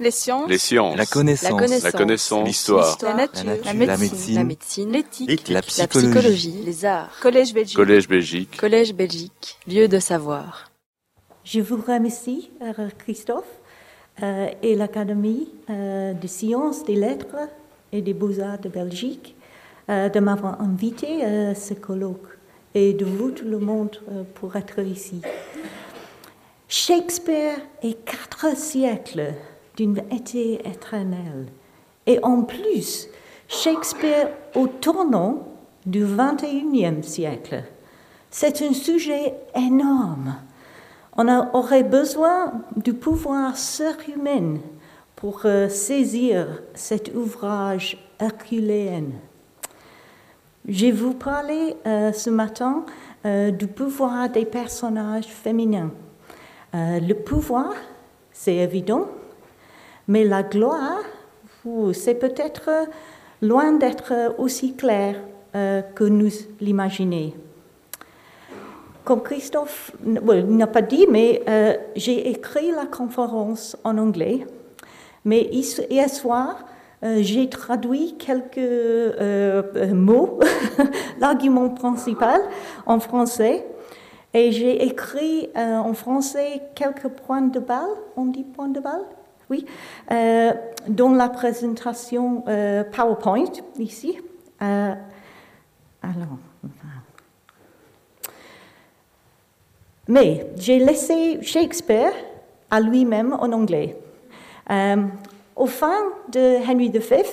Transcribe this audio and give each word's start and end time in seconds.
Les 0.00 0.10
sciences. 0.10 0.48
Les 0.48 0.58
sciences. 0.58 0.96
La 0.96 1.04
connaissance. 1.04 1.82
La 1.84 1.92
connaissance. 1.92 2.40
La. 2.40 2.44
L'histoire. 2.46 2.98
La 3.02 3.14
nature. 3.14 3.44
La 3.44 3.52
nature. 3.54 3.66
La 3.66 3.72
La 3.84 3.96
médecine. 4.44 4.90
La. 4.90 4.98
L'éthique. 4.98 5.48
La 5.48 5.54
La 5.56 5.62
psychologie. 5.62 6.62
Les 6.64 6.84
arts. 6.86 7.10
Collège 7.20 7.52
Belgique. 7.52 7.76
Collège 7.76 8.08
Belgique. 8.08 8.56
Collège 8.56 8.94
Belgique. 8.94 9.58
Lieu 9.68 9.88
de 9.88 9.98
savoir. 9.98 10.70
Je 11.44 11.60
vous 11.60 11.76
remercie, 11.76 12.50
euh, 12.62 12.88
Christophe, 12.98 13.44
euh, 14.22 14.48
et 14.62 14.74
l'Académie 14.74 15.48
euh, 15.68 16.14
des 16.14 16.28
sciences, 16.28 16.84
des 16.84 16.96
lettres 16.96 17.36
et 17.92 18.00
des 18.00 18.14
beaux-arts 18.14 18.58
de 18.58 18.68
Belgique 18.68 19.36
euh, 19.90 20.08
de 20.08 20.20
m'avoir 20.20 20.60
invité 20.60 21.24
à 21.24 21.54
ce 21.54 21.74
colloque 21.74 22.38
et 22.74 22.92
de 22.92 23.04
vous, 23.04 23.32
tout 23.32 23.46
le 23.46 23.58
monde, 23.58 23.96
euh, 24.10 24.22
pour 24.34 24.56
être 24.56 24.78
ici. 24.80 25.20
Shakespeare 26.68 27.58
est 27.82 27.98
quatre 28.04 28.56
siècles 28.56 29.34
d'une 29.80 30.02
été 30.10 30.60
éternelle. 30.68 31.46
Et 32.06 32.18
en 32.22 32.42
plus, 32.42 33.08
Shakespeare 33.48 34.28
au 34.54 34.66
tournant 34.66 35.48
du 35.86 36.04
21e 36.04 37.02
siècle. 37.02 37.64
C'est 38.30 38.60
un 38.60 38.74
sujet 38.74 39.34
énorme. 39.56 40.34
On 41.16 41.26
aurait 41.54 41.82
besoin 41.82 42.52
du 42.76 42.92
pouvoir 42.92 43.56
surhumain 43.56 44.58
pour 45.16 45.40
euh, 45.46 45.70
saisir 45.70 46.60
cet 46.74 47.14
ouvrage 47.14 47.96
herculéen. 48.20 49.12
Je 50.68 50.92
vous 50.92 51.14
parler 51.14 51.74
euh, 51.86 52.12
ce 52.12 52.28
matin 52.28 52.84
euh, 53.24 53.50
du 53.50 53.66
pouvoir 53.66 54.28
des 54.28 54.44
personnages 54.44 55.28
féminins. 55.28 55.90
Le 56.72 57.14
pouvoir, 57.14 57.72
c'est 58.32 58.54
évident, 58.54 59.08
mais 60.10 60.24
la 60.24 60.42
gloire, 60.42 60.98
c'est 61.92 62.16
peut-être 62.16 62.68
euh, 62.68 62.84
loin 63.42 63.70
d'être 63.74 64.12
euh, 64.12 64.30
aussi 64.38 64.74
clair 64.74 65.14
euh, 65.54 65.82
que 65.94 66.02
nous 66.02 66.30
l'imaginons. 66.60 67.32
Comme 69.04 69.22
Christophe 69.22 69.92
n'a 70.04 70.66
pas 70.66 70.82
dit, 70.82 71.06
mais 71.08 71.42
j'ai 71.96 72.28
écrit 72.28 72.70
la 72.70 72.86
conférence 72.86 73.76
en 73.82 73.96
anglais. 73.98 74.46
Mais 75.24 75.48
hi- 75.52 75.80
hier 75.88 76.08
soir, 76.08 76.64
j'ai 77.02 77.48
traduit 77.48 78.14
quelques 78.18 78.60
mots, 79.92 80.38
l'argument 81.18 81.70
principal, 81.70 82.40
en 82.86 83.00
français. 83.00 83.66
Et 84.34 84.52
j'ai 84.52 84.84
écrit 84.84 85.48
en 85.56 85.94
français 85.94 86.60
quelques 86.76 87.08
points 87.08 87.42
de 87.42 87.58
balle. 87.58 87.96
On 88.16 88.26
dit 88.26 88.44
points 88.44 88.68
de 88.68 88.80
balle? 88.80 89.06
Oui. 89.50 89.66
Euh, 90.12 90.52
dans 90.86 91.10
la 91.10 91.28
présentation 91.28 92.44
euh, 92.46 92.84
PowerPoint, 92.84 93.50
ici. 93.80 94.16
Euh, 94.62 94.94
alors. 96.02 96.38
Mais 100.06 100.46
j'ai 100.56 100.78
laissé 100.78 101.42
Shakespeare 101.42 102.12
à 102.70 102.80
lui-même 102.80 103.32
en 103.32 103.50
anglais. 103.52 103.96
Au 105.56 105.66
fin 105.66 105.98
de 106.32 106.58
Henry 106.68 106.90
V, 106.90 107.24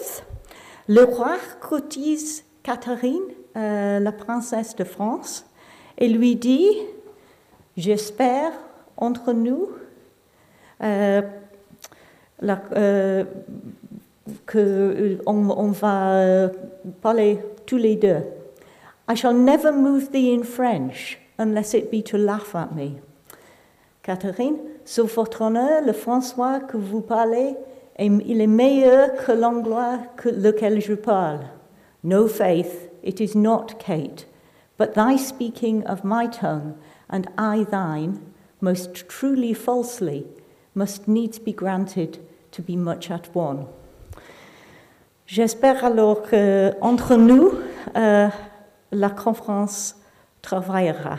le 0.87 1.03
roi 1.03 1.35
cotise 1.59 2.43
Catherine, 2.63 3.21
la 3.55 4.11
princesse 4.11 4.75
de 4.75 4.83
France, 4.83 5.45
et 5.97 6.07
lui 6.07 6.35
dit 6.35 6.69
J'espère 7.77 8.51
entre 8.97 9.33
nous 9.33 9.69
la- 12.41 12.61
euh, 12.75 13.23
que 14.45 15.17
on, 15.25 15.49
on 15.49 15.71
va 15.71 16.49
parler 17.01 17.39
tous 17.65 17.77
les 17.77 17.95
deux. 17.95 18.23
I 19.09 19.15
shall 19.15 19.33
never 19.33 19.71
move 19.71 20.11
thee 20.11 20.33
in 20.33 20.43
French 20.43 21.17
unless 21.39 21.73
it 21.73 21.89
be 21.91 22.01
to 22.03 22.17
laugh 22.17 22.55
at 22.55 22.69
me. 22.75 22.97
Catherine, 24.03 24.57
sous 24.85 25.05
votre 25.07 25.41
honneur, 25.41 25.81
le 25.85 25.93
François 25.93 26.59
que 26.59 26.77
vous 26.77 27.01
parlez, 27.01 27.55
est- 27.97 28.21
il 28.25 28.41
est 28.41 28.47
meilleur 28.47 29.15
que 29.15 29.31
l'anglais 29.31 29.99
que 30.17 30.29
lequel 30.29 30.81
je 30.81 30.93
parle. 30.93 31.41
No 32.03 32.27
faith, 32.27 32.89
it 33.03 33.19
is 33.19 33.35
not 33.35 33.79
Kate, 33.79 34.27
but 34.77 34.93
thy 34.93 35.17
speaking 35.17 35.83
of 35.87 36.03
my 36.03 36.27
tongue, 36.27 36.75
and 37.09 37.23
I 37.37 37.63
thine, 37.65 38.19
most 38.61 39.07
truly 39.07 39.53
falsely, 39.53 40.25
must 40.75 41.07
needs 41.07 41.39
be 41.39 41.53
granted 41.53 42.19
to 42.51 42.61
be 42.61 42.75
much 42.75 43.11
at 43.11 43.23
one. 43.33 43.65
J'espère 45.27 45.83
alors 45.83 46.21
qu'entre 46.21 47.15
nous, 47.15 47.51
euh, 47.97 48.29
la 48.93 49.09
conférence 49.09 49.97
travaillera. 50.41 51.17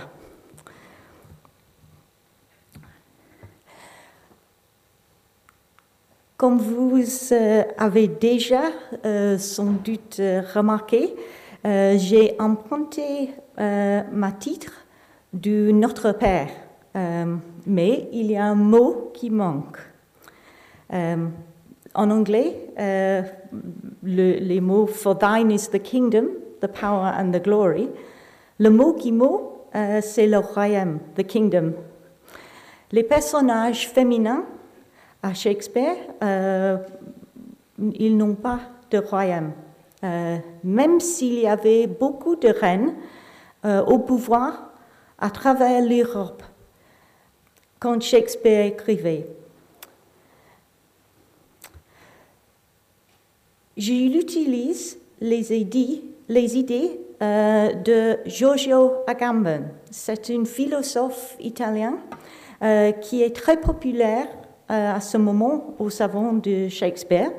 Comme 6.38 6.56
vous 6.56 6.98
euh, 7.32 7.62
avez 7.76 8.08
déjà 8.08 8.62
euh, 9.04 9.36
sans 9.36 9.72
doute 9.72 10.22
remarqué, 10.54 11.14
j'ai 11.64 12.34
emprunté 12.38 13.30
ma 13.58 14.32
titre 14.32 14.72
du 15.34 15.70
Notre 15.74 16.12
Père, 16.12 16.48
mais 17.66 18.08
il 18.12 18.30
y 18.30 18.38
a 18.38 18.44
un 18.46 18.54
mot 18.54 19.10
qui 19.12 19.28
manque. 19.28 19.76
Euh, 20.92 21.26
en 21.94 22.10
anglais, 22.10 22.70
euh, 22.78 23.22
le- 24.02 24.38
les 24.38 24.60
mots 24.60 24.86
For 24.86 25.18
thine 25.18 25.50
is 25.50 25.68
the 25.70 25.78
kingdom, 25.82 26.26
the 26.60 26.66
power 26.68 27.12
and 27.18 27.30
the 27.32 27.42
glory. 27.42 27.88
Le 28.58 28.70
mot 28.70 28.92
qui 28.94 29.12
mot, 29.12 29.64
euh, 29.74 30.00
c'est 30.02 30.26
le 30.26 30.38
royaume, 30.38 30.98
the 31.16 31.22
kingdom. 31.26 31.72
Les 32.92 33.02
personnages 33.02 33.88
féminins 33.88 34.44
à 35.22 35.34
Shakespeare, 35.34 35.96
ils 37.78 38.16
n'ont 38.16 38.34
pas 38.34 38.60
de 38.90 38.98
royaume. 38.98 39.52
Même 40.64 41.00
s'il 41.00 41.40
y 41.40 41.46
avait 41.46 41.86
beaucoup 41.86 42.36
de 42.36 42.48
reines 42.48 42.94
au 43.86 43.98
pouvoir 43.98 44.72
à 45.18 45.28
travers 45.30 45.82
l'Europe 45.84 46.42
quand 47.78 48.00
Shakespeare 48.00 48.66
écrivait. 48.66 49.26
Les 53.80 55.52
idées, 55.54 56.02
les 56.28 56.56
idées 56.58 57.00
euh, 57.22 57.72
de 57.74 58.18
Giorgio 58.26 58.92
Agamben. 59.06 59.68
C'est 59.88 60.30
un 60.30 60.44
philosophe 60.44 61.36
italien 61.38 61.98
euh, 62.60 62.90
qui 62.90 63.22
est 63.22 63.34
très 63.34 63.56
populaire 63.60 64.26
euh, 64.70 64.96
à 64.96 65.00
ce 65.00 65.16
moment 65.16 65.74
au 65.78 65.90
savon 65.90 66.32
de 66.32 66.68
Shakespeare. 66.68 67.30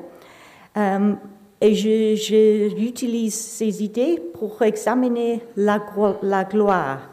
Et 1.62 1.74
je, 1.74 2.14
je 2.16 2.74
utilise 2.80 3.34
ces 3.34 3.84
idées 3.84 4.18
pour 4.32 4.62
examiner 4.62 5.42
la, 5.56 5.78
glo- 5.78 6.16
la 6.22 6.44
gloire. 6.44 7.10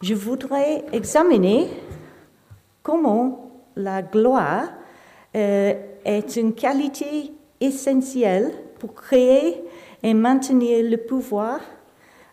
Je 0.00 0.14
voudrais 0.14 0.84
examiner 0.92 1.66
comment 2.84 3.50
la 3.74 4.02
gloire 4.02 4.68
est 5.34 6.36
une 6.36 6.54
qualité 6.54 7.32
essentielle 7.60 8.52
pour 8.78 8.94
créer 8.94 9.64
et 10.02 10.14
maintenir 10.14 10.88
le 10.88 10.96
pouvoir 10.96 11.60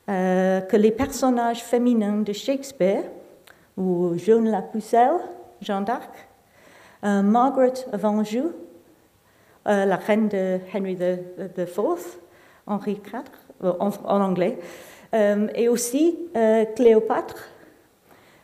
euh, 0.10 0.60
que 0.62 0.76
les 0.76 0.92
personnages 0.92 1.64
féminins 1.64 2.22
de 2.22 2.34
Shakespeare, 2.34 3.04
ou 3.78 4.18
Jeanne 4.18 4.50
la 4.50 4.62
Pucelle, 4.62 5.20
Jeanne 5.62 5.86
d'Arc, 5.86 6.12
euh, 7.06 7.22
Margaret 7.22 7.74
of 7.92 8.04
Anjou, 8.04 8.52
euh, 9.66 9.86
la 9.86 9.96
reine 9.96 10.28
de 10.28 10.60
Henry 10.74 10.94
IV, 10.94 12.20
Henri 12.68 12.92
IV, 12.92 13.76
en, 13.80 14.22
anglais, 14.22 14.60
et 15.14 15.70
aussi 15.70 16.18
Cléopâtre, 16.76 17.50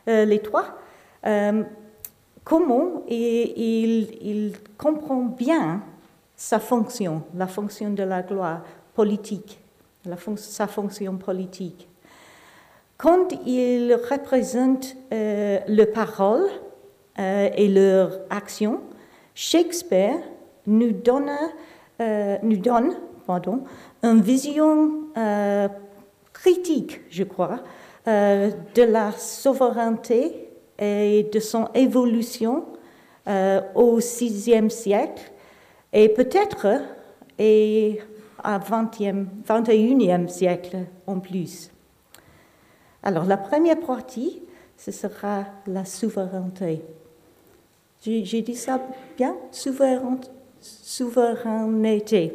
les 0.06 0.38
trois, 0.38 0.78
comment 2.44 3.02
il 3.08 4.52
comprend 4.78 5.22
bien 5.22 5.82
sa 6.40 6.58
fonction, 6.58 7.22
la 7.34 7.46
fonction 7.46 7.90
de 7.90 8.02
la 8.02 8.22
gloire 8.22 8.62
politique, 8.94 9.60
sa 10.36 10.66
fonction 10.66 11.18
politique. 11.18 11.86
Quand 12.96 13.28
il 13.44 13.94
représente 14.10 14.96
euh, 15.12 15.58
le 15.68 15.84
parole 15.84 16.46
euh, 17.18 17.50
et 17.54 17.68
leur 17.68 18.20
action, 18.30 18.80
Shakespeare 19.34 20.16
nous 20.66 20.92
donne, 20.92 21.30
euh, 22.00 22.38
nous 22.42 22.56
donne 22.56 22.94
pardon, 23.26 23.64
une 24.02 24.22
vision 24.22 24.92
euh, 25.18 25.68
critique, 26.32 27.02
je 27.10 27.24
crois, 27.24 27.60
euh, 28.08 28.50
de 28.74 28.82
la 28.84 29.12
souveraineté 29.12 30.48
et 30.78 31.28
de 31.30 31.38
son 31.38 31.68
évolution 31.74 32.64
au 33.74 33.98
VIe 33.98 34.70
siècle 34.70 35.30
et 35.92 36.08
peut-être 36.08 36.66
et 37.38 38.00
au 38.44 38.58
XXIe 39.48 40.28
siècle 40.28 40.78
en 41.06 41.20
plus. 41.20 41.70
Alors 43.02 43.24
la 43.24 43.36
première 43.36 43.80
partie, 43.80 44.42
ce 44.76 44.92
sera 44.92 45.44
la 45.66 45.84
souveraineté. 45.84 46.82
J'ai 48.02 48.42
dit 48.42 48.56
ça 48.56 48.80
bien? 49.16 49.36
Souveraineté. 49.50 50.30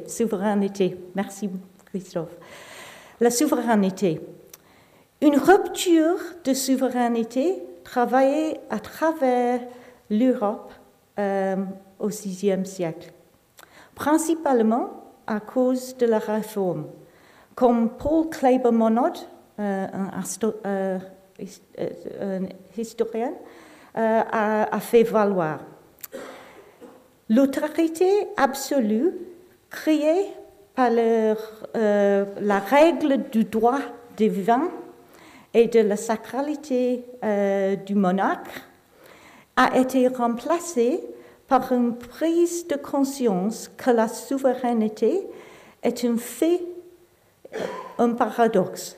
Souveraineté. 0.08 0.98
Merci 1.16 1.50
Christophe. 1.86 2.38
La 3.20 3.32
souveraineté. 3.32 4.22
Une 5.22 5.38
rupture 5.38 6.20
de 6.44 6.54
souveraineté 6.54 7.64
travaillée 7.84 8.60
à 8.70 8.80
travers 8.80 9.62
l'Europe 10.10 10.72
euh, 11.18 11.56
au 12.00 12.10
VIe 12.10 12.66
siècle, 12.66 13.14
principalement 13.96 14.90
à 15.26 15.40
cause 15.40 15.98
de 15.98 16.06
la 16.06 16.20
réforme. 16.20 16.86
Comme 17.56 17.90
Paul 17.90 18.30
Kleber 18.30 18.72
Monod, 18.72 19.18
euh, 19.60 19.88
euh, 20.66 21.00
un, 22.22 22.42
historien, 22.78 23.34
a, 23.96 24.80
fait 24.80 25.04
valoir. 25.04 25.60
L'autorité 27.30 28.28
absolue 28.38 29.14
créée 29.70 30.28
par 30.76 30.92
la 30.92 32.60
règle 32.60 33.30
du 33.32 33.46
droit 33.46 33.80
divin 34.18 34.70
et 35.56 35.68
de 35.68 35.80
la 35.80 35.96
sacralité 35.96 37.06
euh, 37.24 37.78
du 37.78 37.96
monarque 37.96 38.50
a 39.56 39.78
été 39.78 40.06
remplacée 40.10 41.02
par 41.48 41.72
une 41.72 41.96
prise 41.96 42.68
de 42.68 42.76
conscience 42.76 43.70
que 43.78 43.92
la 43.92 44.08
souveraineté 44.08 45.28
est 45.84 46.04
un 46.04 46.18
fait, 46.18 46.62
euh, 47.54 47.60
un 48.00 48.10
paradoxe. 48.10 48.98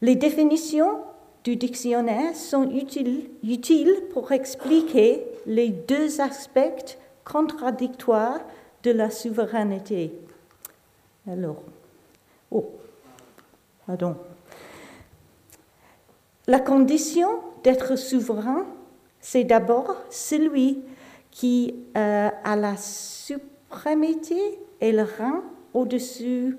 Les 0.00 0.16
définitions 0.16 1.00
du 1.44 1.56
dictionnaire 1.56 2.34
sont 2.34 2.70
utiles, 2.70 3.30
utiles 3.42 3.94
pour 4.12 4.32
expliquer 4.32 5.24
les 5.46 5.68
deux 5.68 6.20
aspects 6.20 6.98
contradictoires 7.24 8.40
de 8.82 8.90
la 8.92 9.10
souveraineté. 9.10 10.12
Alors, 11.30 11.62
oh, 12.50 12.70
pardon. 13.86 14.16
La 16.46 16.60
condition 16.60 17.28
d'être 17.62 17.96
souverain, 17.96 18.66
c'est 19.20 19.44
d'abord 19.44 19.96
celui 20.10 20.82
qui 21.30 21.74
euh, 21.96 22.30
a 22.44 22.56
la 22.56 22.76
suprématie 22.76 24.58
et 24.80 24.92
le 24.92 25.02
rang 25.02 25.42
au-dessus 25.74 26.58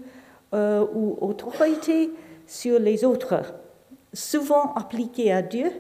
euh, 0.54 0.86
ou 0.94 1.18
autorité 1.22 2.12
sur 2.46 2.80
les 2.80 3.04
autres, 3.04 3.42
souvent 4.14 4.74
appliquée 4.74 5.32
à 5.32 5.42
Dieu. 5.42 5.72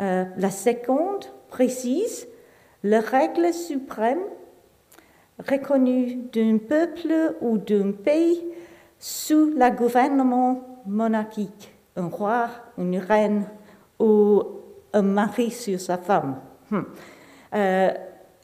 Euh, 0.00 0.24
la 0.36 0.50
seconde 0.50 1.24
précise 1.48 2.26
la 2.82 3.00
règle 3.00 3.52
suprême 3.52 4.22
reconnue 5.48 6.16
d'un 6.32 6.58
peuple 6.58 7.36
ou 7.40 7.58
d'un 7.58 7.92
pays 7.92 8.44
sous 8.98 9.46
le 9.50 9.76
gouvernement 9.76 10.82
monarchique 10.86 11.72
un 11.98 12.06
roi, 12.06 12.48
une 12.78 12.98
reine 12.98 13.44
ou 13.98 14.42
un 14.98 15.02
mari 15.02 15.50
sur 15.50 15.80
sa 15.80 15.98
femme. 15.98 16.36
Hmm. 16.70 16.82
Euh, 17.54 17.90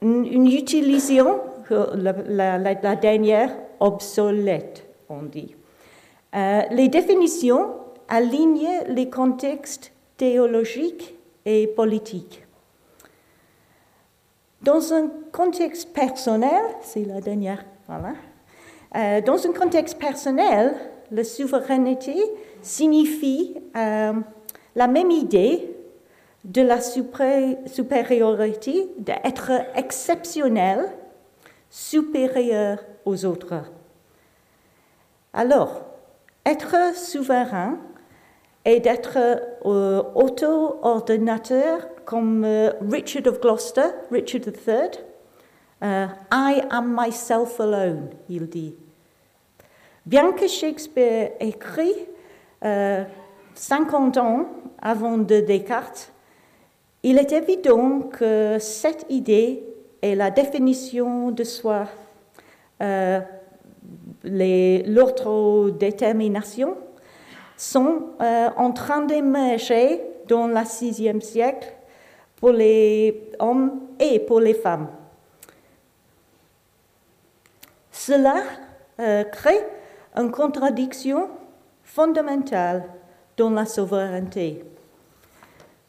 une 0.02 0.46
utilisation, 0.46 1.40
la, 1.70 2.58
la, 2.58 2.96
dernière, 2.96 3.50
obsolète, 3.80 4.86
on 5.08 5.22
dit. 5.22 5.54
Euh, 6.34 6.62
les 6.70 6.88
définitions 6.88 7.74
alignent 8.08 8.84
les 8.88 9.08
contextes 9.08 9.92
théologiques 10.16 11.14
et 11.44 11.66
politiques. 11.66 12.44
Dans 14.62 14.92
un 14.92 15.10
contexte 15.32 15.92
personnel, 15.92 16.62
c'est 16.80 17.04
la 17.04 17.20
dernière, 17.20 17.64
voilà. 17.86 18.14
Euh, 18.96 19.20
dans 19.20 19.46
un 19.46 19.52
contexte 19.52 19.98
personnel, 19.98 20.74
la 21.10 21.24
souveraineté 21.24 22.14
signifie 22.62 23.56
euh, 23.76 24.12
la 24.74 24.86
même 24.86 25.10
idée 25.10 25.74
de 26.44 26.62
la 26.62 26.81
supériorité, 26.81 28.88
d'être 28.99 29.50
exceptionnel, 29.75 30.87
supérieur 31.70 32.79
aux 33.05 33.25
autres. 33.25 33.64
Alors, 35.32 35.82
être 36.46 36.96
souverain 36.96 37.79
et 38.64 38.81
d'être 38.81 39.17
euh, 39.17 40.02
auto-ordinateur 40.14 41.88
comme 42.05 42.44
euh, 42.44 42.73
Richard 42.90 43.26
of 43.26 43.40
Gloucester, 43.40 43.88
Richard 44.11 44.43
III, 44.47 44.90
I 45.82 46.62
am 46.70 46.99
myself 46.99 47.61
alone, 47.61 48.08
il 48.29 48.49
dit. 48.49 48.75
Bien 50.06 50.32
que 50.32 50.47
Shakespeare 50.47 51.32
écrit 51.40 51.94
50 52.62 54.17
euh, 54.17 54.20
ans 54.20 54.47
avant 54.81 55.19
de 55.19 55.40
Descartes, 55.40 56.13
il 57.04 57.18
est 57.18 57.30
évident 57.32 58.00
que 58.00 58.56
cette 58.58 59.06
idée 59.10 59.62
et 60.00 60.14
la 60.14 60.30
définition 60.30 61.30
de 61.30 61.44
soi, 61.44 61.86
euh, 62.82 63.20
l'autodétermination, 64.24 66.78
sont 67.58 68.06
euh, 68.20 68.48
en 68.56 68.72
train 68.72 69.02
d'émerger 69.02 70.00
dans 70.28 70.46
le 70.46 70.64
sixième 70.64 71.20
siècle 71.20 71.74
pour 72.36 72.52
les 72.52 73.28
hommes 73.38 73.82
et 74.00 74.18
pour 74.20 74.40
les 74.40 74.54
femmes. 74.54 74.88
Cela 77.92 78.36
euh, 78.98 79.24
crée 79.24 79.60
une 80.16 80.30
contradiction 80.30 81.28
fondamentale 81.82 82.84
dans 83.36 83.50
la 83.50 83.66
souveraineté. 83.66 84.64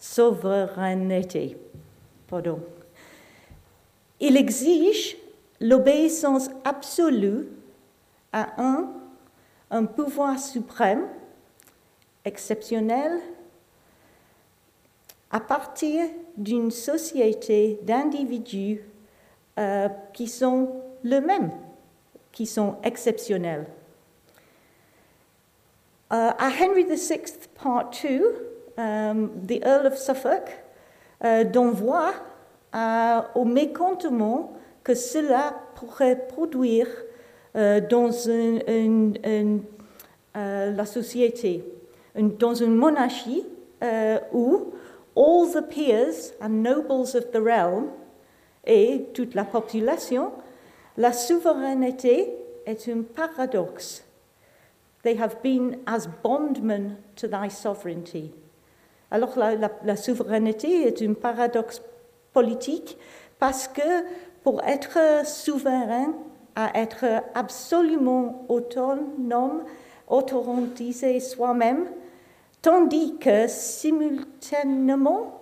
Souveraineté, 0.06 1.58
pardon. 2.28 2.60
Il 4.20 4.38
exige 4.38 5.18
l'obéissance 5.60 6.50
absolue 6.64 7.48
à 8.32 8.62
un, 8.62 8.94
un 9.72 9.86
pouvoir 9.86 10.40
suprême, 10.40 11.08
exceptionnel, 12.24 13.20
à 15.32 15.40
partir 15.40 16.06
d'une 16.38 16.72
société 16.72 17.80
d'individus 17.82 18.82
euh, 19.58 19.90
qui 20.14 20.28
sont 20.28 20.82
le 21.04 21.20
même, 21.20 21.52
qui 22.32 22.46
sont 22.46 22.78
exceptionnels. 22.84 23.66
Uh, 26.12 26.32
à 26.38 26.52
Henry 26.62 26.84
VI, 26.84 27.20
Part 27.56 27.90
2, 28.04 28.22
um, 28.22 28.55
the 28.78 29.62
Earl 29.64 29.88
of 29.88 29.98
Suffolk 29.98 30.50
uh, 31.24 31.44
donne 31.44 31.72
voix 31.72 32.14
uh, 32.74 33.22
au 33.36 33.46
mécontentement 33.46 34.54
que 34.84 34.94
cela 34.94 35.56
pourrait 35.76 36.28
produire 36.28 36.88
dans 37.54 38.12
la 40.36 40.86
société, 40.86 41.64
dans 42.16 42.54
une 42.54 42.76
monarchie 42.76 43.46
où 44.34 44.74
all 45.16 45.48
the 45.48 45.62
peers 45.62 46.34
and 46.42 46.62
nobles 46.62 47.16
of 47.16 47.32
the 47.32 47.42
realm 47.42 47.92
et 48.66 49.06
toute 49.14 49.36
la 49.36 49.46
population, 49.46 50.32
la 50.98 51.14
souveraineté 51.14 52.34
est 52.66 52.90
un 52.90 53.04
paradoxe 53.04 54.04
They 55.04 55.18
have 55.18 55.44
been 55.44 55.82
as 55.86 56.08
bondmen 56.08 56.98
to 57.18 57.28
thy 57.28 57.48
sovereignty. 57.48 58.34
Alors 59.12 59.38
la, 59.38 59.96
souveraineté 59.96 60.88
est 60.88 61.02
un 61.02 61.14
paradoxe 61.14 61.82
politique 62.34 62.98
parce 63.40 63.68
que 63.68 63.82
pour 64.44 64.64
être 64.64 65.26
souverain, 65.26 66.14
à 66.56 66.80
être 66.80 67.06
absolument 67.34 68.46
autonome, 68.50 69.64
autorisé 70.08 71.20
soi-même, 71.20 71.86
tandis 72.62 73.18
que 73.18 73.48
simultanément, 73.48 75.42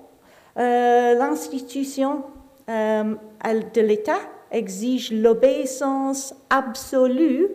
euh, 0.58 1.14
l'institution 1.16 2.24
euh, 2.70 3.16
de 3.44 3.82
l'État 3.82 4.20
exige 4.52 5.12
l'obéissance 5.12 6.36
absolue 6.50 7.48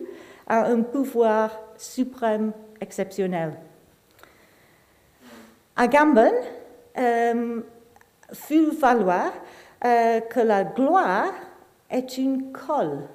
à 0.47 0.65
un 0.65 0.81
pouvoir 0.81 1.59
suprême 1.77 2.51
exceptionnel. 2.81 3.53
Agamben 5.79 6.33
euh, 6.97 7.61
fut 8.33 8.71
valoir 8.71 9.31
que 9.81 10.41
la 10.41 10.65
gloire 10.65 11.31
est 11.89 12.17
une 12.17 12.51
colle. 12.51 13.07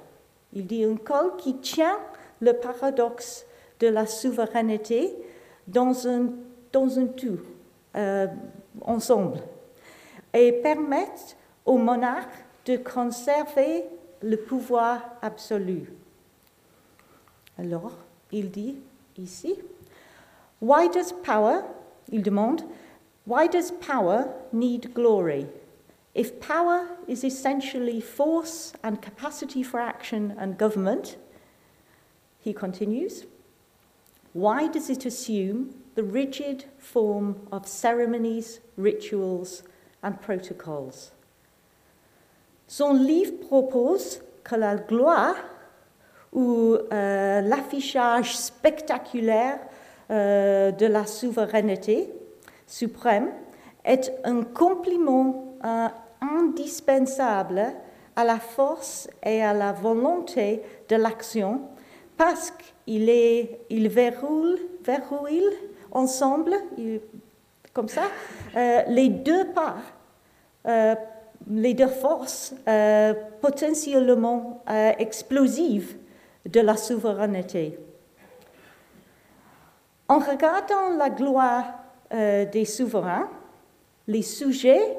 Il 0.54 0.66
dit 0.66 0.83
une 0.83 0.99
colle 0.99 1.37
qui 1.37 1.56
tient 1.59 1.99
le 2.40 2.54
paradoxe 2.54 3.44
de 3.80 3.88
la 3.88 4.06
souveraineté 4.06 5.14
dans 5.66 6.06
un, 6.06 6.30
dans 6.73 6.99
un 6.99 7.06
tout, 7.06 7.40
euh, 7.97 8.26
ensemble, 8.83 9.38
et 10.33 10.52
permettent 10.52 11.37
au 11.64 11.76
monarque 11.76 12.44
de 12.66 12.76
conserver 12.76 13.85
le 14.23 14.37
pouvoir 14.37 15.00
absolu. 15.23 15.92
Alors, 17.59 17.92
il 18.33 18.50
dit 18.50 18.76
ici, 19.18 19.54
Why 20.61 20.88
does 20.88 21.12
power, 21.25 21.61
il 22.11 22.23
demande, 22.23 22.64
why 23.25 23.46
does 23.46 23.70
power 23.70 24.32
need 24.52 24.94
glory? 24.94 25.46
If 26.14 26.40
power 26.40 26.87
is 27.08 27.25
essentially 27.25 28.00
force 28.00 28.73
and 28.82 29.02
capacity 29.02 29.62
for 29.62 29.80
action 29.80 30.34
and 30.38 30.56
government, 30.56 31.16
he 32.38 32.52
continues, 32.52 33.25
why 34.32 34.68
does 34.68 34.90
it 34.90 35.06
assume 35.06 35.75
the 35.94 36.02
rigid 36.02 36.66
form 36.78 37.49
of 37.50 37.66
ceremonies, 37.66 38.61
rituals, 38.76 39.62
and 40.02 40.20
protocols? 40.20 41.12
Son 42.66 42.92
livre 43.06 43.46
propose 43.49 44.20
que 44.42 44.56
la 44.56 44.76
gloire 44.76 45.37
ou 46.32 46.76
euh, 46.92 47.40
l'affichage 47.42 48.37
spectaculaire 48.37 49.61
euh, 50.11 50.70
de 50.70 50.87
la 50.87 51.06
souveraineté 51.06 52.12
suprême 52.66 53.30
est 53.84 54.12
un 54.25 54.42
compliment 54.42 55.56
euh, 55.64 55.88
indispensable 56.20 57.62
à 58.14 58.25
la 58.25 58.38
force 58.38 59.08
et 59.25 59.42
à 59.42 59.54
la 59.54 59.73
volonté 59.73 60.62
de 60.88 60.96
l'action 60.96 61.62
parce 62.16 62.52
qu'il 62.84 63.08
il 63.70 63.88
verrouille, 63.88 64.61
verrouille 64.84 65.42
ensemble, 65.90 66.54
comme 67.73 67.88
ça, 67.88 68.02
euh, 68.56 68.82
les 68.88 69.08
deux 69.08 69.46
parts, 69.52 69.94
les 71.50 71.75
deux 71.75 71.88
forces 71.88 72.54
potentiellement 73.40 74.62
explosives 74.99 75.96
de 76.46 76.61
la 76.61 76.76
souveraineté. 76.76 77.78
En 80.08 80.18
regardant 80.18 80.96
la 80.99 81.11
gloire 81.11 81.64
euh, 82.12 82.44
des 82.44 82.64
souverains, 82.64 83.28
les 84.06 84.23
sujets 84.23 84.99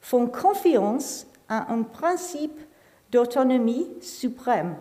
font 0.00 0.28
confiance 0.28 1.26
à 1.48 1.72
un 1.72 1.82
principe 1.82 2.60
d'autonomie 3.10 3.88
suprême, 4.00 4.76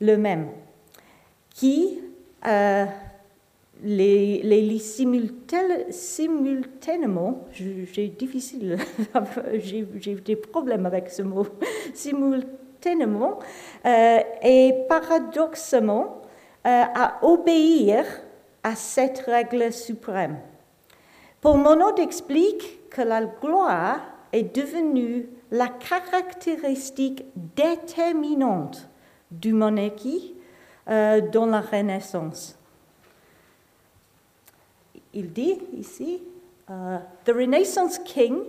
le 0.00 0.16
même, 0.16 0.48
qui 1.50 2.00
euh, 2.46 2.86
les, 3.82 4.42
les 4.42 4.78
simultanément, 4.78 7.44
j'ai 7.52 8.08
difficile, 8.08 8.78
j'ai 9.54 10.14
des 10.14 10.36
problèmes 10.36 10.86
avec 10.86 11.10
ce 11.10 11.20
mot, 11.22 11.46
simultanément 11.94 13.38
euh, 13.84 14.20
et 14.42 14.72
paradoxalement 14.88 16.21
à 16.64 17.18
obéir 17.22 18.04
à 18.62 18.76
cette 18.76 19.18
règle 19.20 19.72
suprême. 19.72 20.38
Paul 21.40 21.58
Monod 21.58 21.98
explique 21.98 22.88
que 22.88 23.02
la 23.02 23.24
gloire 23.24 24.00
est 24.32 24.54
devenue 24.54 25.28
la 25.50 25.68
caractéristique 25.68 27.24
déterminante 27.56 28.88
du 29.30 29.52
monarchie 29.52 30.34
euh, 30.88 31.20
dans 31.20 31.46
la 31.46 31.60
Renaissance. 31.60 32.56
Il 35.12 35.32
dit 35.32 35.58
ici, 35.74 36.22
uh, 36.70 36.98
The 37.24 37.32
Renaissance 37.34 37.98
king 37.98 38.44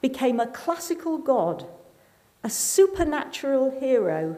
became 0.00 0.40
a 0.40 0.46
classical 0.46 1.18
god, 1.18 1.66
a 2.42 2.48
supernatural 2.48 3.72
hero, 3.80 4.36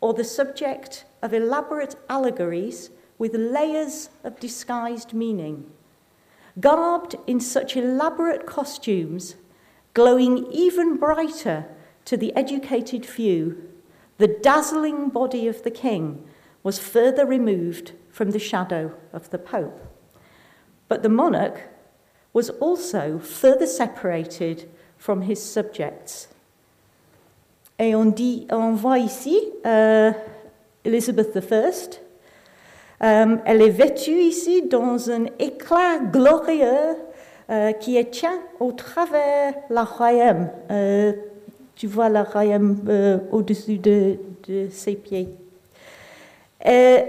or 0.00 0.14
the 0.14 0.24
subject 0.24 1.04
of 1.22 1.32
elaborate 1.32 1.96
allegories 2.08 2.90
with 3.18 3.34
layers 3.34 4.10
of 4.24 4.40
disguised 4.40 5.12
meaning. 5.12 5.70
Garbed 6.60 7.16
in 7.26 7.40
such 7.40 7.76
elaborate 7.76 8.46
costumes, 8.46 9.36
glowing 9.94 10.46
even 10.52 10.96
brighter 10.96 11.66
to 12.04 12.16
the 12.16 12.34
educated 12.34 13.04
few, 13.04 13.68
the 14.18 14.28
dazzling 14.28 15.08
body 15.08 15.46
of 15.46 15.62
the 15.62 15.70
king 15.70 16.24
was 16.62 16.78
further 16.78 17.24
removed 17.24 17.92
from 18.10 18.30
the 18.30 18.38
shadow 18.38 18.94
of 19.12 19.30
the 19.30 19.38
Pope. 19.38 19.86
But 20.88 21.02
the 21.02 21.08
monarch 21.08 21.68
was 22.32 22.50
also 22.50 23.18
further 23.18 23.66
separated 23.66 24.68
from 24.96 25.22
his 25.22 25.42
subjects. 25.42 26.28
Et 27.78 27.94
on, 27.94 28.10
dit, 28.10 28.46
on 28.50 28.74
voit 28.74 28.98
ici 28.98 29.52
euh, 29.64 30.12
Elizabeth 30.88 31.36
I. 31.36 31.98
Euh, 33.00 33.36
elle 33.44 33.62
est 33.62 33.68
vêtue 33.68 34.20
ici 34.22 34.62
dans 34.62 35.10
un 35.10 35.26
éclat 35.38 35.98
glorieux 35.98 36.96
euh, 37.50 37.72
qui 37.72 37.96
est 37.98 38.10
tient 38.10 38.40
au 38.58 38.72
travers 38.72 39.54
la 39.68 39.84
royaume. 39.84 40.48
Euh, 40.70 41.12
tu 41.76 41.86
vois 41.86 42.08
la 42.08 42.24
royaume 42.24 42.78
au-dessus 43.30 43.76
de, 43.78 44.16
ses 44.70 44.96
pieds. 44.96 45.28
Elle 46.60 47.04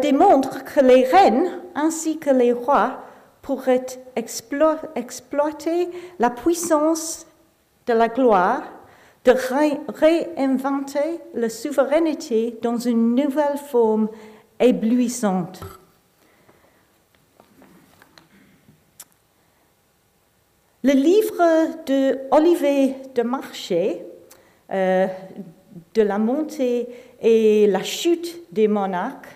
démontre 0.00 0.64
que 0.64 0.80
les 0.80 1.04
reines 1.04 1.60
ainsi 1.74 2.18
que 2.18 2.30
les 2.30 2.52
rois 2.52 3.00
pourraient 3.42 3.84
explo- 4.16 4.78
exploiter 4.94 5.90
la 6.18 6.30
puissance 6.30 7.26
de 7.86 7.92
la 7.92 8.08
gloire, 8.08 8.62
de 9.24 9.32
ré- 9.32 9.80
réinventer 9.88 11.20
la 11.34 11.48
souveraineté 11.48 12.58
dans 12.62 12.76
une 12.76 13.14
nouvelle 13.14 13.56
forme 13.56 14.08
éblouissante. 14.60 15.60
Le 20.82 20.92
livre 20.92 21.84
de 21.86 22.18
Olivier 22.30 22.96
de 23.14 23.22
Marché, 23.22 24.04
euh, 24.70 25.06
de 25.94 26.02
la 26.02 26.18
montée 26.18 26.88
et 27.22 27.66
la 27.66 27.82
chute 27.82 28.42
des 28.52 28.68
monarques, 28.68 29.28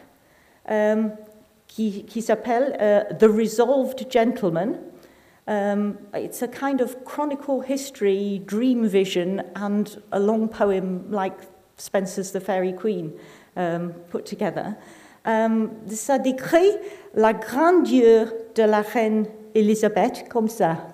um, 0.70 1.10
qui, 1.66 2.04
qui 2.04 2.20
s'appelle 2.20 2.76
uh, 2.78 3.16
The 3.16 3.24
Resolved 3.24 4.12
Gentleman. 4.12 4.78
Um, 5.48 5.96
it's 6.12 6.42
a 6.42 6.46
kind 6.46 6.82
of 6.82 7.06
chronicle 7.06 7.62
history, 7.62 8.42
dream 8.44 8.86
vision, 8.86 9.42
and 9.56 10.00
a 10.12 10.20
long 10.20 10.46
poem 10.46 11.10
like 11.10 11.38
Spencer's 11.78 12.32
The 12.32 12.40
Fairy 12.40 12.74
Queen 12.74 13.18
um, 13.56 13.94
put 14.10 14.26
together. 14.26 14.76
Um, 15.24 15.70
ça 15.88 16.18
décrit 16.18 16.76
la 17.14 17.32
grandeur 17.32 18.30
de 18.54 18.66
la 18.66 18.82
reine 18.82 19.26
Elisabeth 19.54 20.28
comme 20.28 20.48
ça. 20.48 20.92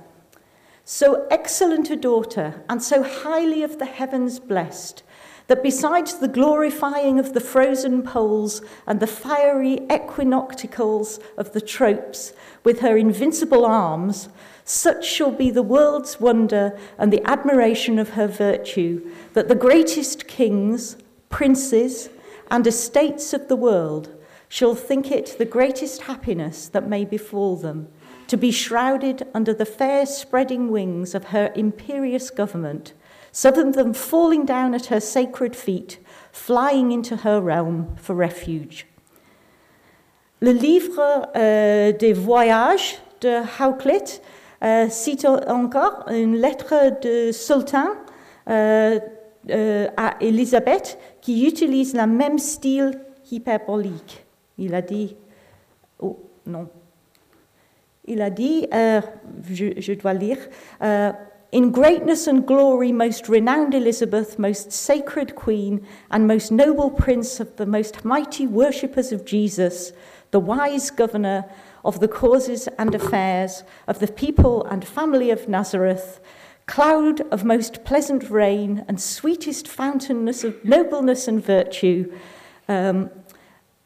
So 0.84 1.26
excellent 1.30 1.90
a 1.90 1.96
daughter, 1.96 2.62
and 2.68 2.80
so 2.80 3.02
highly 3.02 3.64
of 3.64 3.78
the 3.78 3.86
heavens 3.86 4.38
blessed, 4.38 5.02
that 5.46 5.62
besides 5.62 6.18
the 6.18 6.28
glorifying 6.28 7.18
of 7.18 7.34
the 7.34 7.40
frozen 7.40 8.02
poles 8.02 8.62
and 8.86 9.00
the 9.00 9.06
fiery 9.06 9.78
equinoctials 9.90 11.20
of 11.36 11.52
the 11.52 11.60
tropes 11.60 12.32
with 12.64 12.80
her 12.80 12.96
invincible 12.96 13.66
arms, 13.66 14.28
such 14.64 15.04
shall 15.04 15.30
be 15.30 15.50
the 15.50 15.62
world's 15.62 16.18
wonder 16.18 16.78
and 16.96 17.12
the 17.12 17.22
admiration 17.28 17.98
of 17.98 18.10
her 18.10 18.26
virtue, 18.26 19.10
that 19.34 19.48
the 19.48 19.54
greatest 19.54 20.26
kings, 20.26 20.96
princes, 21.28 22.08
and 22.50 22.66
estates 22.66 23.34
of 23.34 23.48
the 23.48 23.56
world 23.56 24.08
shall 24.48 24.74
think 24.74 25.10
it 25.10 25.36
the 25.38 25.44
greatest 25.44 26.02
happiness 26.02 26.68
that 26.68 26.88
may 26.88 27.04
befall 27.04 27.56
them, 27.56 27.88
to 28.28 28.36
be 28.38 28.50
shrouded 28.50 29.26
under 29.34 29.52
the 29.52 29.66
fair 29.66 30.06
spreading 30.06 30.70
wings 30.70 31.14
of 31.14 31.24
her 31.24 31.52
imperious 31.54 32.30
government 32.30 32.94
of 33.58 33.74
them 33.74 33.92
falling 33.92 34.46
down 34.46 34.74
at 34.74 34.86
her 34.86 35.00
sacred 35.00 35.56
feet, 35.56 35.98
flying 36.32 36.92
into 36.92 37.16
her 37.16 37.40
realm 37.40 37.96
for 37.96 38.14
refuge. 38.14 38.86
Le 40.40 40.52
livre 40.52 41.28
euh, 41.36 41.92
des 41.92 42.12
voyages 42.12 42.98
de 43.20 43.40
Hauclit 43.60 44.20
euh, 44.62 44.88
cite 44.88 45.24
encore 45.24 46.04
une 46.10 46.36
lettre 46.36 47.00
de 47.00 47.32
sultan 47.32 47.86
euh, 48.48 48.98
à 49.96 50.16
Élisabeth 50.20 50.98
qui 51.20 51.46
utilise 51.46 51.94
le 51.94 52.06
même 52.06 52.38
style 52.38 53.00
hyperbolique. 53.30 54.24
Il 54.58 54.74
a 54.74 54.82
dit, 54.82 55.16
oh 55.98 56.18
non, 56.46 56.68
il 58.06 58.20
a 58.22 58.30
dit, 58.30 58.66
je, 58.70 59.92
dois 59.94 60.12
lire, 60.12 60.38
In 61.54 61.70
greatness 61.70 62.26
and 62.26 62.44
glory, 62.44 62.90
most 62.90 63.28
renowned 63.28 63.76
Elizabeth, 63.76 64.40
most 64.40 64.72
sacred 64.72 65.36
Queen, 65.36 65.86
and 66.10 66.26
most 66.26 66.50
noble 66.50 66.90
Prince 66.90 67.38
of 67.38 67.54
the 67.54 67.64
most 67.64 68.04
mighty 68.04 68.44
worshippers 68.44 69.12
of 69.12 69.24
Jesus, 69.24 69.92
the 70.32 70.40
wise 70.40 70.90
governor 70.90 71.44
of 71.84 72.00
the 72.00 72.08
causes 72.08 72.66
and 72.76 72.92
affairs 72.92 73.62
of 73.86 74.00
the 74.00 74.08
people 74.08 74.64
and 74.64 74.84
family 74.84 75.30
of 75.30 75.48
Nazareth, 75.48 76.18
cloud 76.66 77.20
of 77.30 77.44
most 77.44 77.84
pleasant 77.84 78.28
rain 78.30 78.84
and 78.88 79.00
sweetest 79.00 79.68
fountainess 79.68 80.42
of 80.42 80.64
nobleness 80.64 81.28
and 81.28 81.40
virtue, 81.40 82.12
um, 82.66 83.10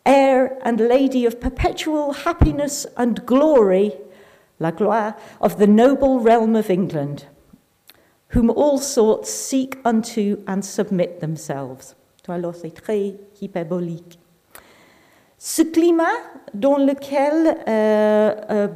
heir 0.07 0.59
and 0.63 0.81
lady 0.81 1.27
of 1.27 1.39
perpetual 1.39 2.15
happiness 2.15 2.87
and 2.97 3.27
glory, 3.27 3.93
la 4.59 4.71
gloire 4.71 5.15
of 5.39 5.59
the 5.59 5.67
noble 5.67 6.21
realm 6.21 6.57
of 6.57 6.71
England, 6.71 7.27
whom 8.35 8.51
all 8.51 8.79
sorts 8.79 9.31
seek 9.31 9.79
unto 9.85 10.39
and 10.47 10.63
submit 10.63 11.21
themselves. 11.21 11.95
Alors 12.29 12.55
c'est 12.55 12.75
très 12.75 13.15
hyperbolique. 13.41 14.19
Ce 15.39 15.63
climat 15.63 16.05
dans 16.53 16.77
lequel 16.77 17.57
euh, 17.69 18.69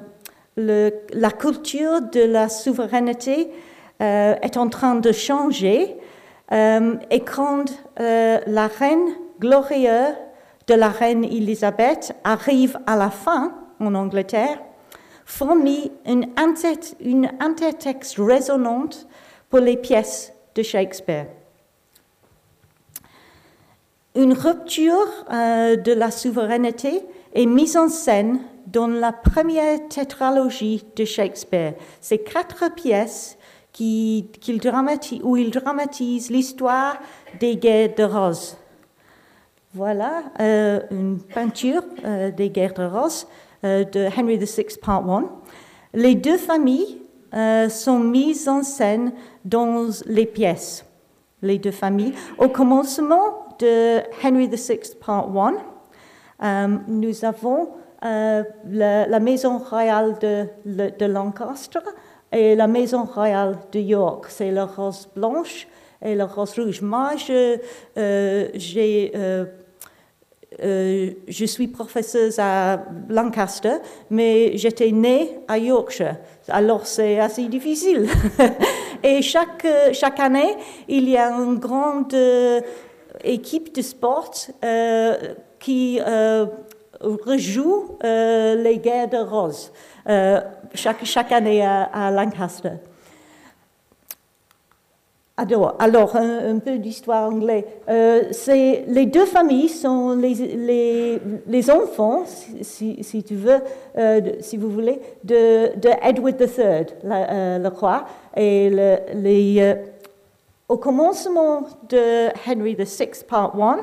euh, 0.56 0.90
la 1.12 1.30
culture 1.30 2.00
de 2.00 2.20
la 2.20 2.48
souveraineté 2.48 3.50
euh, 4.00 4.36
est 4.40 4.56
en 4.56 4.68
train 4.68 4.94
de 4.94 5.12
changer 5.12 5.96
et 6.50 7.20
quand 7.20 7.64
la 7.96 8.66
reine 8.66 9.08
glorieuse 9.40 10.14
de 10.66 10.74
la 10.74 10.90
reine 10.90 11.24
Elisabeth 11.24 12.14
arrive 12.24 12.78
à 12.86 12.96
la 12.96 13.08
fin 13.08 13.54
en 13.80 13.94
Angleterre, 13.94 14.58
fournit 15.24 15.90
une, 16.04 16.26
une 17.00 17.30
intertexte 17.40 18.16
résonante 18.18 19.06
pour 19.52 19.60
les 19.60 19.76
pièces 19.76 20.32
de 20.54 20.62
Shakespeare. 20.62 21.26
Une 24.14 24.32
rupture 24.32 25.06
euh, 25.30 25.76
de 25.76 25.92
la 25.92 26.10
souveraineté 26.10 27.02
est 27.34 27.44
mise 27.44 27.76
en 27.76 27.88
scène 27.88 28.40
dans 28.66 28.86
la 28.86 29.12
première 29.12 29.86
tétralogie 29.88 30.82
de 30.96 31.04
Shakespeare. 31.04 31.74
Ces 32.00 32.16
quatre 32.16 32.74
pièces 32.74 33.36
qui, 33.72 34.30
qu 34.40 34.56
dramatise, 34.56 35.20
où 35.22 35.36
il 35.36 35.50
dramatise 35.50 36.30
l'histoire 36.30 36.96
des 37.38 37.56
guerres 37.56 37.94
de 37.94 38.04
rose. 38.04 38.56
Voilà 39.74 40.22
euh, 40.40 40.80
une 40.90 41.18
peinture 41.18 41.82
euh, 42.06 42.30
des 42.30 42.48
guerres 42.48 42.72
de 42.72 42.84
rose 42.84 43.26
de 43.62 44.08
Henry 44.18 44.38
VI, 44.38 44.78
part 44.80 45.08
1. 45.08 45.30
Les 45.92 46.14
deux 46.14 46.38
familles 46.38 47.01
euh, 47.34 47.68
sont 47.68 47.98
mises 47.98 48.48
en 48.48 48.62
scène 48.62 49.12
dans 49.44 49.86
les 50.06 50.26
pièces. 50.26 50.84
Les 51.40 51.58
deux 51.58 51.70
familles. 51.70 52.12
Au 52.38 52.48
commencement 52.48 53.48
de 53.58 54.00
Henry 54.22 54.48
VI, 54.48 54.80
part 55.04 55.28
1, 55.36 55.54
euh, 56.42 56.76
nous 56.88 57.24
avons 57.24 57.70
euh, 58.04 58.42
la, 58.68 59.20
maison 59.20 59.58
royale 59.58 60.18
de, 60.20 60.46
de 60.66 61.06
Lancaster 61.06 61.80
et 62.30 62.54
la 62.54 62.66
maison 62.66 63.04
royale 63.04 63.58
de 63.72 63.80
York. 63.80 64.26
C'est 64.28 64.50
la 64.50 64.66
rose 64.66 65.08
blanche 65.14 65.66
et 66.00 66.14
la 66.14 66.26
rose 66.26 66.58
rouge. 66.58 66.82
Moi, 66.82 67.12
j'ai, 67.16 69.12
euh, 70.60 70.82
euh, 70.82 71.10
je 71.28 71.44
suis 71.44 71.68
professeuse 71.68 72.38
à 72.38 72.84
Lancaster, 73.08 73.76
mais 74.10 74.56
j'étais 74.56 74.90
née 74.90 75.38
à 75.48 75.58
Yorkshire. 75.58 76.16
Alors, 76.48 76.86
c'est 76.86 77.18
assez 77.18 77.46
difficile. 77.48 78.08
et 79.02 79.22
chaque, 79.22 79.66
chaque 79.92 80.20
année, 80.20 80.56
il 80.88 81.08
y 81.08 81.16
a 81.16 81.30
une 81.30 81.58
grande 81.58 82.14
euh, 82.14 82.60
équipe 83.24 83.74
de 83.74 83.82
sport 83.82 84.32
euh, 84.64 85.34
qui 85.58 86.00
rejoue 87.00 87.98
les 88.02 88.78
guerres 88.78 89.08
de 89.08 89.18
rose 89.18 89.72
chaque, 90.74 91.04
chaque 91.04 91.32
année 91.32 91.64
à 91.64 92.10
Lancaster. 92.10 92.78
Alors, 95.38 95.76
alors 95.78 96.14
un, 96.16 96.58
peu 96.58 96.76
d'histoire 96.76 97.30
anglaise. 97.30 97.64
Euh, 97.88 98.24
les 98.86 99.06
deux 99.06 99.24
familles 99.24 99.70
sont 99.70 100.14
les, 100.14 101.70
enfants, 101.70 102.24
si, 102.60 103.24
tu 103.26 103.34
veux, 103.34 103.60
euh, 103.96 104.20
si 104.40 104.58
vous 104.58 104.68
voulez, 104.68 105.00
de, 105.24 105.70
Edward 106.02 106.38
III, 106.38 106.86
euh, 107.04 107.58
le 107.58 107.68
roi. 107.68 108.04
Et 108.36 108.68
le, 108.68 108.98
les, 109.14 109.74
au 110.68 110.76
commencement 110.76 111.62
de 111.88 112.28
Henry 112.46 112.74
VI, 112.74 113.08
part 113.26 113.58
1, 113.58 113.78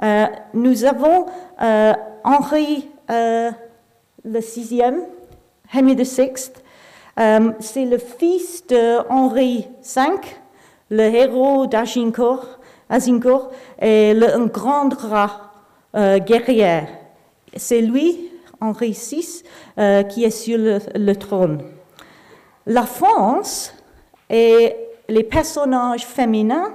euh, 0.00 0.26
nous 0.54 0.84
avons 0.84 1.26
Henri 2.22 2.88
le 3.08 4.40
sixième, 4.40 5.00
Henry 5.74 5.96
VI, 5.96 6.52
c'est 7.58 7.84
le 7.84 7.98
fils 7.98 8.64
de 8.68 8.98
Henri 9.10 9.66
V, 9.82 10.02
le 10.90 11.02
héros 11.02 11.66
d'Agincourt, 11.66 12.58
le, 12.90 14.34
un 14.34 14.46
grand 14.46 14.88
rat 14.94 15.52
euh, 15.94 16.18
guerrier. 16.18 16.82
C'est 17.56 17.80
lui, 17.80 18.30
Henri 18.60 18.92
VI, 18.92 19.42
euh, 19.78 20.02
qui 20.02 20.24
est 20.24 20.30
sur 20.30 20.58
le, 20.58 21.16
trône. 21.16 21.62
La 22.66 22.82
France 22.82 23.72
et 24.28 24.76
les 25.08 25.24
personnages 25.24 26.04
féminins 26.04 26.74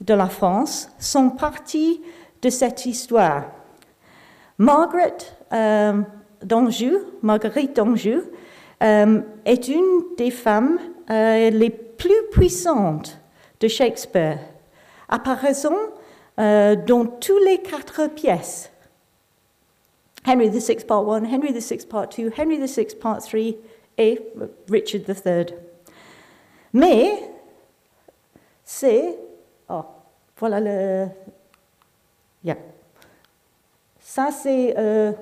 de 0.00 0.14
la 0.14 0.28
France 0.28 0.88
sont 0.98 1.30
partis 1.30 2.00
de 2.42 2.50
cette 2.50 2.86
histoire. 2.86 3.44
Margaret 4.58 5.16
euh, 5.52 6.00
d'Anjou, 6.42 6.98
Marguerite 7.22 7.74
d'Anjou, 7.76 8.22
est 8.80 9.68
une 9.68 10.14
des 10.18 10.30
femmes 10.30 10.78
les 11.08 11.70
plus 11.70 12.28
puissantes 12.32 13.18
de 13.60 13.68
Shakespeare, 13.68 14.38
apparaissant 15.08 15.76
euh, 16.38 16.76
dans 16.76 17.06
toutes 17.06 17.44
les 17.44 17.62
quatre 17.62 18.08
pièces. 18.08 18.70
Henry 20.26 20.48
VI 20.48 20.76
Part 20.86 21.08
1, 21.10 21.24
Henry 21.24 21.52
VI 21.52 21.86
Part 21.86 22.08
2, 22.08 22.32
Henry 22.38 22.58
VI 22.58 22.86
Part 23.00 23.18
3 23.18 23.40
et 23.98 24.20
Richard 24.68 25.02
III. 25.08 25.46
Mais 26.72 27.30
c'est... 28.64 29.18
Oh, 29.68 29.84
voilà 30.38 30.60
le... 30.60 31.06
Yeah. 32.42 32.56
Ça, 34.00 34.30
c'est... 34.30 34.74
Euh, 34.76 35.12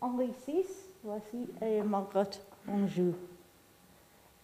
Henri 0.00 0.30
VI, 0.46 0.64
voici, 1.04 1.48
et 1.60 1.82
Margaret 1.82 2.30
Anjou. 2.66 3.14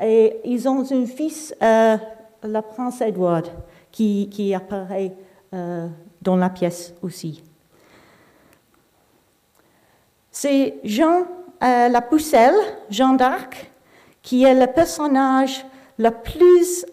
Et 0.01 0.41
ils 0.45 0.69
ont 0.69 0.85
un 0.91 1.07
fils, 1.07 1.55
euh, 1.63 1.97
la 2.43 2.63
prince 2.63 3.01
Edward, 3.01 3.49
qui, 3.91 4.55
apparaît 4.55 5.13
euh, 5.55 5.89
dans 6.21 6.37
la 6.37 6.51
pièce 6.51 6.95
aussi. 7.03 7.43
C'est 10.31 10.81
Jean 10.85 11.27
euh, 11.63 11.89
la 11.89 12.03
Pucelle, 12.03 12.55
Jean 12.91 13.15
d'Arc, 13.15 13.71
qui 14.21 14.45
est 14.45 14.55
le 14.55 14.67
personnage 14.67 15.65
le 15.99 16.11
plus 16.11 16.85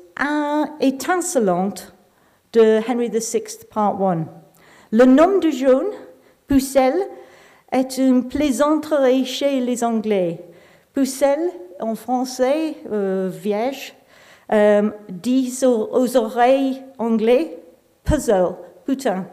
étincelant 0.79 1.73
de 2.53 2.79
Henry 2.89 3.09
VI, 3.09 3.43
part 3.69 4.01
1. 4.01 4.25
Le 4.91 5.05
nom 5.05 5.39
de 5.39 5.49
Jean, 5.49 5.83
Pucelle, 6.47 7.09
est 7.73 7.97
une 7.97 8.27
plaisanterie 8.27 9.25
chez 9.25 9.59
les 9.59 9.83
Anglais. 9.83 10.45
Pucelle, 10.93 11.49
en 11.83 11.95
français, 11.95 12.75
euh, 12.91 13.29
vierge, 13.31 13.93
euh, 14.51 14.89
aux, 15.63 16.17
oreilles 16.17 16.81
anglais, 16.97 17.59
puzzle, 18.03 18.55
putain. 18.85 19.25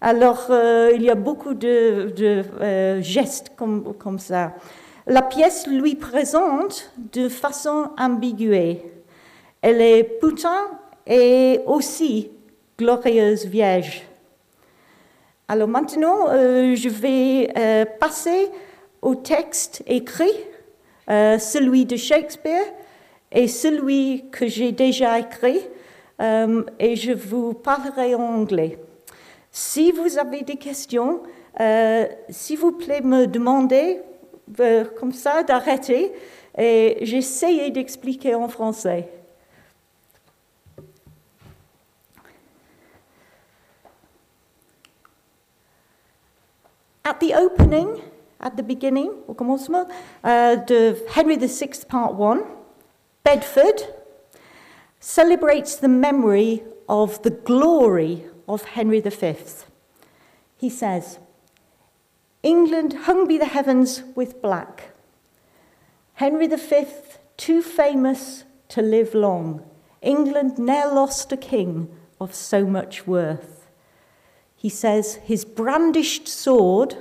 Alors, 0.00 0.46
euh, 0.50 0.92
il 0.94 1.02
y 1.02 1.10
a 1.10 1.14
beaucoup 1.14 1.54
de, 1.54 2.12
euh, 2.60 3.00
gestes 3.00 3.52
comme, 3.56 4.18
ça. 4.18 4.54
La 5.06 5.22
pièce 5.22 5.66
lui 5.66 5.94
présente 5.94 6.92
de 7.12 7.28
façon 7.28 7.90
ambiguë. 7.98 8.78
Elle 9.62 9.80
est 9.80 10.04
putain 10.20 10.68
et 11.06 11.60
aussi 11.66 12.30
glorieuse 12.78 13.46
vierge. 13.46 14.02
Alors 15.48 15.68
maintenant, 15.68 16.28
euh, 16.28 16.74
je 16.74 16.88
vais 16.88 17.86
passer 18.00 18.50
au 19.00 19.14
texte 19.14 19.82
écrit, 19.86 20.32
euh, 21.08 21.38
celui 21.38 21.84
de 21.84 21.96
Shakespeare 21.96 22.64
et 23.32 23.48
celui 23.48 24.24
que 24.30 24.46
j'ai 24.46 24.72
déjà 24.72 25.18
écrit, 25.18 25.60
euh, 26.20 26.64
et 26.78 26.96
je 26.96 27.12
vous 27.12 27.52
parlerai 27.54 28.14
en 28.14 28.22
anglais. 28.22 28.78
Si 29.50 29.92
vous 29.92 30.18
avez 30.18 30.42
des 30.42 30.56
questions, 30.56 31.22
euh, 31.60 32.06
s'il 32.28 32.58
vous 32.58 32.72
plaît, 32.72 33.00
me 33.00 33.26
demandez 33.26 34.00
euh, 34.60 34.84
comme 34.98 35.12
ça 35.12 35.42
d'arrêter 35.42 36.12
et 36.56 36.98
j'essayais 37.02 37.70
d'expliquer 37.70 38.34
en 38.34 38.48
français. 38.48 39.08
At 47.04 47.14
the 47.20 47.32
opening, 47.36 47.88
at 48.40 48.56
the 48.56 48.62
beginning, 48.62 49.12
au 49.28 49.34
commencement 49.34 49.88
uh, 50.24 50.56
de 50.56 50.96
Henry 51.10 51.36
VI, 51.36 51.72
Part 51.88 52.14
1, 52.14 52.44
Bedford 53.24 53.82
celebrates 55.00 55.76
the 55.76 55.88
memory 55.88 56.62
of 56.88 57.22
the 57.22 57.30
glory 57.30 58.24
of 58.48 58.62
Henry 58.62 59.00
V. 59.00 59.34
He 60.56 60.70
says, 60.70 61.18
England 62.42 62.92
hung 63.04 63.26
be 63.26 63.38
the 63.38 63.46
heavens 63.46 64.02
with 64.14 64.40
black. 64.40 64.92
Henry 66.14 66.46
V, 66.46 66.86
too 67.36 67.62
famous 67.62 68.44
to 68.68 68.82
live 68.82 69.14
long. 69.14 69.62
England 70.02 70.58
ne'er 70.58 70.92
lost 70.92 71.32
a 71.32 71.36
king 71.36 71.88
of 72.20 72.34
so 72.34 72.64
much 72.64 73.06
worth. 73.06 73.68
He 74.54 74.68
says, 74.68 75.16
His 75.16 75.44
brandished 75.44 76.28
sword 76.28 76.96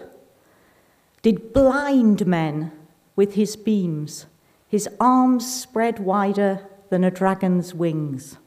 did 1.25 1.53
blind 1.53 2.27
men 2.27 2.71
with 3.15 3.33
his 3.33 3.55
beams, 3.55 4.27
his 4.67 4.87
arms 4.99 5.43
spread 5.51 5.97
wider 5.97 6.69
than 6.91 7.03
a 7.03 7.09
dragon's 7.09 7.73
wings. 7.73 8.37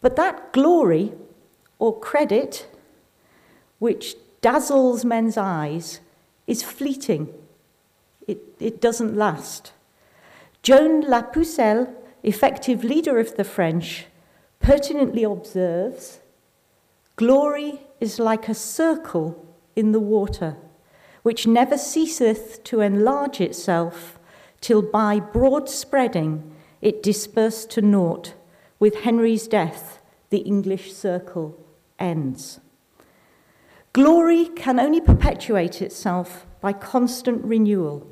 But 0.00 0.16
that 0.16 0.52
glory 0.52 1.12
or 1.78 1.96
credit 1.96 2.66
which 3.78 4.16
dazzles 4.40 5.04
men's 5.04 5.36
eyes 5.36 6.00
is 6.48 6.64
fleeting. 6.64 7.32
It, 8.26 8.40
it 8.58 8.80
doesn't 8.80 9.14
last. 9.14 9.70
Joan 10.64 11.02
La 11.02 11.22
Pucelle, 11.22 11.86
effective 12.24 12.82
leader 12.82 13.20
of 13.20 13.36
the 13.36 13.44
French, 13.44 14.06
pertinently 14.58 15.22
observes 15.22 16.18
Glory 17.14 17.82
is 18.00 18.18
like 18.18 18.48
a 18.48 18.54
circle 18.54 19.46
in 19.76 19.92
the 19.92 20.00
water, 20.00 20.56
which 21.22 21.46
never 21.46 21.78
ceaseth 21.78 22.62
to 22.64 22.80
enlarge 22.80 23.40
itself, 23.40 24.18
till 24.60 24.82
by 24.82 25.20
broad 25.20 25.68
spreading 25.68 26.54
it 26.80 27.02
dispersed 27.02 27.70
to 27.70 27.80
naught. 27.80 28.34
With 28.78 28.96
Henry's 29.02 29.46
death, 29.46 30.00
the 30.30 30.38
English 30.38 30.92
circle 30.92 31.56
ends. 31.98 32.58
Glory 33.92 34.46
can 34.46 34.80
only 34.80 35.00
perpetuate 35.00 35.80
itself 35.80 36.46
by 36.60 36.72
constant 36.72 37.44
renewal. 37.44 38.06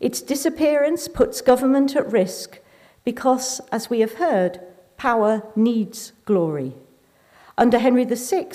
Its 0.00 0.22
disappearance 0.22 1.08
puts 1.08 1.40
government 1.40 1.96
at 1.96 2.10
risk 2.10 2.60
because, 3.04 3.60
as 3.72 3.90
we 3.90 4.00
have 4.00 4.14
heard, 4.14 4.60
power 4.96 5.42
needs 5.56 6.12
glory. 6.24 6.74
Under 7.58 7.78
Henry 7.78 8.04
VI, 8.04 8.50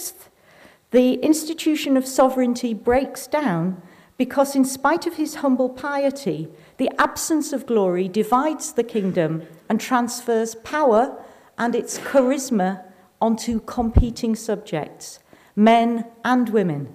the 0.93 1.15
institution 1.15 1.97
of 1.97 2.05
sovereignty 2.05 2.71
breaks 2.71 3.25
down 3.25 3.81
because, 4.15 4.55
in 4.55 4.63
spite 4.63 5.07
of 5.07 5.15
his 5.15 5.35
humble 5.35 5.67
piety, 5.67 6.47
the 6.77 6.91
absence 6.99 7.51
of 7.51 7.65
glory 7.65 8.07
divides 8.07 8.73
the 8.73 8.83
kingdom 8.83 9.41
and 9.67 9.81
transfers 9.81 10.53
power 10.53 11.19
and 11.57 11.73
its 11.73 11.97
charisma 11.97 12.83
onto 13.19 13.59
competing 13.61 14.35
subjects, 14.35 15.17
men 15.55 16.05
and 16.23 16.49
women. 16.49 16.93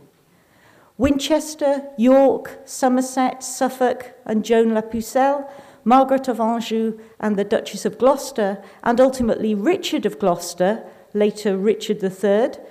Winchester, 0.97 1.91
York, 1.99 2.61
Somerset, 2.65 3.43
Suffolk, 3.43 4.15
and 4.25 4.45
Joan 4.45 4.75
La 4.75 4.81
Pucelle, 4.83 5.51
Margaret 5.83 6.29
of 6.29 6.39
Anjou, 6.39 7.01
and 7.19 7.37
the 7.37 7.43
Duchess 7.43 7.85
of 7.85 7.99
Gloucester, 7.99 8.63
and 8.85 9.01
ultimately 9.01 9.57
Richard 9.57 10.07
of 10.07 10.21
Gloucester, 10.21 10.85
later 11.15 11.59
Richard 11.59 12.01
III, 12.01 12.63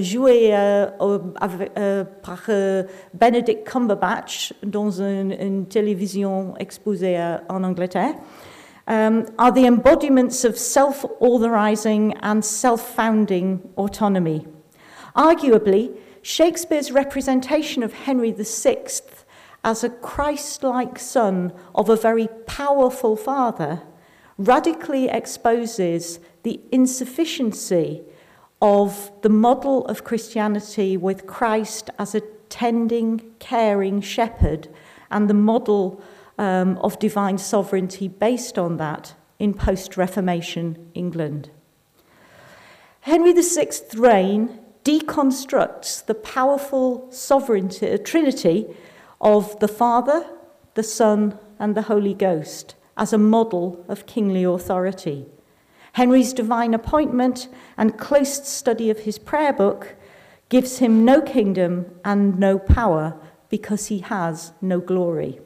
joué 0.00 0.50
euh, 0.52 0.86
avec, 1.40 1.72
euh, 1.78 2.04
par 2.22 2.42
euh, 2.48 2.84
Benedict 3.14 3.66
Cumberbatch 3.66 4.52
dans 4.62 5.00
une, 5.00 5.32
une 5.32 5.66
télévision 5.66 6.54
exposée 6.58 7.18
euh, 7.18 7.38
en 7.48 7.64
Angleterre, 7.64 8.14
um, 8.88 9.24
are 9.38 9.52
the 9.52 9.66
embodiments 9.66 10.44
of 10.44 10.58
self 10.58 11.06
authorizing 11.20 12.14
and 12.22 12.44
self 12.44 12.80
founding 12.94 13.60
autonomy. 13.76 14.46
Arguably, 15.16 15.90
Shakespeare's 16.22 16.92
representation 16.92 17.82
of 17.82 17.92
Henry 17.92 18.32
VI 18.32 18.76
as 19.64 19.84
a 19.84 19.88
Christ 19.88 20.62
like 20.62 20.98
son 20.98 21.52
of 21.74 21.88
a 21.88 21.96
very 21.96 22.28
powerful 22.46 23.16
father 23.16 23.82
radically 24.38 25.08
exposes 25.08 26.18
the 26.42 26.60
insufficiency 26.72 28.02
of 28.62 29.10
the 29.22 29.28
model 29.28 29.84
of 29.86 30.04
Christianity 30.04 30.96
with 30.96 31.26
Christ 31.26 31.90
as 31.98 32.14
a 32.14 32.20
tending, 32.48 33.32
caring 33.40 34.00
shepherd 34.00 34.68
and 35.10 35.28
the 35.28 35.34
model 35.34 36.00
um, 36.38 36.78
of 36.78 36.98
divine 37.00 37.38
sovereignty 37.38 38.06
based 38.06 38.58
on 38.58 38.76
that 38.76 39.14
in 39.40 39.52
post 39.52 39.96
Reformation 39.96 40.90
England. 40.94 41.50
Henry 43.00 43.32
VI's 43.32 43.82
reign 43.96 44.60
deconstructs 44.84 46.06
the 46.06 46.14
powerful 46.14 47.10
sovereignty, 47.10 47.90
uh, 47.90 47.98
trinity 47.98 48.66
of 49.20 49.58
the 49.58 49.66
Father, 49.66 50.24
the 50.74 50.84
Son, 50.84 51.36
and 51.58 51.74
the 51.74 51.82
Holy 51.82 52.14
Ghost 52.14 52.76
as 52.96 53.12
a 53.12 53.18
model 53.18 53.84
of 53.88 54.06
kingly 54.06 54.44
authority. 54.44 55.26
Henry's 55.92 56.32
divine 56.32 56.74
appointment 56.74 57.48
and 57.76 57.98
close 57.98 58.46
study 58.48 58.90
of 58.90 59.00
his 59.00 59.18
prayer 59.18 59.52
book 59.52 59.94
gives 60.48 60.78
him 60.78 61.04
no 61.04 61.20
kingdom 61.20 61.86
and 62.04 62.38
no 62.38 62.58
power 62.58 63.14
because 63.48 63.86
he 63.86 63.98
has 63.98 64.52
no 64.60 64.80
glory. 64.80 65.38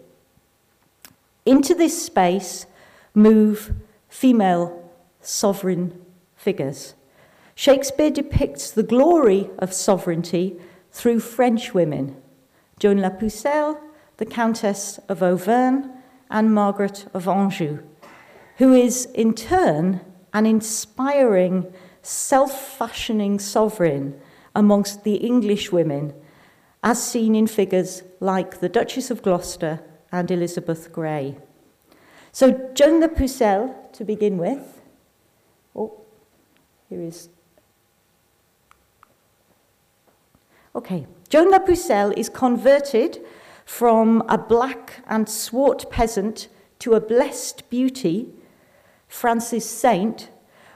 Into 1.44 1.74
this 1.74 2.04
space 2.04 2.66
move 3.14 3.72
female 4.08 4.90
sovereign 5.20 6.04
figures. 6.36 6.94
Shakespeare 7.54 8.10
depicts 8.10 8.70
the 8.70 8.82
glory 8.82 9.50
of 9.58 9.72
sovereignty 9.72 10.60
through 10.92 11.20
French 11.20 11.74
women 11.74 12.16
Joan 12.78 12.98
La 12.98 13.08
Pucelle, 13.08 13.80
the 14.18 14.26
Countess 14.26 14.98
of 15.08 15.22
Auvergne, 15.22 15.88
and 16.30 16.54
Margaret 16.54 17.06
of 17.14 17.26
Anjou, 17.26 17.78
who 18.58 18.74
is 18.74 19.06
in 19.14 19.32
turn 19.32 20.00
an 20.36 20.44
inspiring, 20.44 21.72
self 22.02 22.76
fashioning 22.76 23.38
sovereign 23.38 24.20
amongst 24.54 25.02
the 25.02 25.14
English 25.14 25.72
women, 25.72 26.12
as 26.82 27.02
seen 27.02 27.34
in 27.34 27.46
figures 27.46 28.02
like 28.20 28.60
the 28.60 28.68
Duchess 28.68 29.10
of 29.10 29.22
Gloucester 29.22 29.80
and 30.12 30.30
Elizabeth 30.30 30.92
Grey. 30.92 31.38
So, 32.32 32.70
Joan 32.74 33.00
La 33.00 33.08
Pucelle, 33.08 33.74
to 33.94 34.04
begin 34.04 34.36
with. 34.36 34.82
Oh, 35.74 36.02
here 36.90 37.00
is 37.00 37.30
Okay, 40.74 41.06
Joan 41.30 41.50
La 41.50 41.60
Pucelle 41.60 42.12
is 42.14 42.28
converted 42.28 43.24
from 43.64 44.22
a 44.28 44.36
black 44.36 45.02
and 45.06 45.26
swart 45.26 45.90
peasant 45.90 46.48
to 46.80 46.92
a 46.92 47.00
blessed 47.00 47.70
beauty, 47.70 48.28
Francis 49.08 49.68
Saint, 49.68 50.30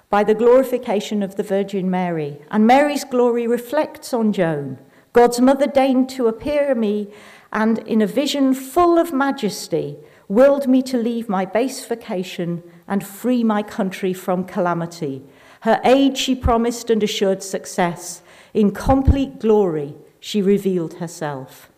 by 0.08 0.24
the 0.24 0.34
glorification 0.34 1.22
of 1.22 1.36
the 1.36 1.42
Virgin 1.42 1.90
Mary. 1.90 2.40
And 2.50 2.66
Mary's 2.66 3.04
glory 3.04 3.46
reflects 3.46 4.12
on 4.12 4.32
Joan. 4.32 4.78
God's 5.12 5.40
mother 5.40 5.66
deigned 5.66 6.08
to 6.10 6.26
appear 6.26 6.74
me, 6.74 7.12
and 7.52 7.78
in 7.80 8.02
a 8.02 8.06
vision 8.06 8.54
full 8.54 8.98
of 8.98 9.12
majesty, 9.12 9.96
willed 10.28 10.68
me 10.68 10.82
to 10.82 10.96
leave 10.96 11.28
my 11.28 11.44
base 11.44 11.84
vocation 11.84 12.62
and 12.86 13.04
free 13.04 13.42
my 13.42 13.62
country 13.62 14.12
from 14.12 14.44
calamity. 14.44 15.22
Her 15.62 15.80
aid 15.84 16.16
she 16.16 16.34
promised 16.34 16.90
and 16.90 17.02
assured 17.02 17.42
success. 17.42 18.22
In 18.54 18.70
complete 18.72 19.40
glory, 19.40 19.94
she 20.20 20.40
revealed 20.40 20.94
herself. 20.94 21.70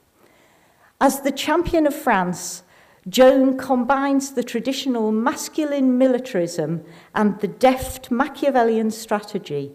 As 1.00 1.20
the 1.20 1.32
champion 1.32 1.86
of 1.86 1.94
France, 1.94 2.62
Joan 3.08 3.58
combines 3.58 4.32
the 4.32 4.44
traditional 4.44 5.10
masculine 5.10 5.98
militarism 5.98 6.84
and 7.14 7.40
the 7.40 7.48
deft 7.48 8.12
Machiavellian 8.12 8.92
strategy. 8.92 9.72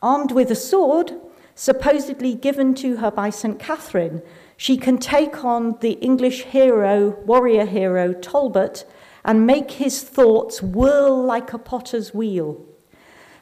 Armed 0.00 0.32
with 0.32 0.50
a 0.50 0.54
sword, 0.54 1.12
supposedly 1.54 2.34
given 2.34 2.74
to 2.76 2.96
her 2.96 3.10
by 3.10 3.28
St. 3.28 3.58
Catherine, 3.58 4.22
she 4.56 4.78
can 4.78 4.96
take 4.96 5.44
on 5.44 5.78
the 5.80 5.92
English 5.92 6.44
hero, 6.44 7.10
warrior 7.26 7.66
hero, 7.66 8.14
Talbot, 8.14 8.86
and 9.22 9.46
make 9.46 9.72
his 9.72 10.02
thoughts 10.02 10.62
whirl 10.62 11.22
like 11.22 11.52
a 11.52 11.58
potter's 11.58 12.14
wheel. 12.14 12.64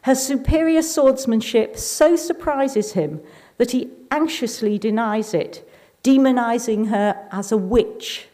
Her 0.02 0.16
superior 0.16 0.82
swordsmanship 0.82 1.76
so 1.76 2.16
surprises 2.16 2.94
him 2.94 3.20
that 3.58 3.70
he 3.70 3.90
anxiously 4.10 4.76
denies 4.76 5.34
it, 5.34 5.68
demonizing 6.02 6.88
her 6.88 7.28
as 7.30 7.52
a 7.52 7.56
witch 7.56 8.28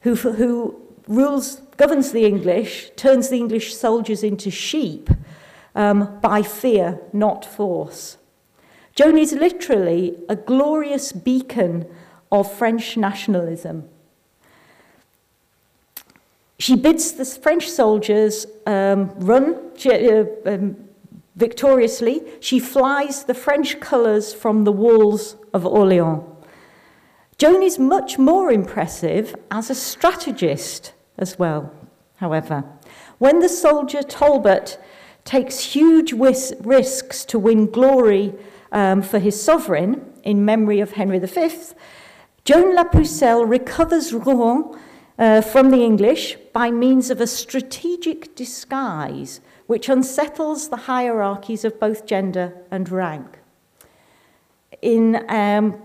who, 0.00 0.14
who 0.14 0.80
rules, 1.08 1.56
governs 1.76 2.12
the 2.12 2.24
English, 2.24 2.90
turns 2.96 3.28
the 3.28 3.36
English 3.36 3.74
soldiers 3.74 4.22
into 4.22 4.50
sheep 4.50 5.10
um, 5.74 6.18
by 6.20 6.42
fear, 6.42 7.00
not 7.12 7.44
force. 7.44 8.16
Joan 8.94 9.18
is 9.18 9.32
literally 9.32 10.16
a 10.28 10.36
glorious 10.36 11.12
beacon 11.12 11.86
of 12.32 12.52
French 12.52 12.96
nationalism. 12.96 13.88
She 16.58 16.76
bids 16.76 17.12
the 17.12 17.24
French 17.24 17.70
soldiers 17.70 18.46
um, 18.66 19.10
run 19.16 19.56
uh, 19.86 20.24
um, 20.44 20.76
victoriously. 21.34 22.22
She 22.40 22.58
flies 22.58 23.24
the 23.24 23.32
French 23.32 23.80
colours 23.80 24.34
from 24.34 24.64
the 24.64 24.72
walls 24.72 25.36
of 25.54 25.64
Orleans. 25.64 26.22
Joan 27.40 27.62
is 27.62 27.78
much 27.78 28.18
more 28.18 28.52
impressive 28.52 29.34
as 29.50 29.70
a 29.70 29.74
strategist 29.74 30.92
as 31.16 31.38
well, 31.38 31.72
however. 32.16 32.64
When 33.16 33.38
the 33.38 33.48
soldier 33.48 34.02
Talbot 34.02 34.78
takes 35.24 35.60
huge 35.60 36.12
risks 36.12 37.24
to 37.24 37.38
win 37.38 37.70
glory 37.70 38.34
um, 38.72 39.00
for 39.00 39.18
his 39.18 39.42
sovereign 39.42 40.12
in 40.22 40.44
memory 40.44 40.80
of 40.80 40.92
Henry 40.92 41.18
V, 41.18 41.50
Joan 42.44 42.74
La 42.74 42.84
Pucelle 42.84 43.48
recovers 43.48 44.12
Rouen 44.12 44.78
uh, 45.18 45.40
from 45.40 45.70
the 45.70 45.82
English 45.82 46.36
by 46.52 46.70
means 46.70 47.08
of 47.08 47.22
a 47.22 47.26
strategic 47.26 48.34
disguise 48.34 49.40
which 49.66 49.88
unsettles 49.88 50.68
the 50.68 50.84
hierarchies 50.92 51.64
of 51.64 51.80
both 51.80 52.04
gender 52.04 52.52
and 52.70 52.90
rank. 52.90 53.38
In 54.82 55.24
um, 55.30 55.80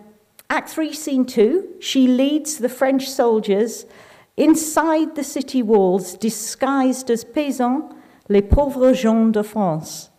Act 0.49 0.69
3, 0.69 0.93
Scene 0.93 1.25
2, 1.25 1.75
she 1.79 2.07
leads 2.07 2.57
the 2.57 2.69
French 2.69 3.09
soldiers 3.09 3.85
inside 4.37 5.15
the 5.15 5.23
city 5.23 5.63
walls, 5.63 6.15
disguised 6.15 7.09
as 7.09 7.23
paysans, 7.23 7.93
les 8.29 8.41
pauvres 8.41 8.97
gens 8.99 9.31
de 9.31 9.43
France. 9.43 10.09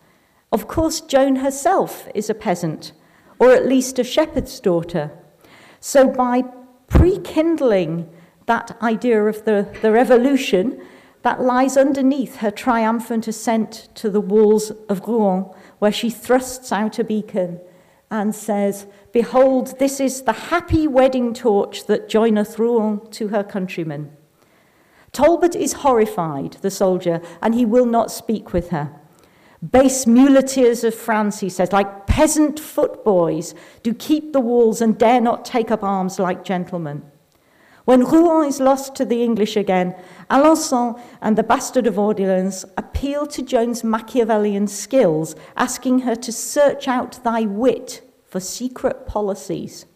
Of 0.53 0.69
course, 0.69 1.01
Joan 1.01 1.37
herself 1.37 2.09
is 2.15 2.31
a 2.31 2.35
peasant, 2.35 2.93
or 3.39 3.51
at 3.51 3.67
least 3.67 3.99
a 3.99 4.05
shepherd's 4.05 4.59
daughter. 4.59 5.11
So, 5.81 6.09
by 6.09 6.43
pre-kindling 6.89 8.09
that 8.47 8.77
idea 8.81 9.25
of 9.25 9.45
the, 9.45 9.69
the 9.83 9.93
revolution 9.93 10.81
that 11.23 11.43
lies 11.43 11.77
underneath 11.77 12.37
her 12.37 12.51
triumphant 12.51 13.27
ascent 13.27 13.89
to 13.97 14.09
the 14.09 14.21
walls 14.21 14.71
of 14.89 15.07
Rouen, 15.07 15.51
where 15.79 15.93
she 15.93 16.11
thrusts 16.11 16.73
out 16.73 16.99
a 16.99 17.05
beacon 17.05 17.61
and 18.11 18.35
says, 18.35 18.87
Behold, 19.13 19.79
this 19.79 20.01
is 20.01 20.23
the 20.23 20.33
happy 20.33 20.87
wedding 20.87 21.33
torch 21.33 21.87
that 21.87 22.09
joineth 22.09 22.59
Rouen 22.59 23.11
to 23.13 23.29
her 23.29 23.45
countrymen. 23.45 24.11
Talbot 25.13 25.57
is 25.57 25.75
horrified, 25.75 26.55
the 26.61 26.71
soldier, 26.71 27.23
and 27.41 27.55
he 27.55 27.65
will 27.65 27.87
not 27.87 28.11
speak 28.11 28.53
with 28.53 28.71
her. 28.71 28.93
Base 29.71 30.07
muleteers 30.07 30.85
of 30.85 30.95
France, 30.95 31.41
he 31.41 31.49
says, 31.49 31.73
like 31.73 32.07
peasant 32.07 32.61
footboys, 32.61 33.55
do 33.83 33.95
keep 33.95 34.33
the 34.33 34.41
walls 34.41 34.83
and 34.83 34.99
dare 34.99 35.21
not 35.21 35.45
take 35.45 35.71
up 35.71 35.83
arms 35.83 36.19
like 36.19 36.45
gentlemen. 36.45 37.03
When 37.87 38.05
Rouen 38.05 38.49
is 38.49 38.61
lost 38.61 38.95
to 38.97 39.05
the 39.05 39.23
English 39.23 39.57
again, 39.57 39.95
Alençon 40.31 41.01
and 41.23 41.39
the 41.39 41.45
Bastard 41.45 41.87
of 41.87 41.99
Orleans 41.99 42.65
appeal 42.77 43.27
to 43.29 43.43
Joan's 43.43 43.85
Machiavellian 43.85 44.67
skills, 44.67 45.37
asking 45.57 46.01
her 46.01 46.17
to 46.17 46.33
search 46.33 46.89
out 46.89 47.23
thy 47.25 47.43
wit 47.43 48.06
for 48.37 48.41
secret 48.41 49.07
policies. 49.07 49.87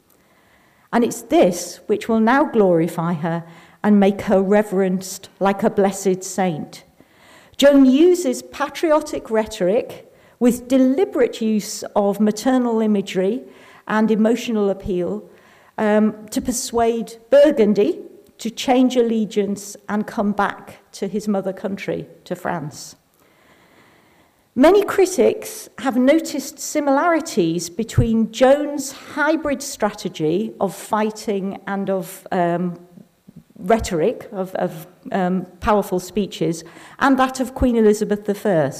And 0.94 1.04
it's 1.04 1.20
this 1.20 1.80
which 1.88 2.08
will 2.08 2.20
now 2.20 2.42
glorify 2.42 3.12
her 3.12 3.44
and 3.82 4.00
make 4.00 4.22
her 4.22 4.40
reverenced 4.40 5.28
like 5.40 5.62
a 5.62 5.68
blessed 5.68 6.24
saint. 6.24 6.84
Joan 7.58 7.84
uses 7.84 8.40
patriotic 8.40 9.30
rhetoric 9.30 10.10
with 10.38 10.68
deliberate 10.68 11.42
use 11.42 11.82
of 11.94 12.18
maternal 12.18 12.80
imagery 12.80 13.42
and 13.86 14.10
emotional 14.10 14.70
appeal 14.70 15.28
um, 15.76 16.26
to 16.28 16.40
persuade 16.40 17.18
Burgundy 17.28 18.00
to 18.38 18.48
change 18.48 18.96
allegiance 18.96 19.76
and 19.86 20.06
come 20.06 20.32
back 20.32 20.78
to 20.92 21.08
his 21.08 21.28
mother 21.28 21.52
country, 21.52 22.06
to 22.24 22.34
France. 22.34 22.96
Many 24.56 24.84
critics 24.84 25.68
have 25.78 25.96
noticed 25.96 26.58
similarities 26.58 27.70
between 27.70 28.32
Joan's 28.32 28.90
hybrid 28.90 29.62
strategy 29.62 30.52
of 30.60 30.74
fighting 30.74 31.60
and 31.68 31.88
of 31.88 32.26
um, 32.32 32.76
rhetoric, 33.56 34.28
of, 34.32 34.52
of 34.56 34.88
um, 35.12 35.46
powerful 35.60 36.00
speeches, 36.00 36.64
and 36.98 37.16
that 37.16 37.38
of 37.38 37.54
Queen 37.54 37.76
Elizabeth 37.76 38.44
I. 38.44 38.72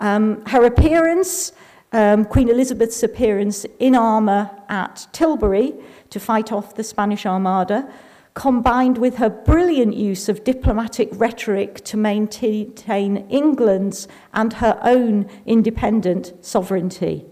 Um, 0.00 0.44
her 0.46 0.64
appearance, 0.66 1.52
um, 1.92 2.26
Queen 2.26 2.50
Elizabeth's 2.50 3.02
appearance 3.02 3.64
in 3.78 3.94
armour 3.94 4.50
at 4.68 5.08
Tilbury 5.12 5.72
to 6.10 6.20
fight 6.20 6.52
off 6.52 6.74
the 6.74 6.84
Spanish 6.84 7.24
Armada, 7.24 7.90
combined 8.38 8.98
with 8.98 9.16
her 9.16 9.28
brilliant 9.28 9.96
use 9.96 10.28
of 10.28 10.44
diplomatic 10.44 11.08
rhetoric 11.14 11.82
to 11.82 11.96
maintain 11.96 13.16
England's 13.28 14.06
and 14.32 14.52
her 14.52 14.78
own 14.84 15.28
independent 15.44 16.32
sovereignty. 16.40 17.26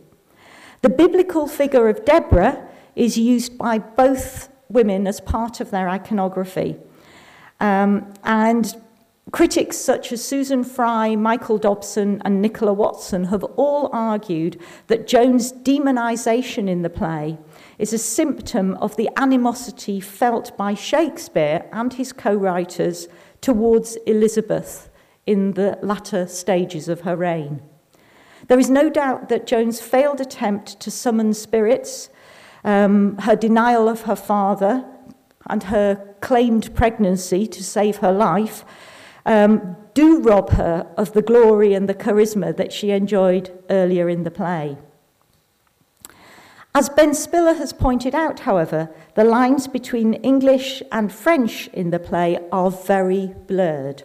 The 0.83 0.89
biblical 0.89 1.47
figure 1.47 1.89
of 1.89 2.05
Deborah 2.05 2.69
is 2.97 3.17
used 3.17 3.57
by 3.57 3.79
both 3.79 4.49
women 4.69 5.07
as 5.07 5.21
part 5.21 5.61
of 5.61 5.71
their 5.71 5.89
iconography. 5.89 6.77
Um, 7.61 8.13
and 8.25 8.75
critics 9.31 9.77
such 9.77 10.11
as 10.11 10.25
Susan 10.25 10.65
Frye, 10.65 11.15
Michael 11.15 11.59
Dobson, 11.59 12.21
and 12.25 12.43
Nicola 12.43 12.73
Watson 12.73 13.27
have 13.27 13.45
all 13.45 13.91
argued 13.93 14.61
that 14.89 15.07
Joan's 15.07 15.53
demonization 15.53 16.69
in 16.69 16.83
the 16.83 16.91
play 16.91 17.39
is 17.79 17.93
a 17.93 17.99
symptom 17.99 18.75
of 18.75 18.97
the 18.97 19.11
animosity 19.17 20.01
felt 20.01 20.57
by 20.57 20.75
Shakespeare 20.75 21.69
and 21.73 21.93
his 21.95 22.13
co 22.13 22.35
writers 22.35 23.09
towards 23.41 23.97
Elizabeth 24.07 24.91
in 25.27 25.53
the 25.53 25.79
latter 25.83 26.27
stages 26.27 26.89
of 26.89 27.03
her 27.03 27.17
reign. 27.17 27.61
There 28.49 28.59
is 28.59 28.71
no 28.71 28.89
doubt 28.89 29.29
that 29.29 29.47
Joan's 29.47 29.81
failed 29.81 30.21
attempt 30.21 30.79
to 30.81 30.91
summon 30.91 31.35
spirits, 31.35 32.09
um, 32.65 33.19
her 33.19 33.37
denial 33.37 33.89
of 33.89 34.03
her 34.03 34.17
father, 34.17 34.85
and 35.49 35.65
her 35.65 36.15
claimed 36.21 36.75
pregnancy 36.75 37.47
to 37.47 37.63
save 37.63 37.97
her 37.97 38.13
life 38.13 38.65
um, 39.25 39.77
do 39.95 40.21
rob 40.21 40.51
her 40.51 40.87
of 40.97 41.13
the 41.13 41.23
glory 41.23 41.75
and 41.75 41.89
the 41.89 41.95
charisma 41.95 42.57
that 42.57 42.73
she 42.73 42.91
enjoyed 42.91 43.53
earlier 43.69 44.09
in 44.09 44.23
the 44.23 44.31
play. 44.31 44.79
As 46.77 46.91
Ben 46.91 47.15
Spiller 47.15 47.55
has 47.55 47.73
pointed 47.73 48.15
out, 48.15 48.41
however, 48.41 48.91
the 49.15 49.25
lines 49.25 49.67
between 49.67 50.13
English 50.13 50.83
and 50.93 51.11
French 51.11 51.69
in 51.69 51.89
the 51.89 51.99
play 51.99 52.39
are 52.53 52.71
very 52.71 53.35
blurred. 53.47 54.03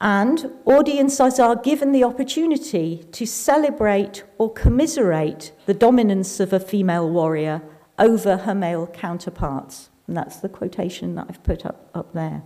And 0.00 0.52
audiences 0.66 1.40
are 1.40 1.56
given 1.56 1.90
the 1.90 2.04
opportunity 2.04 3.02
to 3.10 3.26
celebrate 3.26 4.22
or 4.38 4.52
commiserate 4.52 5.50
the 5.66 5.74
dominance 5.74 6.38
of 6.38 6.52
a 6.52 6.60
female 6.60 7.10
warrior 7.10 7.60
over 7.98 8.36
her 8.36 8.54
male 8.54 8.86
counterparts. 8.86 9.90
And 10.06 10.16
that's 10.16 10.36
the 10.36 10.48
quotation 10.48 11.16
that 11.16 11.26
I've 11.28 11.42
put 11.42 11.66
up, 11.66 11.90
up 11.92 12.12
there. 12.12 12.44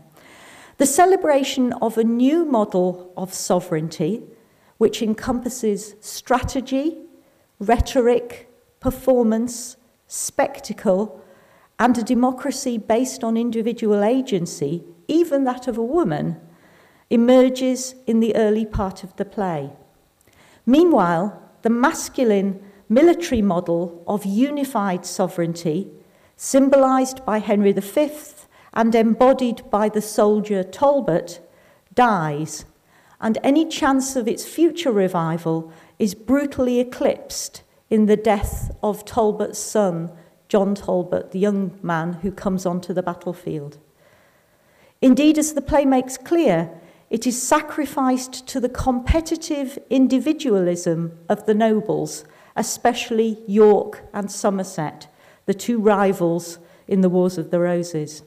The 0.79 0.87
celebration 0.87 1.75
of 1.75 1.98
a 1.98 2.05
new 2.05 2.46
model 2.46 3.12
of 3.14 3.35
sovereignty, 3.35 4.22
which 4.79 5.03
encompasses 5.03 5.96
strategy, 6.01 6.96
rhetoric, 7.59 8.48
performance, 8.83 9.77
spectacle, 10.09 11.25
and 11.79 11.97
a 11.97 12.03
democracy 12.03 12.77
based 12.77 13.23
on 13.25 13.37
individual 13.37 14.03
agency, 14.03 14.83
even 15.07 15.45
that 15.45 15.68
of 15.68 15.79
a 15.79 15.83
woman, 15.83 16.38
emerges 17.09 17.95
in 18.07 18.18
the 18.21 18.35
early 18.35 18.66
part 18.66 19.05
of 19.05 19.14
the 19.16 19.25
play. 19.25 19.71
Meanwhile, 20.66 21.40
the 21.62 21.71
masculine 21.71 22.61
military 22.88 23.40
model 23.40 24.03
of 24.07 24.27
unified 24.27 25.07
sovereignty, 25.07 25.88
symbolized 26.37 27.25
by 27.25 27.38
Henry 27.38 27.73
V 27.73 28.11
and 28.75 28.95
embodied 28.95 29.62
by 29.71 29.88
the 29.88 30.03
soldier 30.03 30.64
Talbot, 30.64 31.40
dies, 31.95 32.64
and 33.21 33.38
any 33.45 33.64
chance 33.64 34.16
of 34.16 34.27
its 34.27 34.45
future 34.45 34.90
revival 34.90 35.73
is 36.01 36.14
brutally 36.14 36.81
eclipsed 36.81 37.62
in 37.92 38.07
the 38.07 38.16
death 38.16 38.74
of 38.83 39.05
Talbot's 39.05 39.59
son, 39.59 40.11
John 40.48 40.74
Talbot, 40.74 41.33
the 41.33 41.38
young 41.38 41.78
man 41.83 42.14
who 42.14 42.33
comes 42.33 42.64
onto 42.64 42.94
the 42.94 43.02
battlefield. 43.02 43.76
Indeed, 45.02 45.37
as 45.37 45.52
the 45.52 45.61
play 45.61 45.85
makes 45.85 46.16
clear, 46.16 46.70
it 47.11 47.26
is 47.26 47.46
sacrificed 47.46 48.46
to 48.48 48.61
the 48.61 48.70
competitive 48.70 49.78
individualism 49.90 51.18
of 51.28 51.44
the 51.44 51.52
nobles, 51.52 52.24
especially 52.57 53.42
York 53.46 54.09
and 54.14 54.31
Somerset, 54.31 55.09
the 55.44 55.52
two 55.52 55.78
rivals 55.78 56.61
in 56.88 57.02
the 57.02 57.11
Wars 57.11 57.37
of 57.37 57.50
the 57.50 57.61
Roses. 57.61 58.22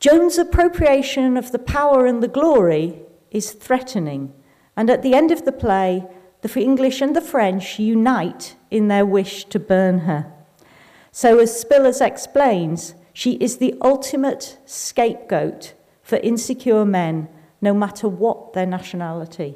Joan's 0.00 0.38
appropriation 0.38 1.36
of 1.36 1.52
the 1.52 1.58
power 1.58 2.06
and 2.06 2.22
the 2.22 2.28
glory 2.28 3.02
is 3.30 3.52
threatening, 3.52 4.32
and 4.74 4.88
at 4.88 5.02
the 5.02 5.12
end 5.12 5.30
of 5.30 5.44
the 5.44 5.52
play, 5.52 6.06
the 6.42 6.60
English 6.60 7.00
and 7.00 7.16
the 7.16 7.20
French 7.20 7.78
unite 7.78 8.56
in 8.70 8.88
their 8.88 9.06
wish 9.06 9.44
to 9.46 9.58
burn 9.58 10.00
her. 10.00 10.32
So, 11.12 11.38
as 11.38 11.64
Spillers 11.64 12.04
explains, 12.04 12.94
she 13.12 13.32
is 13.34 13.58
the 13.58 13.74
ultimate 13.80 14.58
scapegoat 14.64 15.74
for 16.02 16.16
insecure 16.16 16.84
men, 16.84 17.28
no 17.60 17.72
matter 17.72 18.08
what 18.08 18.52
their 18.52 18.66
nationality. 18.66 19.54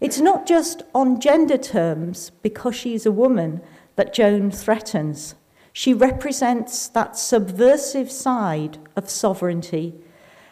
It's 0.00 0.18
not 0.18 0.46
just 0.46 0.82
on 0.94 1.20
gender 1.20 1.58
terms, 1.58 2.30
because 2.42 2.74
she 2.74 2.94
is 2.94 3.06
a 3.06 3.12
woman, 3.12 3.60
that 3.96 4.14
Joan 4.14 4.50
threatens. 4.50 5.34
She 5.72 5.92
represents 5.92 6.88
that 6.88 7.16
subversive 7.16 8.10
side 8.10 8.78
of 8.96 9.10
sovereignty 9.10 9.94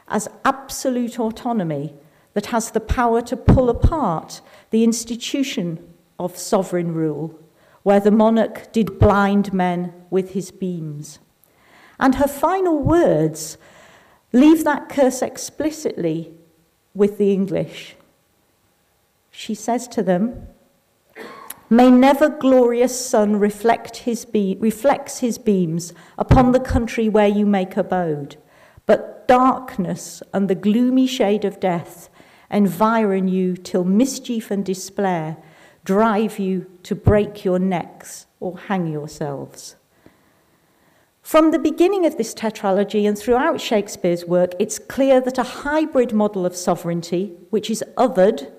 as 0.09 0.29
absolute 0.45 1.19
autonomy 1.19 1.95
that 2.37 2.47
has 2.47 2.73
the 2.73 2.81
power 2.81 3.23
to 3.23 3.35
pull 3.35 3.71
apart 3.71 4.43
the 4.69 4.85
institution 4.85 5.83
of 6.19 6.37
sovereign 6.37 6.93
rule, 6.93 7.41
where 7.83 7.99
the 7.99 8.11
monarch 8.11 8.71
did 8.75 8.99
blind 8.99 9.55
men 9.55 9.91
with 10.11 10.33
his 10.33 10.51
beams. 10.51 11.19
And 11.99 12.17
her 12.17 12.29
final 12.29 12.79
words 12.79 13.57
leave 14.35 14.65
that 14.65 14.91
curse 14.91 15.23
explicitly 15.23 16.35
with 16.93 17.17
the 17.17 17.33
English. 17.33 17.97
She 19.31 19.55
says 19.55 19.89
to 19.89 20.03
them, 20.03 20.47
May 21.71 21.91
never 21.91 22.29
glorious 22.29 23.09
sun 23.09 23.37
reflect 23.37 23.97
his 24.09 24.27
be- 24.27 24.59
reflects 24.61 25.21
his 25.21 25.39
beams 25.39 25.95
upon 26.19 26.53
the 26.53 26.61
country 26.61 27.09
where 27.09 27.29
you 27.29 27.47
make 27.47 27.79
abode, 27.79 28.37
but 28.85 29.27
darkness 29.27 30.23
and 30.35 30.49
the 30.51 30.55
gloomy 30.55 31.07
shade 31.07 31.47
of 31.47 31.59
death 31.59 32.11
environ 32.51 33.29
you 33.29 33.57
till 33.57 33.85
mischief 33.85 34.51
and 34.51 34.65
despair 34.65 35.37
drive 35.85 36.39
you 36.39 36.67
to 36.83 36.95
break 36.95 37.45
your 37.45 37.59
necks 37.59 38.27
or 38.41 38.59
hang 38.59 38.87
yourselves. 38.87 39.77
From 41.23 41.51
the 41.51 41.59
beginning 41.59 42.07
of 42.07 42.17
this 42.17 42.33
tetralogy 42.33 43.09
and 43.09 43.19
throughout 43.19 43.61
Shakespeare's 43.61 44.25
work, 44.25 44.53
it's 44.61 44.79
clear 44.79 45.21
that 45.21 45.39
a 45.39 45.43
hybrid 45.43 46.13
model 46.13 46.47
of 46.47 46.55
sovereignty, 46.55 47.35
which 47.51 47.69
is 47.69 47.83
othered 47.97 48.53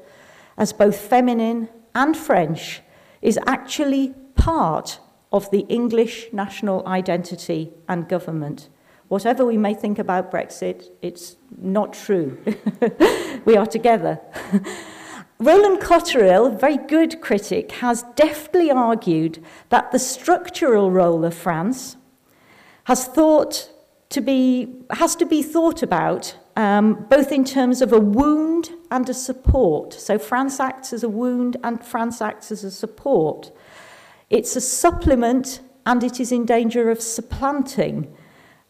as 0.57 0.73
both 0.73 0.97
feminine 0.97 1.69
and 1.95 2.17
French, 2.17 2.81
is 3.21 3.39
actually 3.47 4.13
part 4.35 4.99
of 5.31 5.49
the 5.51 5.65
English 5.69 6.27
national 6.33 6.85
identity 6.87 7.71
and 7.87 8.09
government. 8.09 8.69
Whatever 9.07 9.45
we 9.45 9.57
may 9.57 9.73
think 9.73 9.99
about 9.99 10.31
Brexit, 10.31 10.89
it's 11.01 11.37
not 11.57 11.93
true. 11.93 12.37
we 13.45 13.55
are 13.55 13.65
together. 13.65 14.19
Roland 15.39 15.79
Cotterill, 15.79 16.47
a 16.47 16.57
very 16.57 16.77
good 16.77 17.21
critic, 17.21 17.71
has 17.73 18.03
deftly 18.15 18.71
argued 18.71 19.43
that 19.69 19.91
the 19.91 19.99
structural 19.99 20.91
role 20.91 21.23
of 21.23 21.33
France 21.33 21.95
has 22.85 23.05
thought 23.05 23.71
to 24.09 24.21
be 24.21 24.73
has 24.91 25.15
to 25.17 25.25
be 25.25 25.43
thought 25.43 25.83
about 25.83 26.35
um, 26.55 27.05
both 27.09 27.31
in 27.31 27.45
terms 27.45 27.81
of 27.81 27.93
a 27.93 27.99
wound 27.99 28.71
and 28.89 29.07
a 29.09 29.13
support. 29.13 29.93
So 29.93 30.17
France 30.17 30.59
acts 30.59 30.91
as 30.91 31.03
a 31.03 31.09
wound 31.09 31.57
and 31.63 31.83
France 31.85 32.21
acts 32.21 32.51
as 32.51 32.63
a 32.63 32.71
support. 32.71 33.51
It's 34.29 34.55
a 34.55 34.61
supplement 34.61 35.61
and 35.85 36.03
it 36.03 36.19
is 36.19 36.31
in 36.31 36.45
danger 36.45 36.89
of 36.89 37.01
supplanting 37.01 38.13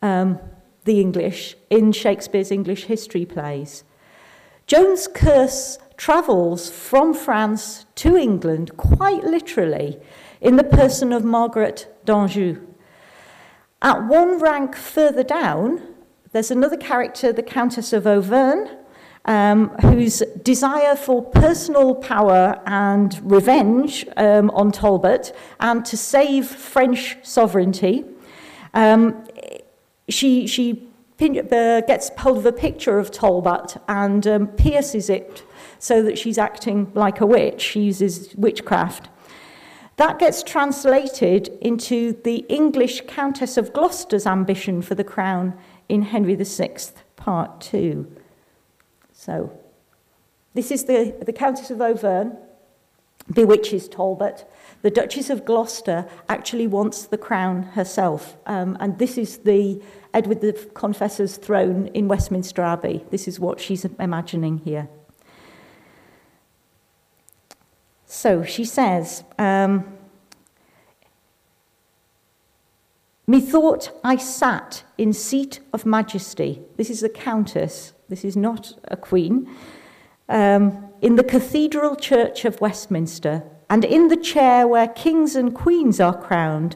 um, 0.02 0.40
the 0.86 1.00
English 1.02 1.56
in 1.70 1.92
Shakespeare's 1.92 2.52
English 2.52 2.86
history 2.86 3.26
plays. 3.26 3.84
Joan's 4.66 5.08
curse 5.08 5.80
travels 5.98 6.70
from 6.70 7.14
France 7.14 7.86
to 7.96 8.16
England 8.16 8.78
quite 8.78 9.24
literally 9.24 10.00
in 10.42 10.56
the 10.56 10.64
person 10.64 11.12
of 11.12 11.24
Margaret 11.24 11.94
d'Anjou. 12.06 12.62
At 13.82 14.06
one 14.06 14.40
rank 14.40 14.76
further 14.76 15.24
down, 15.24 15.82
there's 16.32 16.52
another 16.52 16.78
character, 16.78 17.32
the 17.32 17.44
Countess 17.44 17.94
of 17.94 18.06
Auvergne, 18.06 18.70
um, 19.26 19.70
whose 19.82 20.20
desire 20.42 20.96
for 20.96 21.22
personal 21.22 21.96
power 21.96 22.62
and 22.66 23.20
revenge 23.30 24.06
um, 24.16 24.50
on 24.52 24.72
Talbot 24.72 25.36
and 25.60 25.86
to 25.86 25.98
save 25.98 26.48
French 26.48 27.18
sovereignty. 27.24 28.06
Um, 28.74 29.26
she 30.10 30.48
she 30.48 30.88
uh, 31.20 31.82
gets 31.82 32.12
hold 32.18 32.38
of 32.38 32.46
a 32.46 32.52
picture 32.52 33.00
of 33.00 33.12
Talbot 33.12 33.78
and 33.88 34.28
um, 34.28 34.48
pierces 34.48 35.10
it 35.10 35.44
so 35.80 36.04
that 36.04 36.18
she's 36.18 36.38
acting 36.38 36.92
like 36.94 37.22
a 37.22 37.26
witch. 37.26 37.62
She 37.62 37.82
uses 37.82 38.36
witchcraft. 38.36 39.10
That 39.98 40.20
gets 40.20 40.44
translated 40.44 41.48
into 41.60 42.14
the 42.24 42.46
English 42.50 43.02
Countess 43.08 43.58
of 43.58 43.74
Gloucester's 43.74 44.28
ambition 44.28 44.84
for 44.84 44.94
the 44.94 45.04
crown 45.04 45.58
in 45.90 46.04
Henry 46.04 46.36
VI, 46.36 46.78
Part 47.16 47.62
2. 47.62 48.06
So, 49.12 49.52
this 50.54 50.70
is 50.70 50.86
the, 50.86 51.16
the 51.26 51.34
Countess 51.34 51.72
of 51.72 51.82
Auvergne, 51.82 52.36
bewitches 53.34 53.88
Talbot. 53.88 54.46
The 54.82 54.92
Duchess 54.92 55.30
of 55.30 55.44
Gloucester 55.44 56.08
actually 56.30 56.68
wants 56.68 57.06
the 57.06 57.18
crown 57.18 57.64
herself. 57.64 58.38
Um, 58.46 58.78
and 58.80 59.00
this 59.00 59.18
is 59.18 59.40
the 59.40 59.82
Edward 60.14 60.42
the 60.42 60.54
Confessor's 60.74 61.38
throne 61.38 61.88
in 61.94 62.08
Westminster 62.08 62.62
Abbey. 62.62 63.06
This 63.10 63.28
is 63.28 63.40
what 63.40 63.60
she's 63.60 63.86
imagining 63.86 64.60
here. 64.60 64.88
So 68.06 68.44
she 68.44 68.64
says, 68.64 69.24
um, 69.38 69.98
Methought 73.28 73.92
I 74.06 74.16
sat 74.16 74.84
in 74.98 75.12
seat 75.12 75.60
of 75.74 75.86
majesty. 75.86 76.62
This 76.78 76.90
is 76.90 77.04
a 77.04 77.10
countess, 77.10 77.94
this 78.08 78.24
is 78.24 78.38
not 78.38 78.74
a 78.86 78.96
queen. 78.96 79.50
Um, 80.30 80.88
in 81.02 81.16
the 81.16 81.24
Cathedral 81.24 81.98
Church 81.98 82.46
of 82.46 82.62
Westminster, 82.62 83.44
and 83.70 83.84
in 83.84 84.08
the 84.08 84.18
chair 84.18 84.68
where 84.68 84.88
kings 84.88 85.36
and 85.36 85.54
queens 85.54 86.00
are 86.00 86.18
crowned, 86.18 86.76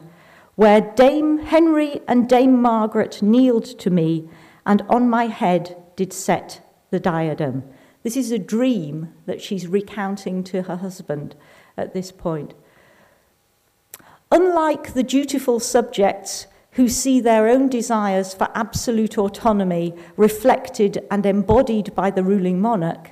where 0.56 0.82
Dame 0.82 1.40
Henry 1.40 2.02
and 2.08 2.28
Dame 2.28 2.62
Margaret 2.62 3.22
kneeled 3.22 3.66
to 3.80 3.90
me, 3.90 4.30
and 4.66 4.82
on 4.90 5.10
my 5.10 5.28
head 5.28 5.78
did 5.96 6.12
set 6.14 6.62
the 6.90 7.00
diadem. 7.00 7.64
This 8.04 8.18
is 8.18 8.32
a 8.32 8.40
dream 8.40 9.14
that 9.26 9.42
she's 9.42 9.68
recounting 9.68 10.44
to 10.46 10.64
her 10.64 10.78
husband 10.78 11.36
at 11.78 11.94
this 11.94 12.12
point. 12.12 12.54
Unlike 14.32 14.94
the 14.94 15.04
dutiful 15.04 15.60
subjects 15.60 16.48
who 16.72 16.88
see 16.88 17.20
their 17.20 17.48
own 17.48 17.68
desires 17.68 18.34
for 18.34 18.48
absolute 18.56 19.18
autonomy 19.18 19.94
reflected 20.16 21.06
and 21.12 21.26
embodied 21.26 21.94
by 21.96 22.10
the 22.10 22.24
ruling 22.24 22.62
monarch, 22.62 23.12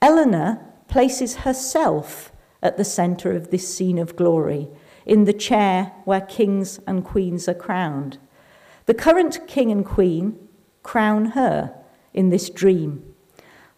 Eleanor 0.00 0.60
places 0.88 1.36
herself 1.36 2.32
at 2.62 2.76
the 2.76 2.84
centre 2.84 3.32
of 3.32 3.50
this 3.50 3.74
scene 3.74 3.98
of 3.98 4.16
glory, 4.16 4.68
in 5.04 5.24
the 5.24 5.32
chair 5.32 5.92
where 6.04 6.20
kings 6.20 6.80
and 6.86 7.04
queens 7.04 7.48
are 7.48 7.54
crowned. 7.54 8.18
The 8.86 8.94
current 8.94 9.46
king 9.46 9.70
and 9.70 9.84
queen 9.84 10.38
crown 10.82 11.26
her 11.26 11.74
in 12.14 12.30
this 12.30 12.50
dream. 12.50 13.02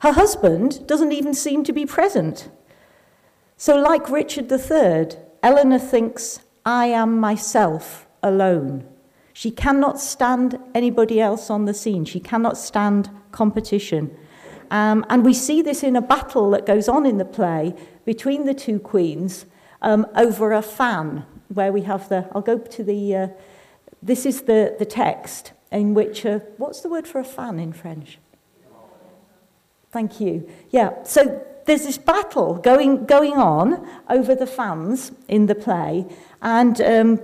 Her 0.00 0.12
husband 0.12 0.86
doesn't 0.86 1.12
even 1.12 1.34
seem 1.34 1.64
to 1.64 1.72
be 1.72 1.84
present. 1.84 2.50
So, 3.56 3.76
like 3.76 4.08
Richard 4.08 4.50
III, 4.52 5.18
Eleanor 5.42 5.78
thinks, 5.78 6.40
I 6.64 6.86
am 6.86 7.18
myself 7.18 8.06
alone. 8.22 8.86
She 9.32 9.50
cannot 9.50 10.00
stand 10.00 10.58
anybody 10.74 11.20
else 11.20 11.50
on 11.50 11.64
the 11.64 11.74
scene. 11.74 12.04
She 12.04 12.20
cannot 12.20 12.58
stand 12.58 13.10
competition. 13.32 14.16
Um, 14.70 15.04
and 15.08 15.24
we 15.24 15.34
see 15.34 15.62
this 15.62 15.82
in 15.82 15.96
a 15.96 16.02
battle 16.02 16.50
that 16.50 16.66
goes 16.66 16.88
on 16.88 17.06
in 17.06 17.18
the 17.18 17.24
play 17.24 17.74
between 18.04 18.44
the 18.44 18.54
two 18.54 18.78
queens 18.78 19.46
um, 19.82 20.06
over 20.14 20.52
a 20.52 20.62
fan, 20.62 21.24
where 21.48 21.72
we 21.72 21.82
have 21.82 22.08
the, 22.08 22.28
I'll 22.32 22.42
go 22.42 22.58
to 22.58 22.84
the, 22.84 23.16
uh, 23.16 23.28
this 24.02 24.26
is 24.26 24.42
the, 24.42 24.76
the 24.78 24.84
text 24.84 25.52
in 25.70 25.94
which, 25.94 26.26
uh, 26.26 26.40
what's 26.56 26.80
the 26.80 26.88
word 26.88 27.06
for 27.06 27.18
a 27.18 27.24
fan 27.24 27.58
in 27.58 27.72
French? 27.72 28.18
Thank 29.90 30.20
you. 30.20 30.48
Yeah, 30.70 31.02
so 31.04 31.44
there's 31.64 31.84
this 31.84 31.98
battle 31.98 32.54
going, 32.54 33.06
going 33.06 33.34
on 33.34 33.86
over 34.08 34.34
the 34.34 34.46
fans 34.46 35.12
in 35.28 35.46
the 35.46 35.54
play, 35.54 36.06
and 36.42 36.80
um, 36.80 37.20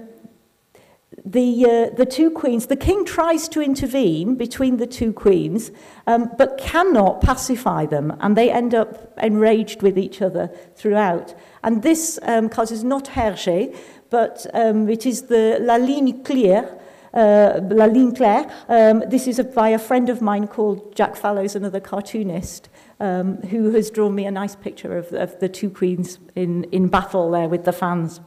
the, 1.25 1.65
uh, 1.65 1.95
the 1.97 2.05
two 2.05 2.31
queens, 2.31 2.67
the 2.67 2.77
king 2.77 3.05
tries 3.05 3.49
to 3.49 3.63
intervene 3.63 4.35
between 4.35 4.77
the 4.77 4.87
two 4.87 5.13
queens, 5.13 5.71
um, 6.07 6.31
but 6.37 6.59
cannot 6.59 7.23
pacify 7.23 7.87
them, 7.87 8.15
and 8.21 8.37
they 8.37 8.51
end 8.51 8.75
up 8.75 9.19
enraged 9.19 9.83
with 9.83 9.99
each 9.99 10.21
other 10.21 10.51
throughout. 10.77 11.35
And 11.63 11.83
this 11.83 12.19
um, 12.23 12.51
causes 12.51 12.85
not 12.85 13.07
Hergé, 13.07 13.75
but 14.11 14.47
um, 14.53 14.89
it 14.89 15.07
is 15.07 15.23
the 15.23 15.57
La 15.61 15.77
Ligne 15.77 16.23
Claire, 16.23 16.79
uh, 17.15 17.61
La 17.71 17.87
Ligne 17.87 18.15
Claire. 18.15 18.51
Um, 18.69 19.03
this 19.09 19.27
is 19.27 19.39
a, 19.39 19.45
by 19.45 19.71
a 19.71 19.79
friend 19.79 20.11
of 20.11 20.21
mine 20.21 20.47
called 20.47 20.95
Jack 20.95 21.17
Fallows, 21.17 21.57
another 21.57 21.81
cartoonist, 21.81 22.69
um, 23.01 23.39
who 23.39 23.71
has 23.71 23.91
drawn 23.91 24.15
me 24.15 24.27
a 24.27 24.31
nice 24.31 24.57
picture 24.57 24.99
of, 24.99 25.11
of 25.15 25.41
the 25.41 25.49
two 25.49 25.71
queens 25.71 26.19
in, 26.35 26.65
in 26.65 26.89
battle 26.89 27.31
there 27.31 27.49
with 27.49 27.65
the 27.65 27.73
fans. 27.73 28.21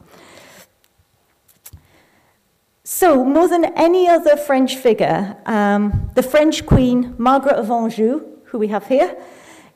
So, 2.90 3.22
more 3.22 3.48
than 3.48 3.66
any 3.76 4.08
other 4.08 4.34
French 4.34 4.76
figure, 4.76 5.36
um, 5.44 6.10
the 6.14 6.22
French 6.22 6.64
queen, 6.64 7.14
Margaret 7.18 7.56
of 7.56 7.70
Anjou, 7.70 8.24
who 8.44 8.58
we 8.58 8.68
have 8.68 8.86
here, 8.86 9.14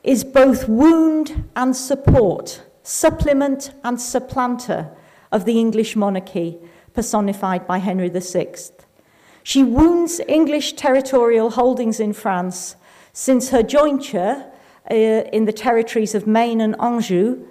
is 0.03 0.23
both 0.23 0.67
wound 0.67 1.47
and 1.55 1.75
support, 1.75 2.63
supplement 2.81 3.71
and 3.83 4.01
supplanter 4.01 4.89
of 5.31 5.45
the 5.45 5.59
English 5.59 5.95
monarchy, 5.95 6.57
personified 6.95 7.67
by 7.67 7.77
Henry 7.77 8.09
VI. 8.09 8.55
She 9.43 9.63
wounds 9.63 10.19
English 10.27 10.73
territorial 10.73 11.51
holdings 11.51 11.99
in 11.99 12.13
France 12.13 12.77
since 13.13 13.51
her 13.51 13.61
jointure 13.61 14.43
uh, 14.89 14.95
in 14.95 15.45
the 15.45 15.53
territories 15.53 16.15
of 16.15 16.25
Maine 16.25 16.61
and 16.61 16.75
Anjou 16.81 17.45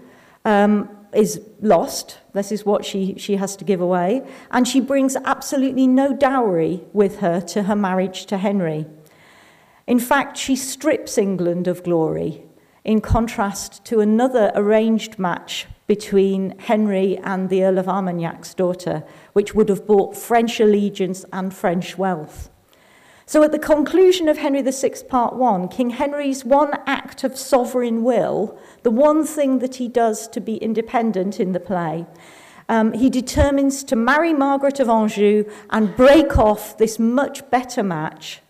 um, 0.44 0.88
is 1.14 1.40
lost. 1.60 2.18
This 2.32 2.50
is 2.50 2.64
what 2.64 2.84
she, 2.84 3.14
she 3.18 3.36
has 3.36 3.56
to 3.56 3.64
give 3.64 3.80
away. 3.80 4.26
And 4.50 4.66
she 4.66 4.80
brings 4.80 5.16
absolutely 5.16 5.86
no 5.86 6.14
dowry 6.14 6.82
with 6.92 7.18
her 7.18 7.40
to 7.40 7.64
her 7.64 7.76
marriage 7.76 8.26
to 8.26 8.38
Henry. 8.38 8.86
In 9.86 9.98
fact, 9.98 10.36
she 10.36 10.56
strips 10.56 11.18
England 11.18 11.66
of 11.68 11.82
glory, 11.82 12.44
in 12.84 13.00
contrast 13.00 13.84
to 13.86 14.00
another 14.00 14.52
arranged 14.54 15.18
match 15.18 15.66
between 15.86 16.58
Henry 16.58 17.18
and 17.18 17.50
the 17.50 17.64
Earl 17.64 17.78
of 17.78 17.88
Armagnac's 17.88 18.54
daughter, 18.54 19.04
which 19.32 19.54
would 19.54 19.68
have 19.68 19.86
bought 19.86 20.16
French 20.16 20.60
allegiance 20.60 21.24
and 21.32 21.52
French 21.52 21.98
wealth. 21.98 22.48
So, 23.24 23.42
at 23.44 23.52
the 23.52 23.58
conclusion 23.58 24.28
of 24.28 24.38
Henry 24.38 24.62
VI, 24.62 24.94
Part 25.08 25.36
1, 25.36 25.68
King 25.68 25.90
Henry's 25.90 26.44
one 26.44 26.72
act 26.86 27.22
of 27.22 27.38
sovereign 27.38 28.02
will, 28.02 28.58
the 28.82 28.90
one 28.90 29.24
thing 29.24 29.60
that 29.60 29.76
he 29.76 29.86
does 29.88 30.26
to 30.28 30.40
be 30.40 30.56
independent 30.56 31.38
in 31.38 31.52
the 31.52 31.60
play, 31.60 32.06
um, 32.68 32.92
he 32.92 33.10
determines 33.10 33.84
to 33.84 33.96
marry 33.96 34.32
Margaret 34.32 34.80
of 34.80 34.88
Anjou 34.88 35.44
and 35.70 35.96
break 35.96 36.36
off 36.36 36.76
this 36.78 36.98
much 36.98 37.48
better 37.50 37.82
match, 37.82 38.40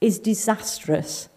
is 0.00 0.18
disastrous. 0.18 1.28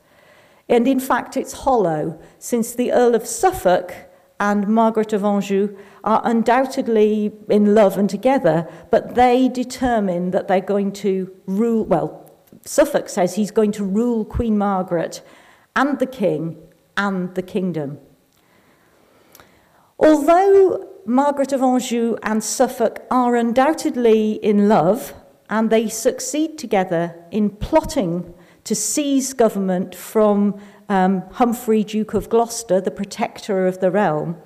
And 0.67 0.87
in 0.87 0.99
fact, 0.99 1.37
it's 1.37 1.53
hollow, 1.53 2.19
since 2.39 2.73
the 2.73 2.91
Earl 2.91 3.15
of 3.15 3.27
Suffolk 3.27 3.93
and 4.39 4.67
Margaret 4.67 5.13
of 5.13 5.23
Anjou 5.23 5.77
are 6.03 6.21
undoubtedly 6.23 7.31
in 7.49 7.73
love 7.73 7.97
and 7.97 8.09
together, 8.09 8.67
but 8.91 9.15
they 9.15 9.47
determine 9.47 10.31
that 10.31 10.47
they're 10.47 10.61
going 10.61 10.91
to 10.93 11.33
rule, 11.45 11.85
well, 11.85 12.24
Suffolk 12.65 13.09
says 13.09 13.35
he's 13.35 13.51
going 13.51 13.71
to 13.73 13.83
rule 13.83 14.25
Queen 14.25 14.57
Margaret 14.57 15.21
and 15.75 15.99
the 15.99 16.07
king 16.07 16.57
and 16.97 17.33
the 17.35 17.43
kingdom. 17.43 17.99
Although 19.99 20.89
Margaret 21.05 21.53
of 21.53 21.61
Anjou 21.61 22.17
and 22.23 22.43
Suffolk 22.43 23.05
are 23.11 23.35
undoubtedly 23.35 24.33
in 24.33 24.67
love, 24.67 25.13
and 25.49 25.69
they 25.69 25.87
succeed 25.87 26.57
together 26.57 27.15
in 27.31 27.51
plotting 27.51 28.33
to 28.63 28.73
seize 28.73 29.33
government 29.33 29.93
from 29.93 30.59
um, 30.89 31.21
Humphrey, 31.33 31.83
Duke 31.83 32.15
of 32.15 32.29
Gloucester, 32.29 32.81
the 32.81 32.91
protector 32.91 33.67
of 33.67 33.79
the 33.79 33.91
realm, 33.91 34.37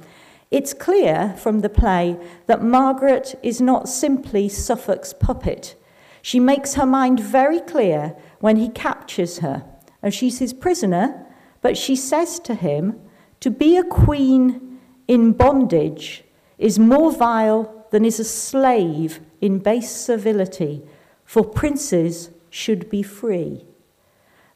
it's 0.52 0.74
clear 0.74 1.36
from 1.38 1.60
the 1.60 1.70
play 1.70 2.18
that 2.48 2.64
Margaret 2.64 3.40
is 3.42 3.62
not 3.62 3.88
simply 3.88 4.50
Suffolk's 4.50 5.14
puppet. 5.14 5.76
She 6.22 6.40
makes 6.40 6.76
her 6.76 6.86
mind 6.86 7.20
very 7.20 7.60
clear 7.60 8.16
when 8.40 8.58
he 8.58 8.70
captures 8.70 9.40
her, 9.40 9.66
and 10.02 10.14
she's 10.14 10.40
his 10.40 10.54
prisoner, 10.54 11.26
but 11.62 11.78
she 11.78 11.96
says 11.96 12.40
to 12.40 12.56
him, 12.56 13.00
To 13.42 13.50
be 13.50 13.78
a 13.78 13.84
queen 13.84 14.80
in 15.08 15.32
bondage 15.34 16.24
is 16.58 16.78
more 16.78 17.12
vile 17.12 17.86
than 17.92 18.06
is 18.06 18.20
a 18.20 18.24
slave 18.24 19.20
in 19.42 19.60
base 19.60 19.92
servility, 19.92 20.84
for 21.26 21.44
princes 21.44 22.32
should 22.50 22.90
be 22.90 23.04
free. 23.04 23.66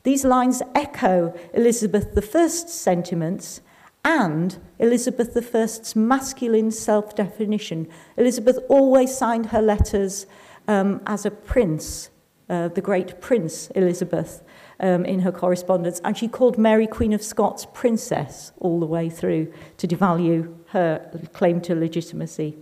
These 0.03 0.25
lines 0.25 0.61
echo 0.75 1.33
Elizabeth 1.53 2.35
I's 2.35 2.73
sentiments 2.73 3.61
and 4.03 4.59
Elizabeth 4.79 5.55
I's 5.55 5.95
masculine 5.95 6.71
self 6.71 7.15
definition. 7.15 7.87
Elizabeth 8.17 8.59
always 8.69 9.17
signed 9.17 9.47
her 9.47 9.61
letters 9.61 10.25
um, 10.67 11.01
as 11.07 11.25
a 11.25 11.31
prince, 11.31 12.09
uh, 12.49 12.67
the 12.69 12.81
great 12.81 13.21
Prince 13.21 13.69
Elizabeth, 13.71 14.43
um, 14.79 15.05
in 15.05 15.19
her 15.19 15.31
correspondence, 15.31 16.01
and 16.03 16.17
she 16.17 16.27
called 16.27 16.57
Mary, 16.57 16.87
Queen 16.87 17.13
of 17.13 17.23
Scots, 17.23 17.65
princess 17.73 18.51
all 18.59 18.79
the 18.79 18.85
way 18.85 19.09
through 19.09 19.51
to 19.77 19.87
devalue 19.87 20.53
her 20.67 21.09
claim 21.33 21.61
to 21.61 21.75
legitimacy. 21.75 22.57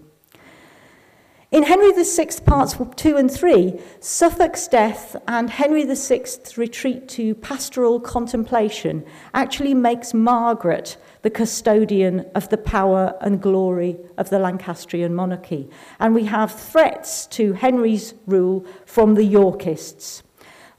In 1.51 1.63
Henry 1.63 1.91
VI, 1.91 2.29
parts 2.45 2.77
2 2.95 3.17
and 3.17 3.29
3, 3.29 3.77
Suffolk's 3.99 4.69
death 4.69 5.17
and 5.27 5.49
Henry 5.49 5.83
VI's 5.83 6.39
retreat 6.55 7.09
to 7.09 7.35
pastoral 7.35 7.99
contemplation 7.99 9.05
actually 9.33 9.73
makes 9.73 10.13
Margaret 10.13 10.95
the 11.23 11.29
custodian 11.29 12.21
of 12.35 12.47
the 12.47 12.57
power 12.57 13.17
and 13.19 13.41
glory 13.41 13.97
of 14.17 14.29
the 14.29 14.39
Lancastrian 14.39 15.13
monarchy. 15.13 15.69
And 15.99 16.15
we 16.15 16.23
have 16.23 16.57
threats 16.57 17.25
to 17.27 17.51
Henry's 17.51 18.13
rule 18.25 18.65
from 18.85 19.15
the 19.15 19.25
Yorkists, 19.25 20.23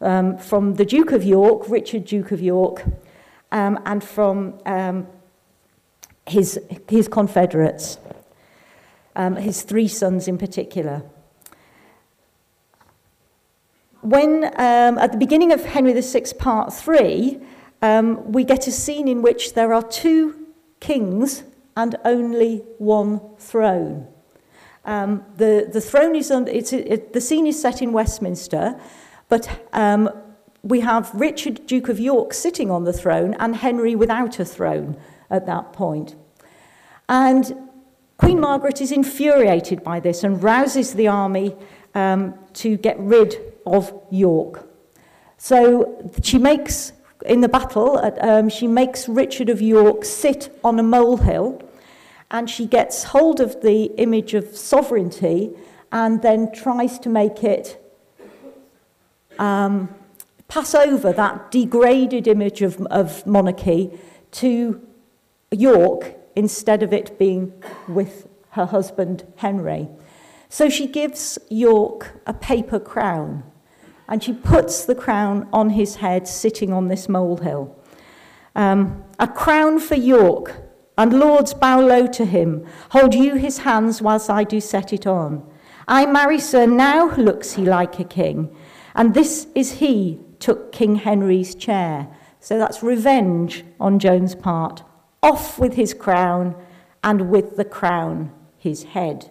um, 0.00 0.38
from 0.38 0.76
the 0.76 0.86
Duke 0.86 1.12
of 1.12 1.22
York, 1.22 1.68
Richard, 1.68 2.06
Duke 2.06 2.32
of 2.32 2.40
York, 2.40 2.82
um, 3.50 3.78
and 3.84 4.02
from 4.02 4.58
um, 4.64 5.06
his, 6.26 6.58
his 6.88 7.08
confederates, 7.08 7.98
um, 9.16 9.36
his 9.36 9.62
three 9.62 9.88
sons 9.88 10.28
in 10.28 10.38
particular. 10.38 11.02
When, 14.00 14.44
um, 14.44 14.98
at 14.98 15.12
the 15.12 15.18
beginning 15.18 15.52
of 15.52 15.64
Henry 15.64 15.92
VI, 16.00 16.24
part 16.38 16.72
three, 16.72 17.40
um, 17.82 18.32
we 18.32 18.44
get 18.44 18.66
a 18.66 18.72
scene 18.72 19.06
in 19.06 19.22
which 19.22 19.54
there 19.54 19.72
are 19.72 19.82
two 19.82 20.46
kings 20.80 21.44
and 21.76 21.96
only 22.04 22.64
one 22.78 23.20
throne. 23.38 24.08
Um, 24.84 25.24
the, 25.36 25.68
the 25.72 25.80
throne 25.80 26.16
is 26.16 26.30
on, 26.30 26.48
it's, 26.48 26.72
it, 26.72 27.12
the 27.12 27.20
scene 27.20 27.46
is 27.46 27.60
set 27.60 27.80
in 27.80 27.92
Westminster, 27.92 28.78
but 29.28 29.68
um, 29.72 30.10
we 30.62 30.80
have 30.80 31.12
Richard, 31.14 31.66
Duke 31.66 31.88
of 31.88 32.00
York, 32.00 32.34
sitting 32.34 32.70
on 32.70 32.84
the 32.84 32.92
throne 32.92 33.34
and 33.38 33.56
Henry 33.56 33.94
without 33.94 34.38
a 34.40 34.44
throne 34.44 34.96
at 35.30 35.46
that 35.46 35.72
point. 35.72 36.16
And 37.08 37.70
Queen 38.16 38.40
Margaret 38.40 38.80
is 38.80 38.92
infuriated 38.92 39.82
by 39.82 40.00
this 40.00 40.24
and 40.24 40.42
rouses 40.42 40.94
the 40.94 41.08
army 41.08 41.56
um, 41.94 42.34
to 42.54 42.76
get 42.76 42.98
rid 42.98 43.36
of 43.66 43.92
York. 44.10 44.68
So 45.38 46.10
she 46.22 46.38
makes 46.38 46.92
in 47.26 47.40
the 47.40 47.48
battle, 47.48 47.98
um, 48.20 48.48
she 48.48 48.66
makes 48.66 49.08
Richard 49.08 49.48
of 49.48 49.60
York 49.60 50.04
sit 50.04 50.58
on 50.64 50.78
a 50.78 50.82
molehill 50.82 51.62
and 52.30 52.48
she 52.48 52.66
gets 52.66 53.04
hold 53.04 53.40
of 53.40 53.60
the 53.62 53.84
image 53.98 54.34
of 54.34 54.56
sovereignty 54.56 55.50
and 55.92 56.22
then 56.22 56.50
tries 56.52 56.98
to 57.00 57.08
make 57.08 57.44
it 57.44 57.78
um, 59.38 59.94
pass 60.48 60.74
over 60.74 61.12
that 61.12 61.50
degraded 61.50 62.26
image 62.26 62.62
of, 62.62 62.80
of 62.86 63.26
monarchy 63.26 63.90
to 64.32 64.80
York 65.50 66.16
instead 66.36 66.82
of 66.82 66.92
it 66.92 67.18
being 67.18 67.52
with 67.88 68.26
her 68.50 68.66
husband 68.66 69.24
Henry. 69.36 69.88
So 70.48 70.68
she 70.68 70.86
gives 70.86 71.38
York 71.48 72.20
a 72.26 72.34
paper 72.34 72.78
crown 72.78 73.44
and 74.08 74.22
she 74.22 74.32
puts 74.32 74.84
the 74.84 74.94
crown 74.94 75.48
on 75.52 75.70
his 75.70 75.96
head, 75.96 76.28
sitting 76.28 76.72
on 76.72 76.88
this 76.88 77.08
molehill. 77.08 77.74
Um, 78.54 79.04
a 79.18 79.26
crown 79.26 79.78
for 79.78 79.94
York, 79.94 80.54
and 80.98 81.18
lords 81.18 81.54
bow 81.54 81.80
low 81.80 82.06
to 82.08 82.26
him. 82.26 82.66
Hold 82.90 83.14
you 83.14 83.36
his 83.36 83.58
hands 83.58 84.02
whilst 84.02 84.28
I 84.28 84.44
do 84.44 84.60
set 84.60 84.92
it 84.92 85.06
on. 85.06 85.48
I 85.88 86.04
marry 86.04 86.38
sir, 86.38 86.66
now 86.66 87.14
looks 87.16 87.54
he 87.54 87.64
like 87.64 87.98
a 87.98 88.04
king, 88.04 88.54
and 88.94 89.14
this 89.14 89.46
is 89.54 89.78
he 89.78 90.20
took 90.38 90.72
King 90.72 90.96
Henry's 90.96 91.54
chair. 91.54 92.08
So 92.40 92.58
that's 92.58 92.82
revenge 92.82 93.64
on 93.80 93.98
Joan's 93.98 94.34
part. 94.34 94.82
Off 95.22 95.58
with 95.58 95.74
his 95.74 95.94
crown, 95.94 96.54
and 97.04 97.30
with 97.30 97.56
the 97.56 97.64
crown 97.64 98.32
his 98.58 98.84
head. 98.84 99.30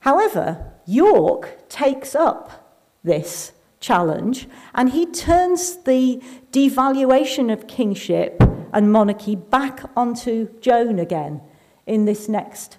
However, 0.00 0.72
York 0.86 1.68
takes 1.68 2.14
up 2.14 2.78
this 3.04 3.52
challenge, 3.80 4.48
and 4.74 4.90
he 4.90 5.06
turns 5.06 5.76
the 5.78 6.22
devaluation 6.52 7.52
of 7.52 7.66
kingship 7.66 8.42
and 8.72 8.92
monarchy 8.92 9.36
back 9.36 9.80
onto 9.96 10.48
Joan 10.60 10.98
again 10.98 11.40
in 11.86 12.04
this 12.04 12.28
next 12.28 12.78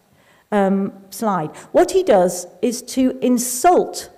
um, 0.52 0.94
slide. 1.10 1.56
What 1.72 1.92
he 1.92 2.04
does 2.04 2.48
is 2.62 2.82
to 2.84 3.18
insult 3.22 4.10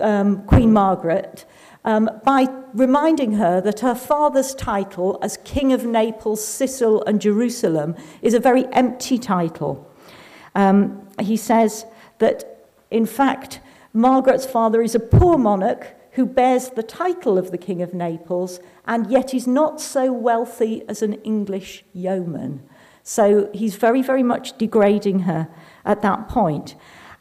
um, 0.00 0.44
Queen 0.46 0.72
Margaret 0.72 1.44
um, 1.88 2.10
by 2.22 2.46
reminding 2.74 3.32
her 3.32 3.62
that 3.62 3.80
her 3.80 3.94
father's 3.94 4.54
title 4.54 5.18
as 5.22 5.38
King 5.38 5.72
of 5.72 5.86
Naples, 5.86 6.46
Sicily, 6.46 7.02
and 7.06 7.18
Jerusalem 7.18 7.96
is 8.20 8.34
a 8.34 8.38
very 8.38 8.66
empty 8.72 9.18
title. 9.18 9.90
Um, 10.54 11.08
he 11.18 11.38
says 11.38 11.86
that, 12.18 12.66
in 12.90 13.06
fact, 13.06 13.60
Margaret's 13.94 14.44
father 14.44 14.82
is 14.82 14.94
a 14.94 15.00
poor 15.00 15.38
monarch 15.38 15.96
who 16.12 16.26
bears 16.26 16.68
the 16.68 16.82
title 16.82 17.38
of 17.38 17.52
the 17.52 17.58
King 17.58 17.80
of 17.80 17.94
Naples 17.94 18.60
and 18.86 19.10
yet 19.10 19.32
is 19.32 19.46
not 19.46 19.80
so 19.80 20.12
wealthy 20.12 20.82
as 20.88 21.00
an 21.00 21.14
English 21.22 21.84
yeoman. 21.94 22.68
So 23.02 23.48
he's 23.54 23.76
very, 23.76 24.02
very 24.02 24.22
much 24.22 24.58
degrading 24.58 25.20
her 25.20 25.48
at 25.86 26.02
that 26.02 26.28
point. 26.28 26.74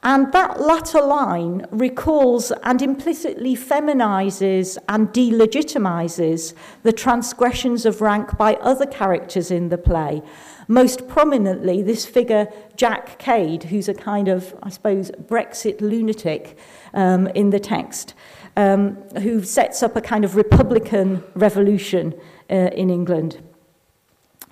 And 0.04 0.32
that 0.32 0.62
latter 0.62 1.02
line 1.02 1.66
recalls 1.72 2.52
and 2.64 2.82
implicitly 2.82 3.56
feminizes 3.56 4.78
and 4.88 5.10
delegitimizes 5.10 6.54
the 6.84 6.94
transgressions 6.94 7.86
of 7.86 8.00
rank 8.00 8.38
by 8.38 8.56
other 8.56 8.86
characters 8.86 9.50
in 9.50 9.70
the 9.70 9.78
play. 9.78 10.22
Most 10.68 11.08
prominently, 11.08 11.82
this 11.82 12.06
figure, 12.06 12.48
Jack 12.76 13.18
Cade, 13.18 13.64
who's 13.64 13.90
a 13.90 13.94
kind 13.94 14.28
of, 14.28 14.56
I 14.62 14.70
suppose, 14.70 15.10
Brexit 15.12 15.82
lunatic 15.82 16.58
um, 16.94 17.28
in 17.28 17.50
the 17.50 17.60
text, 17.60 18.14
um, 18.56 18.96
who 19.22 19.44
sets 19.44 19.82
up 19.82 19.96
a 19.96 20.02
kind 20.02 20.24
of 20.24 20.36
republican 20.36 21.24
revolution 21.34 22.14
uh, 22.52 22.54
in 22.54 22.90
England. 22.90 23.42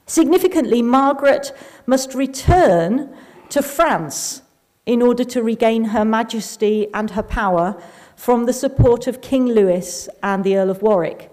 Significantly, 0.07 0.81
Margaret 0.81 1.51
must 1.85 2.15
return 2.15 3.15
to 3.49 3.61
France 3.61 4.41
in 4.85 5.01
order 5.01 5.23
to 5.23 5.43
regain 5.43 5.85
her 5.85 6.05
majesty 6.05 6.87
and 6.93 7.11
her 7.11 7.23
power 7.23 7.81
from 8.15 8.45
the 8.45 8.53
support 8.53 9.07
of 9.07 9.21
King 9.21 9.47
Louis 9.47 10.07
and 10.21 10.43
the 10.43 10.57
Earl 10.57 10.69
of 10.69 10.81
Warwick. 10.81 11.31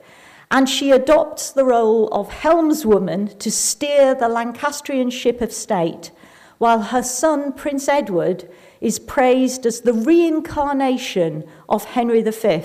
And 0.51 0.69
she 0.69 0.91
adopts 0.91 1.51
the 1.51 1.65
role 1.65 2.09
of 2.09 2.29
helmswoman 2.29 3.39
to 3.39 3.51
steer 3.51 4.15
the 4.15 4.29
Lancastrian 4.29 5.11
ship 5.11 5.41
of 5.41 5.53
state, 5.53 6.11
while 6.59 6.83
her 6.83 7.03
son, 7.03 7.53
Prince 7.53 7.89
Edward, 7.89 8.49
is 8.81 8.99
praised 8.99 9.65
as 9.65 9.81
the 9.81 9.95
reincarnation 9.95 11.45
of 11.69 11.85
Henry 11.85 12.23
V, 12.23 12.63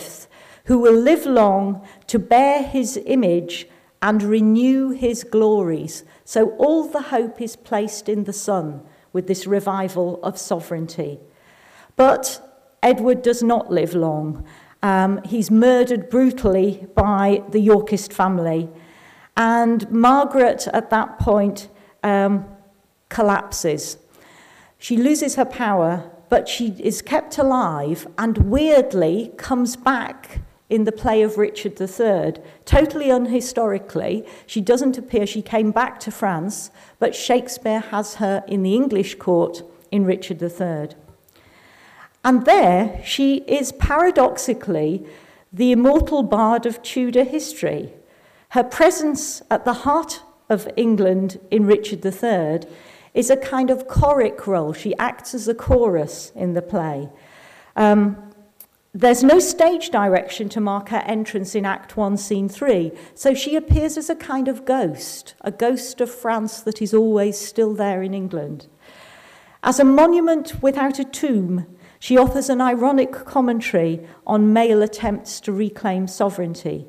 who 0.66 0.80
will 0.80 0.94
live 0.94 1.26
long 1.26 1.86
to 2.08 2.20
bear 2.20 2.62
his 2.64 3.00
image 3.06 3.68
and 4.02 4.22
renew 4.22 4.90
his 4.90 5.24
glories. 5.24 6.04
So 6.26 6.50
all 6.58 6.88
the 6.88 7.04
hope 7.04 7.42
is 7.42 7.56
placed 7.56 8.10
in 8.10 8.26
the 8.26 8.34
son 8.34 8.82
with 9.18 9.26
this 9.26 9.48
revival 9.48 10.20
of 10.22 10.38
sovereignty. 10.38 11.20
But 11.96 12.40
Edward 12.84 13.24
does 13.24 13.42
not 13.42 13.72
live 13.72 13.96
long. 13.96 14.46
Um, 14.84 15.24
he's 15.26 15.50
murdered 15.50 16.08
brutally 16.08 16.86
by 16.94 17.42
the 17.50 17.60
Yorkist 17.60 18.14
family. 18.14 18.70
And 19.36 19.90
Margaret, 19.90 20.68
at 20.72 20.92
that 20.92 21.18
point, 21.18 21.68
um, 22.04 22.46
collapses. 23.10 23.98
She 24.78 24.96
loses 24.96 25.34
her 25.34 25.46
power, 25.46 26.12
but 26.30 26.48
she 26.48 26.76
is 26.80 27.02
kept 27.02 27.40
alive 27.40 28.06
and 28.20 28.38
weirdly 28.52 29.32
comes 29.36 29.76
back 29.76 30.42
in 30.70 30.84
the 30.84 30.92
play 30.92 31.22
of 31.22 31.38
Richard 31.38 31.80
III. 31.80 32.42
Totally 32.66 33.08
unhistorically, 33.08 34.28
she 34.46 34.62
doesn't 34.62 34.98
appear, 34.98 35.26
she 35.26 35.42
came 35.42 35.72
back 35.72 36.00
to 36.02 36.12
France, 36.12 36.72
but 37.00 37.16
Shakespeare 37.16 37.80
has 37.80 38.16
her 38.16 38.44
in 38.48 38.64
the 38.64 38.76
English 38.76 39.16
court 39.16 39.64
in 39.92 40.06
Richard 40.06 40.42
III. 40.42 40.90
And 42.24 42.46
there 42.46 43.02
she 43.06 43.38
is 43.48 43.72
paradoxically 43.72 45.06
the 45.54 45.72
immortal 45.72 46.24
bard 46.24 46.66
of 46.66 46.82
Tudor 46.84 47.24
history. 47.24 47.94
Her 48.50 48.64
presence 48.64 49.42
at 49.50 49.64
the 49.64 49.74
heart 49.74 50.22
of 50.50 50.68
England 50.76 51.40
in 51.52 51.66
Richard 51.66 52.06
III 52.06 52.70
is 53.14 53.30
a 53.30 53.38
kind 53.38 53.70
of 53.70 53.88
choric 53.88 54.46
role. 54.46 54.74
She 54.74 54.96
acts 54.98 55.34
as 55.34 55.48
a 55.48 55.56
chorus 55.56 56.32
in 56.36 56.54
the 56.54 56.62
play. 56.62 57.10
Um, 57.76 58.27
there's 59.00 59.24
no 59.24 59.38
stage 59.38 59.92
direction 59.92 60.50
to 60.50 60.60
mark 60.60 60.90
her 60.90 61.04
entrance 61.06 61.54
in 61.54 61.68
Act 61.68 61.96
1, 61.96 62.18
Scene 62.18 62.50
3, 62.50 62.92
so 63.14 63.36
she 63.36 63.56
appears 63.56 63.96
as 63.96 64.10
a 64.10 64.16
kind 64.16 64.48
of 64.48 64.66
ghost, 64.66 65.36
a 65.42 65.52
ghost 65.52 66.02
of 66.02 66.10
France 66.10 66.62
that 66.62 66.82
is 66.82 66.96
always 66.96 67.38
still 67.38 67.76
there 67.76 68.02
in 68.02 68.16
England. 68.16 68.68
As 69.62 69.80
a 69.80 69.84
monument 69.84 70.64
without 70.64 70.98
a 70.98 71.04
tomb, 71.04 71.68
she 72.00 72.18
offers 72.18 72.50
an 72.50 72.60
ironic 72.60 73.12
commentary 73.12 74.08
on 74.26 74.52
male 74.52 74.82
attempts 74.82 75.40
to 75.42 75.52
reclaim 75.52 76.08
sovereignty. 76.08 76.88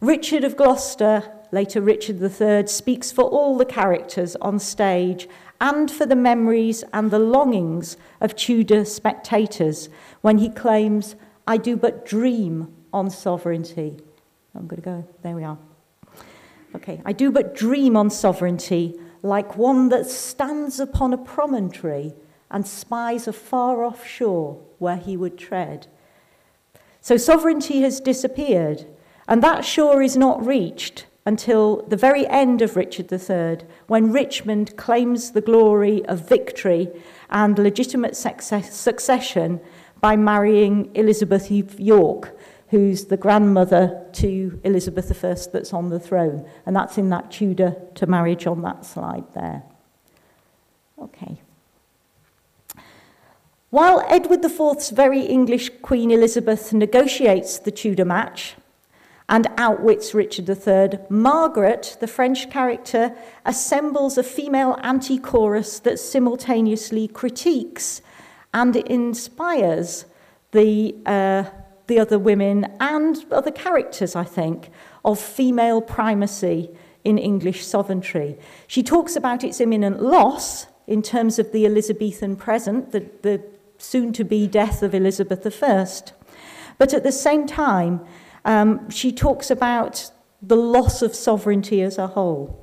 Richard 0.00 0.44
of 0.44 0.56
Gloucester, 0.56 1.32
later 1.50 1.80
Richard 1.80 2.22
III, 2.22 2.68
speaks 2.68 3.10
for 3.10 3.24
all 3.24 3.58
the 3.58 3.64
characters 3.64 4.36
on 4.36 4.60
stage 4.60 5.28
and 5.60 5.90
for 5.90 6.06
the 6.06 6.14
memories 6.14 6.84
and 6.92 7.10
the 7.10 7.18
longings 7.18 7.96
of 8.20 8.36
Tudor 8.36 8.84
spectators 8.84 9.88
when 10.20 10.38
he 10.38 10.48
claims 10.48 11.16
I 11.46 11.56
do 11.56 11.76
but 11.76 12.06
dream 12.06 12.74
on 12.92 13.10
sovereignty. 13.10 13.98
I'm 14.54 14.66
going 14.66 14.82
to 14.82 14.84
go, 14.84 15.08
there 15.22 15.34
we 15.34 15.44
are. 15.44 15.58
Okay, 16.74 17.00
I 17.04 17.12
do 17.12 17.32
but 17.32 17.54
dream 17.54 17.96
on 17.96 18.10
sovereignty 18.10 18.98
like 19.22 19.56
one 19.56 19.88
that 19.90 20.06
stands 20.06 20.80
upon 20.80 21.12
a 21.12 21.18
promontory 21.18 22.14
and 22.50 22.66
spies 22.66 23.28
a 23.28 23.32
far 23.32 23.84
off 23.84 24.06
shore 24.06 24.60
where 24.78 24.96
he 24.96 25.16
would 25.16 25.36
tread. 25.36 25.86
So 27.00 27.16
sovereignty 27.16 27.80
has 27.82 28.00
disappeared, 28.00 28.86
and 29.28 29.42
that 29.42 29.64
shore 29.64 30.02
is 30.02 30.16
not 30.16 30.44
reached 30.44 31.06
until 31.26 31.82
the 31.88 31.96
very 31.96 32.26
end 32.26 32.62
of 32.62 32.76
Richard 32.76 33.12
III, 33.12 33.66
when 33.86 34.12
Richmond 34.12 34.76
claims 34.76 35.32
the 35.32 35.40
glory 35.40 36.04
of 36.06 36.28
victory 36.28 36.88
and 37.28 37.58
legitimate 37.58 38.16
success, 38.16 38.74
succession 38.74 39.60
by 40.00 40.16
marrying 40.16 40.90
Elizabeth 40.94 41.50
of 41.50 41.78
York, 41.78 42.36
who's 42.68 43.06
the 43.06 43.16
grandmother 43.16 44.06
to 44.12 44.60
Elizabeth 44.64 45.24
I 45.24 45.36
that's 45.52 45.72
on 45.72 45.90
the 45.90 46.00
throne. 46.00 46.48
And 46.66 46.74
that's 46.74 46.98
in 46.98 47.10
that 47.10 47.30
Tudor 47.30 47.76
to 47.96 48.06
marriage 48.06 48.46
on 48.46 48.62
that 48.62 48.84
slide 48.84 49.24
there. 49.34 49.62
Okay. 50.98 51.40
While 53.70 54.04
Edward 54.08 54.44
IV's 54.44 54.90
very 54.90 55.20
English 55.20 55.70
Queen 55.82 56.10
Elizabeth 56.10 56.72
negotiates 56.72 57.58
the 57.58 57.70
Tudor 57.70 58.04
match 58.04 58.56
and 59.28 59.46
outwits 59.56 60.12
Richard 60.12 60.48
III, 60.48 60.98
Margaret, 61.08 61.96
the 62.00 62.08
French 62.08 62.50
character, 62.50 63.14
assembles 63.46 64.18
a 64.18 64.24
female 64.24 64.76
anti 64.82 65.18
chorus 65.18 65.78
that 65.78 66.00
simultaneously 66.00 67.06
critiques 67.06 68.02
and 68.52 68.76
it 68.76 68.86
inspires 68.88 70.06
the, 70.52 70.96
uh, 71.06 71.44
the 71.86 71.98
other 71.98 72.18
women 72.18 72.66
and 72.80 73.24
other 73.30 73.50
characters, 73.50 74.16
I 74.16 74.24
think, 74.24 74.70
of 75.04 75.18
female 75.18 75.80
primacy 75.80 76.70
in 77.04 77.18
English 77.18 77.64
sovereignty. 77.64 78.36
She 78.66 78.82
talks 78.82 79.16
about 79.16 79.44
its 79.44 79.60
imminent 79.60 80.02
loss 80.02 80.66
in 80.86 81.02
terms 81.02 81.38
of 81.38 81.52
the 81.52 81.64
Elizabethan 81.66 82.36
present, 82.36 82.92
the, 82.92 83.06
the 83.22 83.42
soon 83.78 84.12
to 84.12 84.24
be 84.24 84.46
death 84.46 84.82
of 84.82 84.94
Elizabeth 84.94 85.62
I. 85.62 85.86
But 86.78 86.92
at 86.92 87.02
the 87.02 87.12
same 87.12 87.46
time, 87.46 88.00
um, 88.44 88.90
she 88.90 89.12
talks 89.12 89.50
about 89.50 90.10
the 90.42 90.56
loss 90.56 91.02
of 91.02 91.14
sovereignty 91.14 91.82
as 91.82 91.98
a 91.98 92.08
whole. 92.08 92.59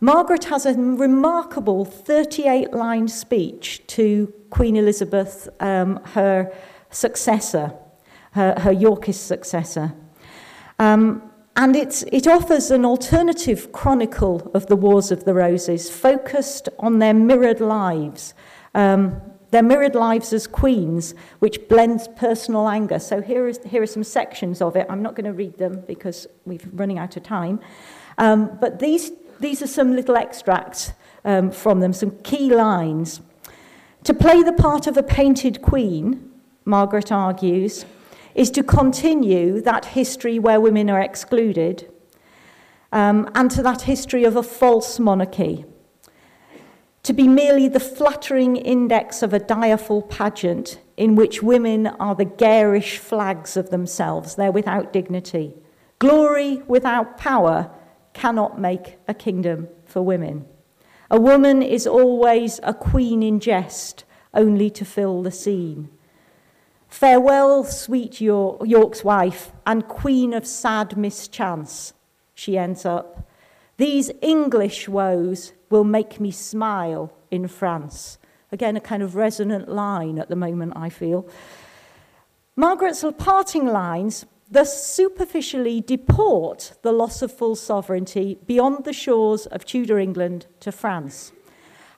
Margaret 0.00 0.44
has 0.44 0.64
a 0.64 0.74
remarkable 0.74 1.84
38 1.84 2.72
line 2.72 3.08
speech 3.08 3.82
to 3.88 4.32
Queen 4.50 4.76
Elizabeth, 4.76 5.48
um, 5.58 6.00
her 6.14 6.52
successor, 6.90 7.72
her, 8.32 8.54
her 8.60 8.70
Yorkist 8.70 9.26
successor. 9.26 9.92
Um, 10.78 11.22
and 11.56 11.74
it's, 11.74 12.04
it 12.12 12.28
offers 12.28 12.70
an 12.70 12.84
alternative 12.84 13.72
chronicle 13.72 14.48
of 14.54 14.66
the 14.68 14.76
Wars 14.76 15.10
of 15.10 15.24
the 15.24 15.34
Roses, 15.34 15.90
focused 15.90 16.68
on 16.78 17.00
their 17.00 17.12
mirrored 17.12 17.60
lives, 17.60 18.34
um, 18.76 19.20
their 19.50 19.64
mirrored 19.64 19.96
lives 19.96 20.32
as 20.32 20.46
queens, 20.46 21.16
which 21.40 21.68
blends 21.68 22.06
personal 22.16 22.68
anger. 22.68 23.00
So 23.00 23.20
here, 23.20 23.48
is, 23.48 23.58
here 23.66 23.82
are 23.82 23.86
some 23.86 24.04
sections 24.04 24.62
of 24.62 24.76
it. 24.76 24.86
I'm 24.88 25.02
not 25.02 25.16
going 25.16 25.24
to 25.24 25.32
read 25.32 25.58
them 25.58 25.82
because 25.88 26.28
we're 26.44 26.60
running 26.72 26.98
out 26.98 27.16
of 27.16 27.24
time. 27.24 27.58
Um, 28.18 28.56
but 28.60 28.78
these 28.78 29.10
these 29.40 29.62
are 29.62 29.66
some 29.66 29.94
little 29.94 30.16
extracts 30.16 30.92
um, 31.24 31.50
from 31.50 31.80
them, 31.80 31.92
some 31.92 32.12
key 32.22 32.52
lines. 32.54 33.20
To 34.04 34.14
play 34.14 34.42
the 34.42 34.52
part 34.52 34.86
of 34.86 34.96
a 34.96 35.02
painted 35.02 35.62
queen, 35.62 36.30
Margaret 36.64 37.10
argues, 37.12 37.84
is 38.34 38.50
to 38.52 38.62
continue 38.62 39.60
that 39.62 39.84
history 39.86 40.38
where 40.38 40.60
women 40.60 40.88
are 40.88 41.00
excluded 41.00 41.90
um, 42.92 43.28
and 43.34 43.50
to 43.50 43.62
that 43.62 43.82
history 43.82 44.24
of 44.24 44.36
a 44.36 44.42
false 44.42 44.98
monarchy. 44.98 45.64
to 47.08 47.12
be 47.14 47.26
merely 47.26 47.68
the 47.68 47.80
flattering 47.80 48.56
index 48.56 49.22
of 49.22 49.32
a 49.32 49.38
direful 49.38 50.02
pageant 50.02 50.78
in 50.98 51.14
which 51.14 51.42
women 51.42 51.86
are 51.86 52.14
the 52.14 52.24
garish 52.24 52.98
flags 52.98 53.56
of 53.56 53.70
themselves. 53.70 54.34
They're 54.34 54.52
without 54.52 54.92
dignity. 54.92 55.54
Glory 56.00 56.62
without 56.66 57.16
power 57.16 57.70
cannot 58.18 58.58
make 58.58 58.98
a 59.06 59.14
kingdom 59.14 59.68
for 59.84 60.02
women. 60.02 60.44
A 61.08 61.20
woman 61.20 61.62
is 61.62 61.86
always 61.86 62.58
a 62.64 62.74
queen 62.74 63.22
in 63.22 63.38
jest, 63.38 64.04
only 64.34 64.70
to 64.70 64.84
fill 64.84 65.22
the 65.22 65.30
scene. 65.30 65.88
Farewell, 66.88 67.62
sweet 67.62 68.20
York, 68.20 68.62
York's 68.64 69.04
wife, 69.04 69.52
and 69.64 69.86
queen 69.86 70.34
of 70.34 70.44
sad 70.46 70.96
mischance, 70.96 71.94
she 72.34 72.58
ends 72.58 72.84
up. 72.84 73.28
These 73.76 74.10
English 74.20 74.88
woes 74.88 75.52
will 75.70 75.84
make 75.84 76.18
me 76.18 76.32
smile 76.32 77.12
in 77.30 77.46
France. 77.46 78.18
Again, 78.50 78.76
a 78.76 78.80
kind 78.80 79.02
of 79.02 79.14
resonant 79.14 79.68
line 79.68 80.18
at 80.18 80.28
the 80.28 80.34
moment, 80.34 80.72
I 80.74 80.88
feel. 80.88 81.28
Margaret's 82.56 83.04
parting 83.18 83.66
lines 83.66 84.26
thus 84.50 84.84
superficially 84.86 85.80
deport 85.80 86.72
the 86.82 86.92
loss 86.92 87.22
of 87.22 87.32
full 87.32 87.54
sovereignty 87.54 88.38
beyond 88.46 88.84
the 88.84 88.92
shores 88.92 89.46
of 89.46 89.64
Tudor 89.64 89.98
England 89.98 90.46
to 90.60 90.72
France. 90.72 91.32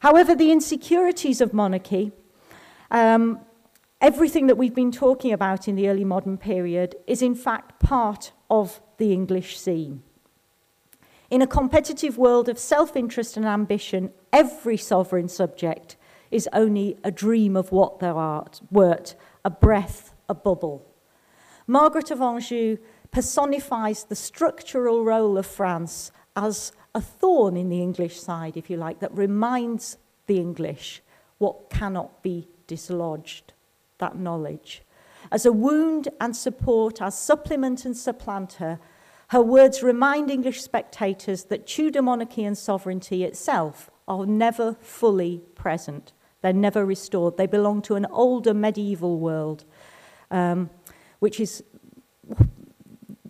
However, 0.00 0.34
the 0.34 0.50
insecurities 0.50 1.40
of 1.40 1.54
monarchy, 1.54 2.12
um, 2.90 3.40
everything 4.00 4.46
that 4.48 4.56
we've 4.56 4.74
been 4.74 4.90
talking 4.90 5.32
about 5.32 5.68
in 5.68 5.76
the 5.76 5.88
early 5.88 6.04
modern 6.04 6.38
period, 6.38 6.96
is 7.06 7.22
in 7.22 7.34
fact 7.34 7.78
part 7.80 8.32
of 8.48 8.80
the 8.96 9.12
English 9.12 9.58
scene. 9.58 10.02
In 11.30 11.42
a 11.42 11.46
competitive 11.46 12.18
world 12.18 12.48
of 12.48 12.58
self 12.58 12.96
interest 12.96 13.36
and 13.36 13.46
ambition, 13.46 14.10
every 14.32 14.76
sovereign 14.76 15.28
subject 15.28 15.96
is 16.30 16.48
only 16.52 16.96
a 17.04 17.10
dream 17.10 17.56
of 17.56 17.70
what 17.70 18.00
thou 18.00 18.16
art, 18.16 18.60
wert, 18.70 19.14
a 19.44 19.50
breath, 19.50 20.12
a 20.28 20.34
bubble. 20.34 20.89
Margaret 21.70 22.10
of 22.10 22.20
Anjou 22.20 22.78
personifies 23.12 24.02
the 24.02 24.16
structural 24.16 25.04
role 25.04 25.38
of 25.38 25.46
France 25.46 26.10
as 26.34 26.72
a 26.96 27.00
thorn 27.00 27.56
in 27.56 27.68
the 27.68 27.80
English 27.80 28.18
side, 28.20 28.56
if 28.56 28.68
you 28.68 28.76
like, 28.76 28.98
that 28.98 29.16
reminds 29.16 29.96
the 30.26 30.38
English 30.38 31.00
what 31.38 31.70
cannot 31.70 32.24
be 32.24 32.48
dislodged, 32.66 33.52
that 33.98 34.18
knowledge. 34.18 34.82
As 35.30 35.46
a 35.46 35.52
wound 35.52 36.08
and 36.20 36.34
support, 36.34 37.00
as 37.00 37.16
supplement 37.16 37.84
and 37.84 37.96
supplanter, 37.96 38.80
her 39.28 39.40
words 39.40 39.80
remind 39.80 40.28
English 40.28 40.62
spectators 40.62 41.44
that 41.44 41.68
Tudor 41.68 42.02
monarchy 42.02 42.42
and 42.42 42.58
sovereignty 42.58 43.22
itself 43.22 43.92
are 44.08 44.26
never 44.26 44.74
fully 44.80 45.42
present. 45.54 46.12
They're 46.42 46.52
never 46.52 46.84
restored. 46.84 47.36
They 47.36 47.46
belong 47.46 47.80
to 47.82 47.94
an 47.94 48.06
older 48.06 48.54
medieval 48.54 49.20
world. 49.20 49.64
Um, 50.32 50.70
which 51.20 51.38
is 51.40 51.62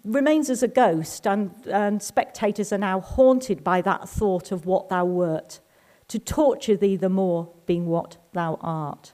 remains 0.04 0.50
as 0.50 0.62
a 0.62 0.68
ghost, 0.68 1.26
and, 1.26 1.52
and 1.66 2.02
spectators 2.02 2.72
are 2.72 2.78
now 2.78 3.00
haunted 3.00 3.62
by 3.62 3.80
that 3.80 4.08
thought 4.08 4.50
of 4.50 4.66
what 4.66 4.88
thou 4.88 5.04
wert, 5.04 5.60
to 6.08 6.18
torture 6.18 6.76
thee 6.76 6.96
the 6.96 7.08
more 7.08 7.52
being 7.66 7.86
what 7.86 8.16
thou 8.32 8.58
art. 8.60 9.12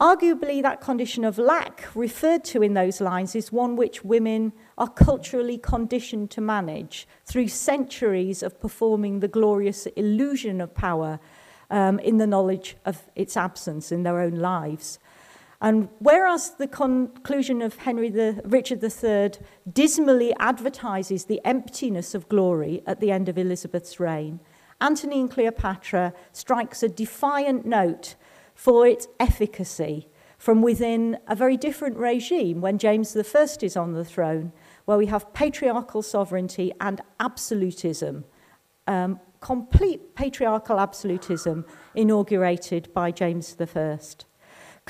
Arguably, 0.00 0.62
that 0.62 0.80
condition 0.80 1.24
of 1.24 1.36
lack 1.36 1.86
referred 1.94 2.42
to 2.42 2.62
in 2.62 2.72
those 2.72 3.02
lines 3.02 3.34
is 3.34 3.52
one 3.52 3.76
which 3.76 4.02
women 4.02 4.52
are 4.78 4.88
culturally 4.88 5.58
conditioned 5.58 6.30
to 6.30 6.40
manage 6.40 7.06
through 7.26 7.48
centuries 7.48 8.42
of 8.42 8.58
performing 8.58 9.20
the 9.20 9.28
glorious 9.28 9.84
illusion 9.96 10.60
of 10.62 10.74
power 10.74 11.20
um, 11.70 11.98
in 11.98 12.16
the 12.16 12.26
knowledge 12.26 12.76
of 12.86 13.10
its 13.14 13.36
absence 13.36 13.92
in 13.92 14.02
their 14.02 14.20
own 14.20 14.36
lives. 14.36 14.98
And 15.60 15.88
whereas 15.98 16.52
the 16.52 16.66
conclusion 16.66 17.60
of 17.60 17.76
Henry 17.76 18.08
the, 18.08 18.40
Richard 18.44 18.82
III 18.82 19.32
dismally 19.70 20.32
advertises 20.38 21.26
the 21.26 21.40
emptiness 21.44 22.14
of 22.14 22.28
glory 22.28 22.82
at 22.86 23.00
the 23.00 23.10
end 23.10 23.28
of 23.28 23.36
Elizabeth's 23.36 24.00
reign, 24.00 24.40
Antony 24.80 25.20
and 25.20 25.30
Cleopatra 25.30 26.14
strikes 26.32 26.82
a 26.82 26.88
defiant 26.88 27.66
note 27.66 28.14
for 28.54 28.86
its 28.86 29.06
efficacy 29.18 30.08
from 30.38 30.62
within 30.62 31.18
a 31.28 31.34
very 31.34 31.58
different 31.58 31.98
regime 31.98 32.62
when 32.62 32.78
James 32.78 33.14
I 33.14 33.42
is 33.60 33.76
on 33.76 33.92
the 33.92 34.06
throne, 34.06 34.52
where 34.86 34.96
we 34.96 35.06
have 35.06 35.34
patriarchal 35.34 36.02
sovereignty 36.02 36.72
and 36.80 37.02
absolutism, 37.20 38.24
um, 38.86 39.20
complete 39.40 40.14
patriarchal 40.14 40.80
absolutism 40.80 41.66
inaugurated 41.94 42.90
by 42.94 43.10
James 43.10 43.54
I. 43.60 43.98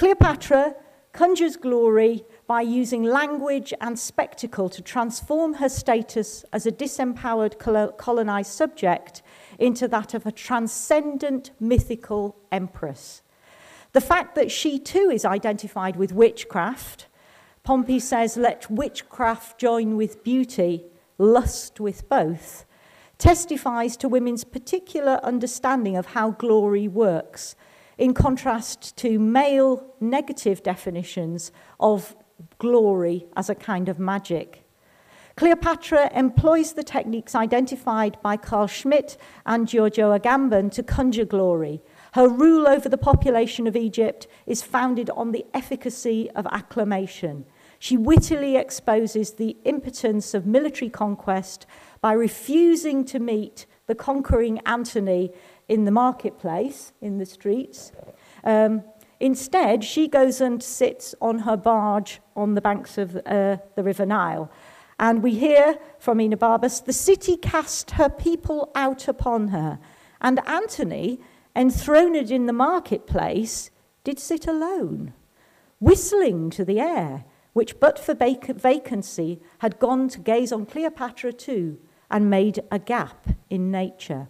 Cleopatra 0.01 0.77
conjures 1.13 1.57
glory 1.57 2.25
by 2.47 2.63
using 2.63 3.03
language 3.03 3.75
and 3.83 3.99
spectacle 3.99 4.71
to 4.71 4.81
transform 4.81 5.53
her 5.53 5.69
status 5.69 6.43
as 6.55 6.65
a 6.65 6.73
disempowered 6.73 7.59
colonized 7.99 8.51
subject 8.51 9.21
into 9.59 9.87
that 9.89 10.15
of 10.15 10.25
a 10.25 10.33
transcendent 10.33 11.51
mythical 11.61 12.35
empress. 12.51 13.21
The 13.93 14.01
fact 14.01 14.37
that 14.37 14.51
she 14.51 14.79
too 14.79 15.11
is 15.13 15.27
identified 15.27 15.97
with 15.97 16.15
witchcraft, 16.15 17.07
Pompey 17.63 17.99
says, 17.99 18.39
let 18.39 18.71
witchcraft 18.71 19.61
join 19.61 19.99
with 19.99 20.25
beauty, 20.25 20.87
lust 21.19 21.79
with 21.79 22.09
both, 22.09 22.65
testifies 23.19 23.99
to 23.99 24.09
women's 24.09 24.45
particular 24.45 25.21
understanding 25.23 25.95
of 25.95 26.07
how 26.07 26.31
glory 26.31 26.89
works 26.89 27.55
in 28.01 28.15
contrast 28.15 28.97
to 28.97 29.19
male 29.19 29.87
negative 30.01 30.63
definitions 30.63 31.53
of 31.79 32.17
glory 32.59 33.27
as 33.37 33.51
a 33.51 33.55
kind 33.55 33.91
of 33.91 33.99
magic. 33.99 34.65
Cleopatra 35.37 36.11
employs 36.15 36.73
the 36.73 36.83
techniques 36.83 37.35
identified 37.35 38.17
by 38.23 38.39
Carl 38.39 38.67
Schmitt 38.67 39.19
and 39.45 39.69
Giorgio 39.69 40.17
Agamben 40.17 40.71
to 40.73 40.83
conjure 40.83 41.27
glory. 41.27 41.83
Her 42.15 42.27
rule 42.27 42.67
over 42.67 42.89
the 42.89 42.99
population 42.99 43.67
of 43.67 43.77
Egypt 43.77 44.27
is 44.47 44.63
founded 44.63 45.11
on 45.11 45.33
the 45.33 45.45
efficacy 45.53 46.31
of 46.31 46.47
acclamation. 46.51 47.45
She 47.79 47.99
wittily 47.99 48.57
exposes 48.57 49.33
the 49.33 49.59
impotence 49.65 50.33
of 50.33 50.47
military 50.47 50.91
conquest 50.91 51.67
by 52.01 52.13
refusing 52.15 53.05
to 53.07 53.19
meet 53.19 53.67
the 53.87 53.95
conquering 53.95 54.59
Antony 54.67 55.33
in 55.71 55.85
the 55.85 55.93
marketplace, 55.93 56.93
in 57.01 57.19
the 57.19 57.25
streets. 57.25 57.93
Um, 58.43 58.83
instead, 59.21 59.85
she 59.85 60.09
goes 60.09 60.41
and 60.41 60.61
sits 60.61 61.15
on 61.21 61.39
her 61.41 61.57
barge 61.57 62.21
on 62.35 62.57
the 62.57 62.61
banks 62.61 62.99
of 62.99 63.17
uh, 63.25 63.59
the 63.77 63.85
River 63.85 64.05
Nile. 64.05 64.51
And 64.99 65.23
we 65.23 65.37
hear 65.37 65.79
from 66.01 66.19
Enobarbus, 66.19 66.85
the 66.85 66.93
city 66.93 67.37
cast 67.37 67.93
her 67.93 68.09
people 68.09 68.73
out 68.75 69.07
upon 69.07 69.49
her. 69.49 69.79
And 70.21 70.41
Antony, 70.45 71.21
enthroned 71.55 72.33
in 72.33 72.47
the 72.47 72.53
marketplace, 72.53 73.71
did 74.03 74.19
sit 74.19 74.49
alone, 74.49 75.15
whistling 75.79 76.51
to 76.51 76.65
the 76.65 76.81
air, 76.81 77.25
which 77.53 77.79
but 77.79 77.97
for 77.97 78.15
vac- 78.15 78.57
vacancy 78.57 79.41
had 79.59 79.79
gone 79.79 80.09
to 80.09 80.19
gaze 80.19 80.51
on 80.51 80.67
Cleopatra 80.67 81.33
too, 81.33 81.79
and 82.11 82.29
made 82.29 82.59
a 82.73 82.81
gap 82.81 83.29
in 83.49 83.71
nature. 83.71 84.27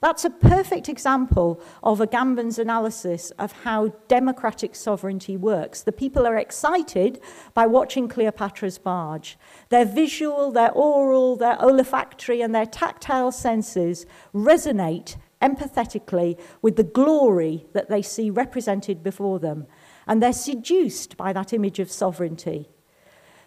That's 0.00 0.24
a 0.24 0.30
perfect 0.30 0.88
example 0.88 1.60
of 1.82 2.00
Agamben's 2.00 2.58
analysis 2.58 3.32
of 3.32 3.50
how 3.64 3.88
democratic 4.06 4.76
sovereignty 4.76 5.36
works. 5.36 5.82
The 5.82 5.90
people 5.90 6.24
are 6.24 6.36
excited 6.36 7.20
by 7.52 7.66
watching 7.66 8.06
Cleopatra's 8.06 8.78
barge. 8.78 9.36
Their 9.70 9.84
visual, 9.84 10.52
their 10.52 10.70
oral, 10.70 11.34
their 11.34 11.60
olfactory, 11.60 12.40
and 12.40 12.54
their 12.54 12.66
tactile 12.66 13.32
senses 13.32 14.06
resonate 14.32 15.16
empathetically 15.42 16.38
with 16.62 16.76
the 16.76 16.84
glory 16.84 17.66
that 17.72 17.88
they 17.88 18.02
see 18.02 18.30
represented 18.30 19.02
before 19.02 19.40
them, 19.40 19.66
and 20.06 20.22
they're 20.22 20.32
seduced 20.32 21.16
by 21.16 21.32
that 21.32 21.52
image 21.52 21.80
of 21.80 21.90
sovereignty. 21.90 22.68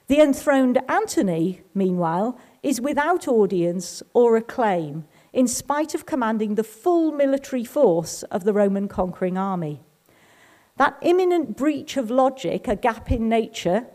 The 0.08 0.20
enthroned 0.20 0.80
Antony, 0.90 1.62
meanwhile, 1.74 2.38
is 2.62 2.82
without 2.82 3.28
audience 3.28 4.04
or 4.14 4.36
acclaim 4.36 5.06
in 5.34 5.48
spite 5.48 5.96
of 5.96 6.06
commanding 6.06 6.56
the 6.56 6.64
full 6.64 7.12
military 7.12 7.64
force 7.64 8.24
of 8.24 8.44
the 8.44 8.54
Roman 8.54 8.88
conquering 8.88 9.38
army. 9.38 9.82
That 10.78 10.98
imminent 11.02 11.56
breach 11.56 11.98
of 11.98 12.10
logic, 12.10 12.68
a 12.68 12.76
gap 12.76 13.12
in 13.12 13.30
nature, 13.30 13.88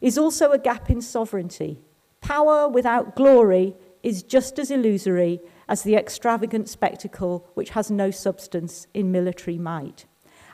is 0.00 0.18
also 0.18 0.50
a 0.50 0.58
gap 0.58 0.90
in 0.90 1.00
sovereignty. 1.00 1.80
Power 2.20 2.68
without 2.68 3.16
glory 3.16 3.76
is 4.02 4.22
just 4.22 4.58
as 4.58 4.70
illusory 4.70 5.40
as 5.68 5.82
the 5.82 5.94
extravagant 5.94 6.68
spectacle 6.68 7.48
which 7.54 7.70
has 7.70 7.90
no 7.90 8.10
substance 8.10 8.86
in 8.92 9.10
military 9.10 9.58
might. 9.58 10.04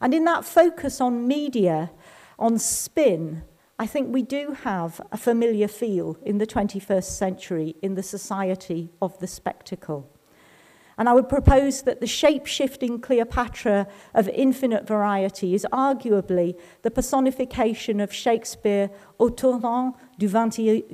And 0.00 0.14
in 0.14 0.24
that 0.24 0.44
focus 0.44 1.00
on 1.00 1.26
media, 1.26 1.90
on 2.38 2.58
spin, 2.58 3.42
I 3.78 3.86
think 3.86 4.12
we 4.12 4.22
do 4.22 4.56
have 4.62 5.00
a 5.10 5.16
familiar 5.16 5.68
feel 5.68 6.16
in 6.22 6.38
the 6.38 6.46
21st 6.46 7.04
century 7.04 7.74
in 7.82 7.94
the 7.94 8.02
society 8.02 8.90
of 9.00 9.18
the 9.18 9.26
spectacle. 9.26 10.08
And 11.00 11.08
I 11.08 11.14
would 11.14 11.30
propose 11.30 11.80
that 11.84 12.02
the 12.02 12.06
shape 12.06 12.44
shifting 12.44 13.00
Cleopatra 13.00 13.86
of 14.12 14.28
infinite 14.28 14.86
variety 14.86 15.54
is 15.54 15.66
arguably 15.72 16.60
the 16.82 16.90
personification 16.90 18.00
of 18.00 18.12
Shakespeare 18.12 18.90
au 19.18 19.30
tournant 19.30 19.94
du 20.18 20.28
XXIe 20.28 20.84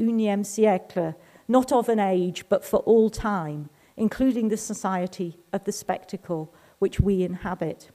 siècle, 0.46 1.16
not 1.48 1.72
of 1.72 1.88
an 1.88 1.98
age, 1.98 2.44
but 2.48 2.64
for 2.64 2.76
all 2.86 3.10
time, 3.10 3.68
including 3.96 4.48
the 4.48 4.56
society 4.56 5.38
of 5.52 5.64
the 5.64 5.72
spectacle 5.72 6.54
which 6.78 7.00
we 7.00 7.24
inhabit. 7.24 7.90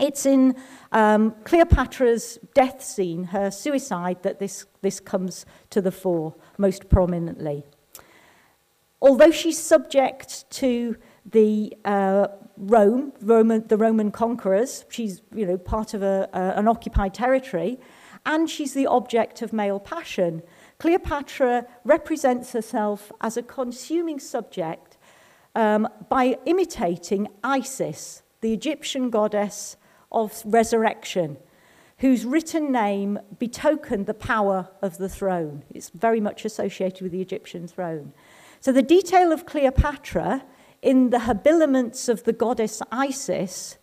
It's 0.00 0.26
in 0.26 0.56
um, 0.90 1.36
Cleopatra's 1.44 2.40
death 2.54 2.82
scene, 2.82 3.22
her 3.26 3.52
suicide, 3.52 4.24
that 4.24 4.40
this, 4.40 4.66
this 4.82 4.98
comes 4.98 5.46
to 5.70 5.80
the 5.80 5.92
fore 5.92 6.34
most 6.58 6.88
prominently. 6.88 7.62
Although 9.04 9.32
she's 9.32 9.58
subject 9.58 10.50
to 10.52 10.96
the 11.30 11.76
uh, 11.84 12.28
Rome, 12.56 13.12
Roman, 13.20 13.68
the 13.68 13.76
Roman 13.76 14.10
conquerors, 14.10 14.86
she's 14.88 15.20
you 15.34 15.44
know, 15.44 15.58
part 15.58 15.92
of 15.92 16.02
a, 16.02 16.30
uh, 16.32 16.58
an 16.58 16.66
occupied 16.66 17.12
territory, 17.12 17.78
and 18.24 18.48
she's 18.48 18.72
the 18.72 18.86
object 18.86 19.42
of 19.42 19.52
male 19.52 19.78
passion. 19.78 20.42
Cleopatra 20.78 21.66
represents 21.84 22.52
herself 22.52 23.12
as 23.20 23.36
a 23.36 23.42
consuming 23.42 24.18
subject 24.18 24.96
um, 25.54 25.86
by 26.08 26.38
imitating 26.46 27.28
Isis, 27.44 28.22
the 28.40 28.54
Egyptian 28.54 29.10
goddess 29.10 29.76
of 30.12 30.40
resurrection, 30.46 31.36
whose 31.98 32.24
written 32.24 32.72
name 32.72 33.18
betokened 33.38 34.06
the 34.06 34.14
power 34.14 34.70
of 34.80 34.96
the 34.96 35.10
throne. 35.10 35.62
It's 35.74 35.90
very 35.90 36.20
much 36.20 36.46
associated 36.46 37.02
with 37.02 37.12
the 37.12 37.20
Egyptian 37.20 37.68
throne. 37.68 38.14
So 38.64 38.72
the 38.72 38.80
detail 38.80 39.30
of 39.30 39.44
Cleopatra 39.44 40.42
in 40.80 41.10
the 41.10 41.18
habiliments 41.18 42.08
of 42.08 42.24
the 42.24 42.32
goddess 42.32 42.80
Isis 42.90 43.76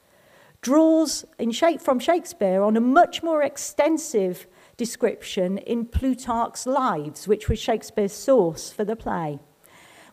draws 0.63 1.23
in 1.37 1.51
shape 1.51 1.79
from 1.79 1.99
Shakespeare 1.99 2.63
on 2.63 2.75
a 2.75 2.81
much 2.81 3.21
more 3.21 3.43
extensive 3.43 4.47
description 4.77 5.59
in 5.59 5.85
Plutarch's 5.85 6.65
Lives, 6.65 7.27
which 7.27 7.47
was 7.47 7.59
Shakespeare's 7.59 8.11
source 8.11 8.71
for 8.71 8.83
the 8.83 8.95
play. 8.95 9.37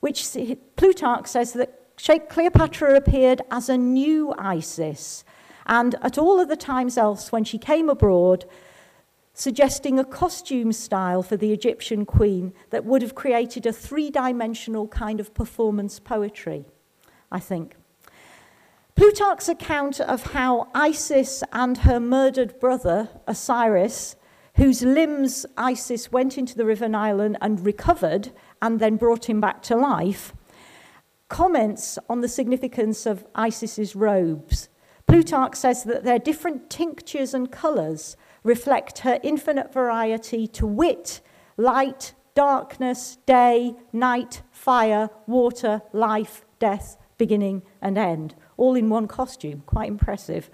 Which 0.01 0.23
Plutarch 0.77 1.29
says 1.29 1.55
that 1.55 1.95
Cleopatra 2.29 2.95
appeared 2.95 3.41
as 3.51 3.71
a 3.71 3.79
new 3.79 4.35
Isis, 4.37 5.25
and 5.65 5.95
at 6.03 6.19
all 6.19 6.39
of 6.39 6.49
the 6.49 6.57
times 6.57 6.99
else 6.99 7.33
when 7.33 7.45
she 7.45 7.57
came 7.57 7.89
abroad, 7.89 8.45
suggesting 9.39 10.01
a 10.01 10.05
costume 10.05 10.73
style 10.73 11.23
for 11.23 11.37
the 11.37 11.53
Egyptian 11.53 12.05
queen 12.05 12.53
that 12.71 12.85
would 12.85 13.03
have 13.03 13.15
created 13.15 13.65
a 13.65 13.73
three 13.73 14.11
dimensional 14.11 14.89
kind 14.89 15.21
of 15.21 15.33
performance 15.33 16.01
poetry, 16.01 16.65
I 17.31 17.39
think. 17.39 17.77
Plutarch's 18.97 19.49
account 19.49 20.01
of 20.01 20.33
how 20.33 20.69
Isis 20.75 21.45
and 21.53 21.79
her 21.79 22.01
murdered 22.01 22.59
brother, 22.59 23.11
Osiris, 23.29 24.17
whose 24.57 24.83
limbs 24.83 25.47
Isis 25.57 26.11
went 26.11 26.37
into 26.37 26.57
the 26.57 26.67
River 26.67 26.89
Nile 26.89 27.21
and 27.21 27.65
recovered 27.65 28.33
and 28.61 28.81
then 28.81 28.97
brought 28.97 29.31
him 29.31 29.41
back 29.41 29.63
to 29.63 29.77
life, 29.77 30.35
comments 31.29 31.97
on 32.11 32.23
the 32.23 32.29
significance 32.29 33.07
of 33.07 33.25
Isis's 33.37 33.95
robes 33.95 34.69
Plutarch 35.09 35.55
says 35.57 35.85
that 35.85 36.05
they're 36.05 36.19
different 36.19 36.69
tinctures 36.69 37.33
and 37.33 37.51
colours 37.51 38.15
reflect 38.43 39.01
her 39.01 39.19
infinite 39.23 39.73
variety 39.73 40.47
to 40.49 40.67
wit, 40.67 41.21
light, 41.57 42.15
darkness, 42.35 43.19
day, 43.27 43.75
night, 43.93 44.43
fire, 44.51 45.11
water, 45.27 45.83
life, 45.93 46.45
death, 46.59 46.97
beginning, 47.19 47.63
and 47.83 47.99
end, 47.99 48.35
all 48.57 48.75
in 48.75 48.89
one 48.89 49.09
costume. 49.09 49.63
Quite 49.67 49.89
impressive. 49.89 50.49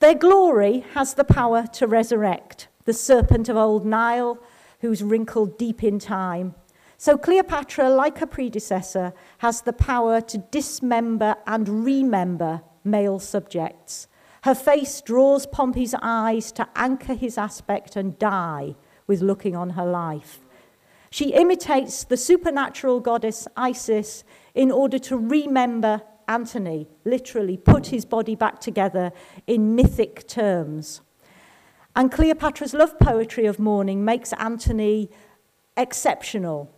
Their 0.00 0.14
glory 0.14 0.84
has 0.92 1.14
the 1.14 1.24
power 1.24 1.66
to 1.72 1.86
resurrect 1.86 2.68
the 2.84 2.92
serpent 2.92 3.48
of 3.48 3.56
old 3.56 3.86
Nile, 3.86 4.38
who's 4.80 5.02
wrinkled 5.02 5.56
deep 5.56 5.82
in 5.82 5.98
time. 5.98 6.54
So 6.98 7.16
Cleopatra, 7.16 7.88
like 7.90 8.18
her 8.18 8.26
predecessor, 8.26 9.14
has 9.38 9.62
the 9.62 9.72
power 9.72 10.20
to 10.20 10.38
dismember 10.38 11.36
and 11.46 11.84
remember 11.84 12.62
male 12.84 13.18
subjects. 13.18 14.06
Her 14.44 14.54
face 14.54 15.00
draws 15.00 15.46
Pompey's 15.46 15.94
eyes 16.02 16.52
to 16.52 16.68
anchor 16.76 17.14
his 17.14 17.38
aspect 17.38 17.96
and 17.96 18.18
die 18.18 18.74
with 19.06 19.22
looking 19.22 19.56
on 19.56 19.70
her 19.70 19.86
life. 19.86 20.40
She 21.08 21.32
imitates 21.32 22.04
the 22.04 22.18
supernatural 22.18 23.00
goddess 23.00 23.48
Isis 23.56 24.22
in 24.54 24.70
order 24.70 24.98
to 24.98 25.16
remember 25.16 26.02
Antony, 26.28 26.88
literally 27.06 27.56
put 27.56 27.86
his 27.86 28.04
body 28.04 28.34
back 28.34 28.60
together 28.60 29.12
in 29.46 29.74
mythic 29.74 30.28
terms. 30.28 31.00
And 31.96 32.12
Cleopatra's 32.12 32.74
love 32.74 32.98
poetry 32.98 33.46
of 33.46 33.58
mourning 33.58 34.04
makes 34.04 34.34
Antony 34.34 35.10
exceptional. 35.74 36.70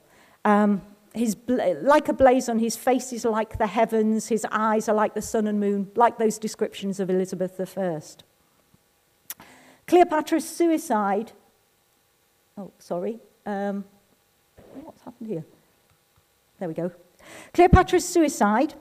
Um, 0.45 0.83
his, 1.17 1.37
like 1.49 2.09
a 2.09 2.13
blaze 2.13 2.49
on 2.49 2.59
his 2.59 2.77
face 2.77 3.13
is 3.13 3.25
like 3.25 3.59
the 3.59 3.67
heavens, 3.67 4.29
his 4.29 4.47
eyes 4.51 4.89
are 4.89 4.95
like 4.95 5.15
the 5.15 5.23
sun 5.23 5.47
and 5.47 5.59
moon, 5.59 5.91
like 5.97 6.19
those 6.19 6.39
descriptions 6.39 7.01
of 7.01 7.09
Elizabeth 7.09 7.79
I. 7.79 8.01
Cleopatra's 9.87 10.49
suicide, 10.49 11.33
oh, 12.59 12.71
sorry, 12.79 13.19
um, 13.47 13.85
what's 14.83 15.03
happened 15.03 15.29
here? 15.29 15.45
There 16.59 16.69
we 16.69 16.75
go. 16.75 16.93
Cleopatra's 17.55 18.07
suicide, 18.07 18.75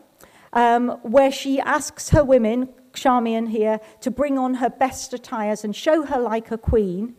um, 0.52 0.90
where 1.04 1.32
she 1.32 1.60
asks 1.60 2.10
her 2.10 2.24
women, 2.24 2.70
Charmian 2.94 3.48
here, 3.48 3.80
to 4.02 4.12
bring 4.12 4.38
on 4.38 4.56
her 4.56 4.70
best 4.70 5.14
attires 5.14 5.64
and 5.64 5.76
show 5.76 6.04
her 6.04 6.20
like 6.20 6.52
a 6.52 6.58
queen, 6.58 7.16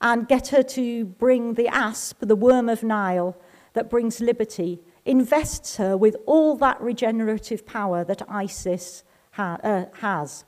and 0.00 0.28
get 0.28 0.48
her 0.48 0.62
to 0.62 1.04
bring 1.06 1.54
the 1.54 1.68
asp, 1.68 2.18
the 2.20 2.36
worm 2.36 2.68
of 2.68 2.82
Nile, 2.82 3.36
that 3.74 3.90
brings 3.90 4.20
liberty 4.20 4.80
invests 5.04 5.76
her 5.76 5.96
with 5.96 6.16
all 6.26 6.56
that 6.56 6.80
regenerative 6.80 7.66
power 7.66 8.04
that 8.04 8.22
Isis 8.28 9.04
ha- 9.32 9.58
uh, 9.62 9.84
has. 10.00 10.44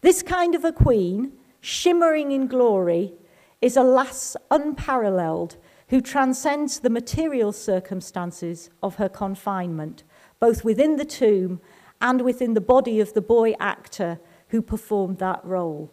This 0.00 0.22
kind 0.22 0.54
of 0.54 0.64
a 0.64 0.72
queen, 0.72 1.32
shimmering 1.60 2.30
in 2.30 2.46
glory, 2.46 3.14
is 3.60 3.76
a 3.76 3.82
lass 3.82 4.36
unparalleled 4.50 5.56
who 5.88 6.00
transcends 6.00 6.80
the 6.80 6.90
material 6.90 7.52
circumstances 7.52 8.70
of 8.82 8.96
her 8.96 9.08
confinement, 9.08 10.04
both 10.38 10.64
within 10.64 10.96
the 10.96 11.04
tomb 11.04 11.60
and 12.00 12.22
within 12.22 12.54
the 12.54 12.60
body 12.60 13.00
of 13.00 13.14
the 13.14 13.22
boy 13.22 13.54
actor 13.58 14.20
who 14.48 14.60
performed 14.60 15.18
that 15.18 15.44
role. 15.44 15.90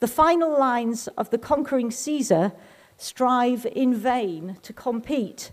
The 0.00 0.08
final 0.08 0.58
lines 0.58 1.08
of 1.18 1.30
the 1.30 1.38
conquering 1.38 1.90
Caesar 1.90 2.52
strive 2.96 3.66
in 3.66 3.94
vain 3.94 4.58
to 4.62 4.72
compete 4.72 5.50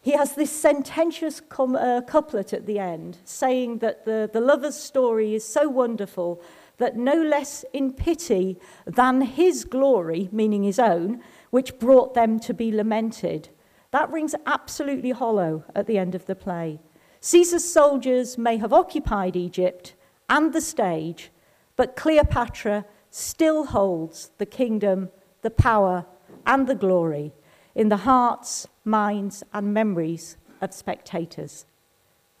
he 0.00 0.12
has 0.12 0.34
this 0.34 0.50
sententious 0.50 1.42
uh, 1.58 2.00
couplet 2.06 2.52
at 2.52 2.66
the 2.66 2.78
end 2.78 3.18
saying 3.24 3.78
that 3.78 4.04
the, 4.04 4.30
the 4.32 4.40
lover's 4.40 4.76
story 4.76 5.34
is 5.34 5.44
so 5.44 5.68
wonderful 5.68 6.40
that 6.78 6.96
no 6.96 7.14
less 7.14 7.64
in 7.74 7.92
pity 7.92 8.58
than 8.86 9.20
his 9.20 9.64
glory, 9.64 10.30
meaning 10.32 10.62
his 10.62 10.78
own, 10.78 11.20
which 11.50 11.78
brought 11.78 12.14
them 12.14 12.40
to 12.40 12.54
be 12.54 12.72
lamented. 12.72 13.50
That 13.90 14.10
rings 14.10 14.34
absolutely 14.46 15.10
hollow 15.10 15.64
at 15.74 15.86
the 15.86 15.98
end 15.98 16.14
of 16.14 16.24
the 16.24 16.34
play. 16.34 16.80
Caesar's 17.20 17.70
soldiers 17.70 18.38
may 18.38 18.56
have 18.56 18.72
occupied 18.72 19.36
Egypt 19.36 19.94
and 20.30 20.54
the 20.54 20.62
stage, 20.62 21.30
but 21.76 21.96
Cleopatra 21.96 22.86
still 23.10 23.66
holds 23.66 24.30
the 24.38 24.46
kingdom, 24.46 25.10
the 25.42 25.50
power, 25.50 26.06
and 26.46 26.66
the 26.66 26.74
glory 26.74 27.32
in 27.74 27.90
the 27.90 27.98
hearts, 27.98 28.66
minds, 28.84 29.42
and 29.52 29.72
memories 29.74 30.36
of 30.60 30.72
spectators. 30.72 31.66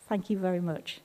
Thank 0.08 0.30
you 0.30 0.38
very 0.38 0.60
much. 0.60 1.00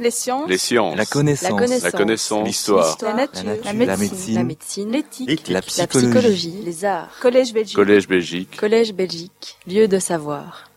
Les 0.00 0.10
sciences. 0.10 0.48
Les 0.48 0.58
sciences. 0.58 0.96
La 0.96 1.06
connaissance. 1.06 1.82
La 1.82 1.92
connaissance. 1.92 2.46
L'histoire. 2.46 2.96
La 3.02 3.14
nature. 3.14 3.44
La 3.44 3.72
nature. 3.72 3.86
La 3.86 3.96
médecine. 3.96 4.34
La 4.34 4.44
médecine. 4.44 4.90
L'éthique. 4.90 5.48
La 5.48 5.54
La 5.54 5.62
psychologie. 5.62 6.10
psychologie. 6.10 6.62
Les 6.64 6.84
arts. 6.84 7.10
Collège 7.20 7.52
Belgique. 7.54 7.76
Collège 7.76 8.08
Belgique. 8.08 8.56
Collège 8.56 8.92
Belgique. 8.92 9.56
Lieu 9.68 9.86
de 9.86 9.98
savoir. 10.00 10.68